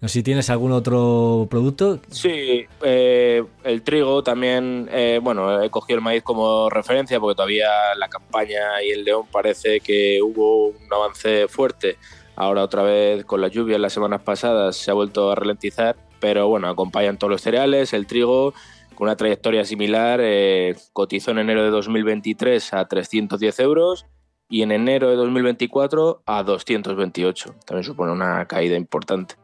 No 0.00 0.08
sé 0.08 0.14
si 0.14 0.22
tienes 0.22 0.48
algún 0.48 0.72
otro 0.72 1.46
producto. 1.50 2.00
Sí, 2.10 2.64
eh, 2.82 3.44
el 3.64 3.82
trigo 3.82 4.22
también, 4.22 4.88
eh, 4.90 5.20
bueno, 5.22 5.62
he 5.62 5.68
cogido 5.68 5.98
el 5.98 6.02
maíz 6.02 6.22
como 6.22 6.70
referencia 6.70 7.20
porque 7.20 7.36
todavía 7.36 7.68
la 7.98 8.08
campaña 8.08 8.82
y 8.82 8.92
el 8.92 9.04
león 9.04 9.26
parece 9.30 9.80
que 9.80 10.22
hubo 10.22 10.68
un 10.68 10.90
avance 10.90 11.48
fuerte. 11.48 11.98
Ahora 12.34 12.62
otra 12.62 12.82
vez 12.82 13.26
con 13.26 13.42
la 13.42 13.48
lluvia 13.48 13.76
en 13.76 13.82
las 13.82 13.92
semanas 13.92 14.22
pasadas 14.22 14.74
se 14.74 14.90
ha 14.90 14.94
vuelto 14.94 15.30
a 15.30 15.34
ralentizar, 15.34 15.96
pero 16.18 16.48
bueno, 16.48 16.68
acompañan 16.68 17.18
todos 17.18 17.32
los 17.32 17.42
cereales, 17.42 17.92
el 17.92 18.06
trigo 18.06 18.54
una 19.02 19.16
trayectoria 19.16 19.64
similar, 19.64 20.20
eh, 20.22 20.76
cotizó 20.92 21.30
en 21.30 21.38
enero 21.38 21.64
de 21.64 21.70
2023 21.70 22.74
a 22.74 22.86
310 22.86 23.60
euros 23.60 24.06
y 24.48 24.62
en 24.62 24.72
enero 24.72 25.08
de 25.08 25.16
2024 25.16 26.22
a 26.26 26.42
228. 26.42 27.54
También 27.64 27.84
supone 27.84 28.12
una 28.12 28.46
caída 28.46 28.76
importante. 28.76 29.36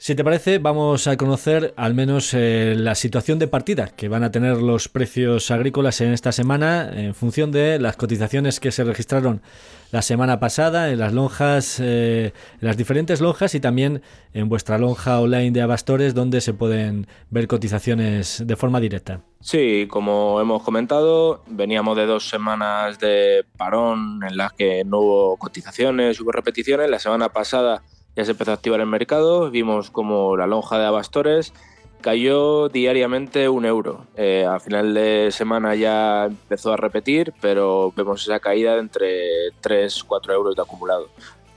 Si 0.00 0.14
te 0.14 0.22
parece, 0.22 0.58
vamos 0.58 1.08
a 1.08 1.16
conocer 1.16 1.74
al 1.76 1.92
menos 1.92 2.32
eh, 2.32 2.74
la 2.76 2.94
situación 2.94 3.40
de 3.40 3.48
partida 3.48 3.88
que 3.88 4.08
van 4.08 4.22
a 4.22 4.30
tener 4.30 4.58
los 4.58 4.88
precios 4.88 5.50
agrícolas 5.50 6.00
en 6.00 6.12
esta 6.12 6.30
semana 6.30 6.88
en 6.94 7.16
función 7.16 7.50
de 7.50 7.80
las 7.80 7.96
cotizaciones 7.96 8.60
que 8.60 8.70
se 8.70 8.84
registraron 8.84 9.42
la 9.90 10.02
semana 10.02 10.38
pasada 10.38 10.90
en 10.90 11.00
las 11.00 11.12
lonjas, 11.12 11.80
eh, 11.80 12.32
en 12.60 12.66
las 12.66 12.76
diferentes 12.76 13.20
lonjas 13.20 13.56
y 13.56 13.60
también 13.60 14.00
en 14.34 14.48
vuestra 14.48 14.78
lonja 14.78 15.18
online 15.18 15.50
de 15.50 15.62
Abastores 15.62 16.14
donde 16.14 16.42
se 16.42 16.54
pueden 16.54 17.08
ver 17.30 17.48
cotizaciones 17.48 18.44
de 18.46 18.54
forma 18.54 18.78
directa. 18.78 19.22
Sí, 19.40 19.88
como 19.90 20.40
hemos 20.40 20.62
comentado, 20.62 21.42
veníamos 21.48 21.96
de 21.96 22.06
dos 22.06 22.28
semanas 22.28 23.00
de 23.00 23.44
parón 23.56 24.20
en 24.22 24.36
las 24.36 24.52
que 24.52 24.84
no 24.84 25.00
hubo 25.00 25.36
cotizaciones, 25.38 26.20
hubo 26.20 26.30
repeticiones. 26.30 26.88
La 26.88 27.00
semana 27.00 27.30
pasada 27.30 27.82
ya 28.18 28.24
se 28.24 28.32
empezó 28.32 28.50
a 28.50 28.54
activar 28.54 28.80
el 28.80 28.86
mercado, 28.86 29.48
vimos 29.48 29.92
como 29.92 30.36
la 30.36 30.48
lonja 30.48 30.76
de 30.76 30.86
Abastores 30.86 31.52
cayó 32.00 32.68
diariamente 32.68 33.48
un 33.48 33.64
euro. 33.64 34.06
Eh, 34.16 34.44
a 34.44 34.58
final 34.58 34.92
de 34.92 35.30
semana 35.30 35.76
ya 35.76 36.24
empezó 36.24 36.72
a 36.72 36.76
repetir, 36.76 37.32
pero 37.40 37.92
vemos 37.96 38.22
esa 38.22 38.40
caída 38.40 38.74
de 38.74 38.80
entre 38.80 39.50
3 39.60 40.02
4 40.02 40.34
euros 40.34 40.56
de 40.56 40.62
acumulado. 40.62 41.08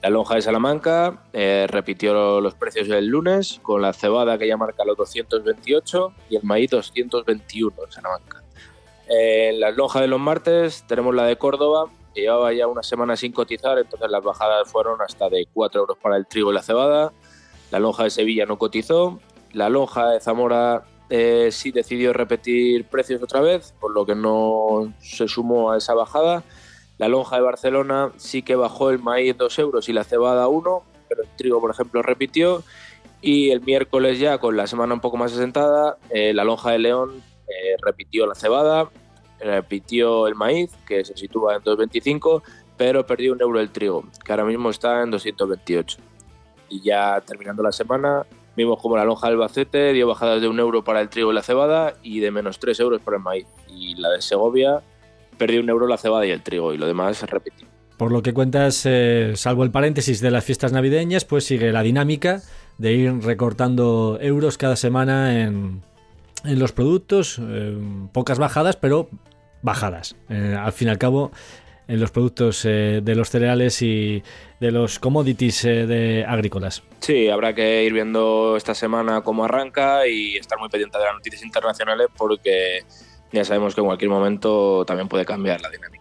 La 0.04 0.12
lonja 0.12 0.36
de 0.36 0.44
Salamanca 0.44 1.24
eh, 1.34 1.66
repitió 1.68 2.40
los 2.42 2.54
precios 2.54 2.88
del 2.88 3.08
lunes, 3.08 3.60
con 3.64 3.82
la 3.82 3.92
cebada 3.92 4.38
que 4.38 4.48
ya 4.48 4.56
marca 4.56 4.86
los 4.86 4.98
228 4.98 6.14
y 6.30 6.36
el 6.36 6.44
maíz 6.44 6.70
221 6.70 7.76
en 7.86 7.92
Salamanca. 7.92 8.44
En 9.08 9.60
las 9.60 9.76
lonjas 9.76 10.04
de 10.04 10.08
los 10.08 10.20
martes 10.20 10.86
tenemos 10.88 11.16
la 11.16 11.26
de 11.26 11.38
Córdoba, 11.38 11.90
llevaba 12.14 12.54
ya 12.54 12.68
una 12.68 12.84
semana 12.84 13.16
sin 13.16 13.32
cotizar, 13.32 13.78
entonces 13.78 14.10
las 14.10 14.24
bajadas 14.24 14.70
fueron 14.70 15.02
hasta 15.02 15.30
de 15.30 15.48
4 15.54 15.82
euros 15.82 15.98
para 15.98 16.18
el 16.18 16.28
trigo 16.28 16.52
y 16.52 16.56
la 16.56 16.62
cebada. 16.62 17.14
La 17.72 17.80
lonja 17.80 18.04
de 18.04 18.10
Sevilla 18.10 18.46
no 18.46 18.58
cotizó. 18.58 19.20
La 19.54 19.70
lonja 19.70 20.10
de 20.10 20.20
Zamora 20.20 20.84
eh, 21.10 21.50
sí 21.52 21.72
decidió 21.72 22.14
repetir 22.14 22.86
precios 22.86 23.22
otra 23.22 23.42
vez, 23.42 23.74
por 23.80 23.92
lo 23.92 24.06
que 24.06 24.16
no 24.16 24.94
se 25.00 25.28
sumó 25.28 25.72
a 25.72 25.78
esa 25.78 25.94
bajada. 25.94 26.44
La 26.98 27.08
lonja 27.08 27.38
de 27.38 27.42
Barcelona 27.42 28.12
sí 28.18 28.44
que 28.44 28.56
bajó 28.56 28.90
el 28.90 29.00
maíz 29.00 29.38
2 29.38 29.60
euros 29.60 29.90
y 29.90 29.94
la 29.94 30.04
cebada 30.04 30.48
1, 30.48 30.84
pero 31.10 31.24
el 31.24 31.30
trigo, 31.36 31.60
por 31.60 31.72
ejemplo, 31.72 32.02
repitió. 32.02 32.64
Y 33.22 33.52
el 33.52 33.62
miércoles 33.62 34.20
ya, 34.20 34.38
con 34.38 34.58
la 34.58 34.68
semana 34.68 34.94
un 34.94 35.00
poco 35.00 35.18
más 35.18 35.34
asentada, 35.34 35.98
eh, 36.10 36.34
la 36.34 36.44
lonja 36.44 36.72
de 36.72 36.80
León 36.80 37.24
eh, 37.48 37.76
repitió 37.82 38.26
la 38.26 38.36
cebada, 38.36 38.90
repitió 39.44 40.28
el 40.28 40.36
maíz, 40.36 40.72
que 40.88 41.04
se 41.04 41.16
sitúa 41.16 41.56
en 41.56 41.62
2,25, 41.62 42.42
pero 42.78 43.06
perdió 43.06 43.34
un 43.34 43.42
euro 43.42 43.60
el 43.60 43.70
trigo, 43.70 44.04
que 44.24 44.32
ahora 44.32 44.46
mismo 44.46 44.70
está 44.70 45.04
en 45.04 45.12
228. 45.12 45.98
Y 46.70 46.82
ya 46.82 47.22
terminando 47.22 47.62
la 47.64 47.72
semana, 47.72 48.26
vimos 48.56 48.80
como 48.82 48.98
la 48.98 49.06
lonja 49.06 49.28
de 49.28 49.34
Albacete 49.34 49.94
dio 49.94 50.08
bajadas 50.08 50.42
de 50.42 50.48
un 50.48 50.60
euro 50.60 50.84
para 50.84 51.02
el 51.02 51.10
trigo 51.10 51.32
y 51.32 51.36
la 51.36 51.44
cebada 51.44 51.96
y 52.02 52.20
de 52.20 52.32
menos 52.32 52.60
3 52.60 52.80
euros 52.80 53.02
para 53.02 53.18
el 53.18 53.24
maíz. 53.24 53.48
Y 53.70 53.96
la 53.96 54.10
de 54.10 54.22
Segovia 54.22 54.82
perdió 55.38 55.62
un 55.62 55.70
euro 55.70 55.88
la 55.88 55.98
cebada 55.98 56.26
y 56.26 56.32
el 56.32 56.42
trigo, 56.42 56.74
y 56.74 56.78
lo 56.78 56.88
demás 56.88 57.18
se 57.18 57.26
repitió. 57.26 57.68
Por 57.98 58.12
lo 58.12 58.24
que 58.24 58.34
cuentas, 58.34 58.84
eh, 58.86 59.34
salvo 59.36 59.64
el 59.64 59.72
paréntesis 59.72 60.22
de 60.22 60.32
las 60.32 60.44
fiestas 60.44 60.72
navideñas, 60.72 61.24
pues 61.26 61.46
sigue 61.46 61.72
la 61.72 61.84
dinámica 61.84 62.42
de 62.78 62.94
ir 62.94 63.14
recortando 63.22 64.18
euros 64.22 64.58
cada 64.58 64.76
semana 64.76 65.44
en, 65.44 65.84
en 66.44 66.60
los 66.60 66.72
productos, 66.72 67.40
eh, 67.40 67.78
pocas 68.12 68.40
bajadas, 68.40 68.76
pero 68.76 69.08
bajadas. 69.62 70.16
Eh, 70.30 70.56
al 70.60 70.72
fin 70.72 70.88
y 70.88 70.92
al 70.92 70.98
cabo, 70.98 71.32
en 71.88 72.00
los 72.00 72.12
productos 72.12 72.64
eh, 72.66 73.02
de 73.04 73.16
los 73.16 73.30
cereales 73.30 73.82
y 73.82 74.24
de 74.60 74.72
los 74.72 75.00
commodities 75.00 75.64
de 75.64 76.26
agrícolas. 76.28 76.84
Sí, 77.00 77.30
habrá 77.30 77.54
que 77.54 77.84
ir 77.84 77.94
viendo 77.94 78.56
esta 78.56 78.76
semana 78.76 79.22
cómo 79.22 79.46
arranca 79.46 80.08
y 80.08 80.38
estar 80.38 80.60
muy 80.60 80.70
pendiente 80.70 80.98
de 80.98 81.06
las 81.06 81.16
noticias 81.16 81.44
internacionales 81.44 82.08
porque 82.16 82.84
ya 83.32 83.44
sabemos 83.44 83.74
que 83.74 83.82
en 83.82 83.88
cualquier 83.88 84.12
momento 84.12 84.86
también 84.86 85.08
puede 85.08 85.26
cambiar 85.26 85.62
la 85.62 85.70
dinámica. 85.70 86.01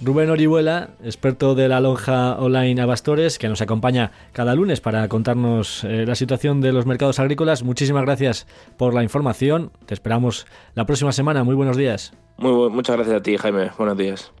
Rubén 0.00 0.30
Orihuela, 0.30 0.90
experto 1.02 1.56
de 1.56 1.68
la 1.68 1.80
lonja 1.80 2.36
online 2.38 2.80
Abastores, 2.80 3.38
que 3.38 3.48
nos 3.48 3.60
acompaña 3.60 4.12
cada 4.32 4.54
lunes 4.54 4.80
para 4.80 5.08
contarnos 5.08 5.82
eh, 5.82 6.06
la 6.06 6.14
situación 6.14 6.60
de 6.60 6.72
los 6.72 6.86
mercados 6.86 7.18
agrícolas. 7.18 7.64
Muchísimas 7.64 8.04
gracias 8.04 8.46
por 8.76 8.94
la 8.94 9.02
información. 9.02 9.72
Te 9.86 9.94
esperamos 9.94 10.46
la 10.74 10.86
próxima 10.86 11.10
semana. 11.10 11.42
Muy 11.42 11.56
buenos 11.56 11.76
días. 11.76 12.12
Muy 12.36 12.70
muchas 12.70 12.94
gracias 12.94 13.16
a 13.16 13.22
ti, 13.22 13.36
Jaime. 13.36 13.70
Buenos 13.76 13.98
días. 13.98 14.32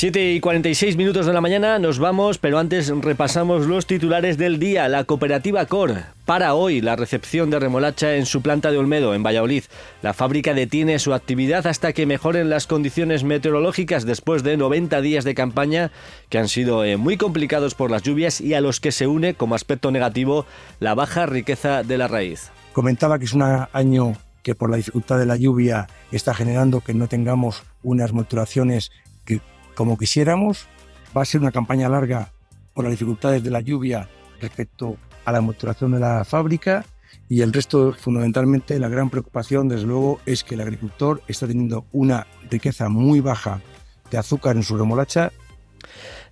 Siete 0.00 0.32
y 0.32 0.40
46 0.40 0.96
minutos 0.96 1.26
de 1.26 1.34
la 1.34 1.42
mañana 1.42 1.78
nos 1.78 1.98
vamos, 1.98 2.38
pero 2.38 2.58
antes 2.58 2.88
repasamos 2.88 3.66
los 3.66 3.84
titulares 3.84 4.38
del 4.38 4.58
día. 4.58 4.88
La 4.88 5.04
cooperativa 5.04 5.66
COR 5.66 6.04
para 6.24 6.54
hoy 6.54 6.80
la 6.80 6.96
recepción 6.96 7.50
de 7.50 7.58
remolacha 7.58 8.14
en 8.14 8.24
su 8.24 8.40
planta 8.40 8.70
de 8.70 8.78
Olmedo, 8.78 9.12
en 9.12 9.22
Valladolid. 9.22 9.64
La 10.00 10.14
fábrica 10.14 10.54
detiene 10.54 10.98
su 11.00 11.12
actividad 11.12 11.66
hasta 11.66 11.92
que 11.92 12.06
mejoren 12.06 12.48
las 12.48 12.66
condiciones 12.66 13.24
meteorológicas 13.24 14.06
después 14.06 14.42
de 14.42 14.56
90 14.56 15.02
días 15.02 15.24
de 15.24 15.34
campaña 15.34 15.90
que 16.30 16.38
han 16.38 16.48
sido 16.48 16.82
eh, 16.82 16.96
muy 16.96 17.18
complicados 17.18 17.74
por 17.74 17.90
las 17.90 18.02
lluvias 18.02 18.40
y 18.40 18.54
a 18.54 18.62
los 18.62 18.80
que 18.80 18.92
se 18.92 19.06
une 19.06 19.34
como 19.34 19.54
aspecto 19.54 19.90
negativo 19.90 20.46
la 20.78 20.94
baja 20.94 21.26
riqueza 21.26 21.82
de 21.82 21.98
la 21.98 22.08
raíz. 22.08 22.50
Comentaba 22.72 23.18
que 23.18 23.26
es 23.26 23.34
un 23.34 23.42
año 23.42 24.14
que 24.42 24.54
por 24.54 24.70
la 24.70 24.78
dificultad 24.78 25.18
de 25.18 25.26
la 25.26 25.36
lluvia 25.36 25.88
está 26.10 26.32
generando 26.32 26.80
que 26.80 26.94
no 26.94 27.06
tengamos 27.06 27.64
unas 27.82 28.14
maturaciones 28.14 28.90
como 29.80 29.96
quisiéramos. 29.96 30.66
Va 31.16 31.22
a 31.22 31.24
ser 31.24 31.40
una 31.40 31.52
campaña 31.52 31.88
larga 31.88 32.30
por 32.74 32.84
las 32.84 32.90
dificultades 32.90 33.42
de 33.42 33.48
la 33.48 33.62
lluvia 33.62 34.10
respecto 34.38 34.98
a 35.24 35.32
la 35.32 35.40
maturación 35.40 35.92
de 35.92 35.98
la 35.98 36.22
fábrica 36.26 36.84
y 37.30 37.40
el 37.40 37.50
resto, 37.50 37.94
fundamentalmente, 37.94 38.78
la 38.78 38.90
gran 38.90 39.08
preocupación, 39.08 39.68
desde 39.68 39.86
luego, 39.86 40.20
es 40.26 40.44
que 40.44 40.54
el 40.54 40.60
agricultor 40.60 41.22
está 41.28 41.46
teniendo 41.46 41.86
una 41.92 42.26
riqueza 42.50 42.90
muy 42.90 43.20
baja 43.20 43.62
de 44.10 44.18
azúcar 44.18 44.54
en 44.56 44.64
su 44.64 44.76
remolacha 44.76 45.32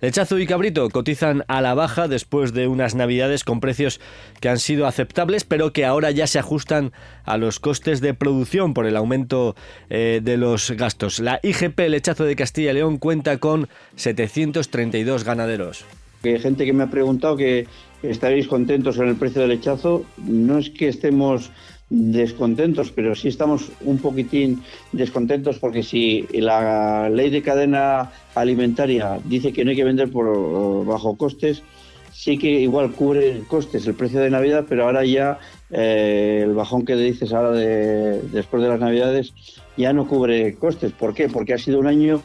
Lechazo 0.01 0.39
y 0.39 0.45
cabrito 0.45 0.89
cotizan 0.89 1.43
a 1.47 1.59
la 1.59 1.73
baja 1.73 2.07
después 2.07 2.53
de 2.53 2.67
unas 2.67 2.95
navidades 2.95 3.43
con 3.43 3.59
precios 3.59 3.99
que 4.39 4.47
han 4.47 4.59
sido 4.59 4.87
aceptables, 4.87 5.43
pero 5.43 5.73
que 5.73 5.85
ahora 5.85 6.11
ya 6.11 6.25
se 6.25 6.39
ajustan 6.39 6.93
a 7.25 7.37
los 7.37 7.59
costes 7.59 7.99
de 7.99 8.13
producción 8.13 8.73
por 8.73 8.85
el 8.85 8.95
aumento 8.95 9.57
eh, 9.89 10.21
de 10.23 10.37
los 10.37 10.71
gastos. 10.71 11.19
La 11.19 11.41
IGP 11.43 11.79
Lechazo 11.89 12.23
de 12.23 12.37
Castilla 12.37 12.71
y 12.71 12.75
León 12.75 12.97
cuenta 12.97 13.39
con 13.39 13.67
732 13.97 15.25
ganaderos. 15.25 15.83
Hay 16.23 16.39
gente 16.39 16.65
que 16.65 16.73
me 16.73 16.83
ha 16.83 16.89
preguntado 16.89 17.35
que 17.35 17.67
estaréis 18.01 18.47
contentos 18.47 18.95
con 18.97 19.09
el 19.09 19.15
precio 19.15 19.41
del 19.41 19.51
lechazo. 19.51 20.05
No 20.17 20.57
es 20.57 20.69
que 20.69 20.87
estemos 20.87 21.51
descontentos, 21.89 22.91
pero 22.91 23.15
sí 23.15 23.27
estamos 23.27 23.71
un 23.81 23.97
poquitín 23.97 24.63
descontentos 24.91 25.57
porque 25.57 25.83
si 25.83 26.27
la 26.33 27.09
ley 27.09 27.29
de 27.29 27.41
cadena 27.41 28.11
alimentaria 28.35 29.19
dice 29.25 29.51
que 29.51 29.65
no 29.65 29.71
hay 29.71 29.75
que 29.75 29.83
vender 29.83 30.11
por 30.11 30.85
bajo 30.85 31.17
costes, 31.17 31.63
sí 32.11 32.37
que 32.37 32.49
igual 32.49 32.91
cubre 32.91 33.41
costes 33.47 33.87
el 33.87 33.95
precio 33.95 34.19
de 34.19 34.29
Navidad, 34.29 34.65
pero 34.67 34.85
ahora 34.85 35.03
ya 35.03 35.39
eh, 35.71 36.41
el 36.43 36.53
bajón 36.53 36.85
que 36.85 36.95
dices 36.95 37.33
ahora 37.33 37.51
de, 37.51 38.21
después 38.31 38.61
de 38.61 38.69
las 38.69 38.79
Navidades 38.79 39.33
ya 39.77 39.93
no 39.93 40.07
cubre 40.07 40.55
costes. 40.55 40.91
¿Por 40.91 41.13
qué? 41.13 41.27
Porque 41.27 41.53
ha 41.53 41.57
sido 41.57 41.79
un 41.79 41.87
año 41.87 42.21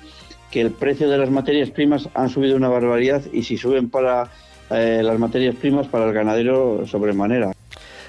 que 0.50 0.60
el 0.60 0.72
precio 0.72 1.08
de 1.08 1.18
las 1.18 1.30
materias 1.30 1.70
primas 1.70 2.08
han 2.14 2.28
subido 2.28 2.56
una 2.56 2.68
barbaridad 2.68 3.22
y 3.32 3.44
si 3.44 3.56
suben 3.56 3.88
para 3.88 4.30
eh, 4.70 5.00
las 5.02 5.18
materias 5.18 5.54
primas 5.56 5.86
para 5.86 6.06
el 6.06 6.12
ganadero 6.12 6.86
sobremanera. 6.86 7.53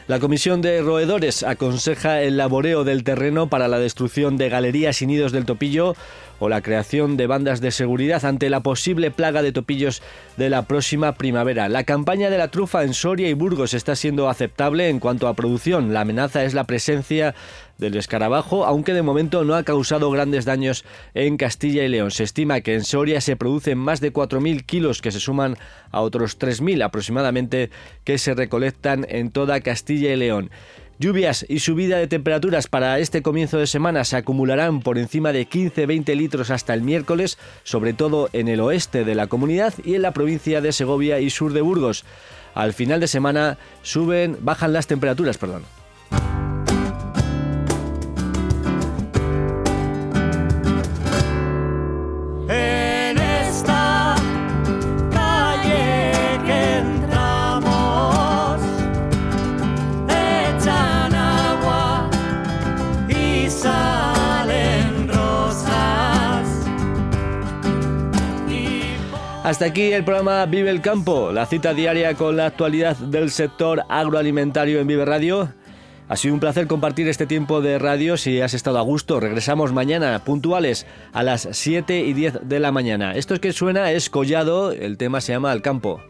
La 0.08 0.20
Comisión 0.20 0.62
de 0.62 0.84
Roedores 0.84 1.42
aconseja 1.42 2.22
el 2.22 2.38
laboreo 2.38 2.84
del 2.84 3.04
terreno 3.04 3.50
para 3.50 3.68
la 3.68 3.80
destrucción 3.80 4.38
de 4.38 4.50
galerías 4.50 5.02
y 5.02 5.08
nidos 5.08 5.32
del 5.32 5.46
topillo 5.46 5.96
o 6.40 6.50
la 6.50 6.62
creación 6.62 7.18
de 7.18 7.28
bandas 7.28 7.62
de 7.62 7.72
seguridad 7.72 8.26
ante 8.26 8.50
la 8.50 8.62
posible 8.62 9.12
plaga 9.12 9.42
de 9.42 9.52
topillos 9.52 10.02
de 10.38 10.50
la 10.50 10.64
próxima 10.64 11.14
primavera. 11.14 11.70
La 11.70 11.84
campaña 11.84 12.30
de 12.30 12.38
la 12.38 12.50
trufa 12.50 12.84
en 12.84 12.94
Soria 12.94 13.30
y 13.30 13.34
Burgos 13.34 13.74
está 13.74 13.96
siendo 13.96 14.30
aceptable 14.30 14.90
en 14.90 15.00
cuanto 15.00 15.28
a 15.28 15.34
producción. 15.34 15.94
La 15.94 16.02
amenaza 16.02 16.44
es 16.44 16.54
la 16.54 16.66
presencia 16.66 17.36
del 17.78 17.96
escarabajo, 17.98 18.66
aunque 18.66 18.94
de 18.94 19.02
momento 19.02 19.44
no 19.44 19.56
ha 19.56 19.64
causado 19.64 20.10
grandes 20.10 20.46
daños 20.46 20.86
en 21.14 21.38
Castilla 21.38 21.84
y 21.84 21.90
León. 21.90 22.12
Se 22.12 22.24
estima 22.24 22.62
que 22.62 22.74
en 22.74 22.84
Soria 22.84 23.20
se 23.22 23.36
producen 23.36 23.78
más 23.78 24.00
de 24.00 24.14
4.000 24.14 24.66
kilos 24.66 25.02
que 25.02 25.12
se 25.12 25.20
suman 25.20 25.58
a 25.92 26.02
otros 26.02 26.40
3.000 26.40 26.84
aproximadamente 26.84 27.70
que 28.04 28.18
se 28.18 28.34
recolectan 28.34 29.06
en 29.10 29.32
toda 29.32 29.60
Castilla 29.62 30.14
y 30.14 30.16
León. 30.16 30.52
Lluvias 30.98 31.46
y 31.50 31.60
subida 31.60 31.98
de 31.98 32.08
temperaturas 32.08 32.68
para 32.68 33.00
este 33.00 33.22
comienzo 33.22 33.58
de 33.58 33.68
semana 33.68 34.06
se 34.06 34.16
acumularán 34.16 34.80
por 34.80 34.98
encima 34.98 35.34
de 35.34 35.48
15-20 35.48 36.16
litros 36.16 36.52
hasta 36.52 36.74
el 36.74 36.84
miércoles, 36.84 37.38
sobre 37.64 37.92
todo 37.92 38.30
en 38.32 38.48
el 38.48 38.62
oeste 38.62 39.04
de 39.04 39.14
la 39.14 39.28
comunidad 39.28 39.74
y 39.84 39.96
en 39.96 40.04
la 40.04 40.12
provincia 40.12 40.62
de 40.62 40.72
Segovia 40.72 41.20
y 41.20 41.30
sur 41.30 41.52
de 41.52 41.60
Burgos. 41.60 42.06
Al 42.54 42.72
final 42.72 43.02
de 43.02 43.10
semana 43.10 43.58
suben, 43.82 44.38
bajan 44.40 44.72
las 44.72 44.88
temperaturas, 44.88 45.38
perdón. 45.38 45.64
Hasta 69.56 69.68
aquí 69.68 69.94
el 69.94 70.04
programa 70.04 70.46
Vive 70.48 70.70
el 70.70 70.82
Campo, 70.82 71.32
la 71.32 71.46
cita 71.46 71.74
diaria 71.74 72.14
con 72.16 72.36
la 72.36 72.48
actualidad 72.48 72.98
del 72.98 73.32
sector 73.32 73.86
agroalimentario 73.88 74.82
en 74.82 74.88
Vive 74.88 75.06
Radio. 75.06 75.48
Ha 76.10 76.18
sido 76.18 76.34
un 76.34 76.42
placer 76.42 76.68
compartir 76.68 77.08
este 77.08 77.26
tiempo 77.26 77.62
de 77.62 77.80
radio. 77.80 78.18
Si 78.18 78.42
has 78.42 78.54
estado 78.54 78.80
a 78.80 78.82
gusto, 78.82 79.22
regresamos 79.22 79.72
mañana 79.72 80.22
puntuales 80.26 80.86
a 81.14 81.24
las 81.24 81.48
7 81.50 82.02
y 82.02 82.12
10 82.12 82.40
de 82.50 82.60
la 82.60 82.74
mañana. 82.74 83.16
Esto 83.16 83.34
es 83.34 83.40
que 83.40 83.54
suena 83.54 83.94
es 83.94 84.10
Collado, 84.10 84.74
el 84.74 84.98
tema 84.98 85.22
se 85.22 85.32
llama 85.32 85.54
Al 85.54 85.62
Campo. 85.62 86.02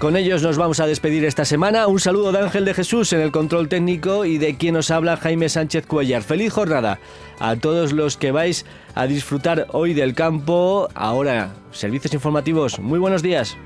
Con 0.00 0.16
ellos 0.16 0.42
nos 0.42 0.56
vamos 0.56 0.80
a 0.80 0.86
despedir 0.86 1.26
esta 1.26 1.44
semana. 1.44 1.86
Un 1.86 2.00
saludo 2.00 2.32
de 2.32 2.38
Ángel 2.38 2.64
de 2.64 2.72
Jesús 2.72 3.12
en 3.12 3.20
el 3.20 3.30
control 3.30 3.68
técnico 3.68 4.24
y 4.24 4.38
de 4.38 4.56
quien 4.56 4.72
nos 4.72 4.90
habla 4.90 5.18
Jaime 5.18 5.50
Sánchez 5.50 5.86
Cuellar. 5.86 6.22
Feliz 6.22 6.54
jornada 6.54 6.98
a 7.38 7.56
todos 7.56 7.92
los 7.92 8.16
que 8.16 8.32
vais 8.32 8.64
a 8.94 9.06
disfrutar 9.06 9.66
hoy 9.72 9.92
del 9.92 10.14
campo. 10.14 10.88
Ahora, 10.94 11.52
servicios 11.70 12.14
informativos. 12.14 12.78
Muy 12.78 12.98
buenos 12.98 13.22
días. 13.22 13.58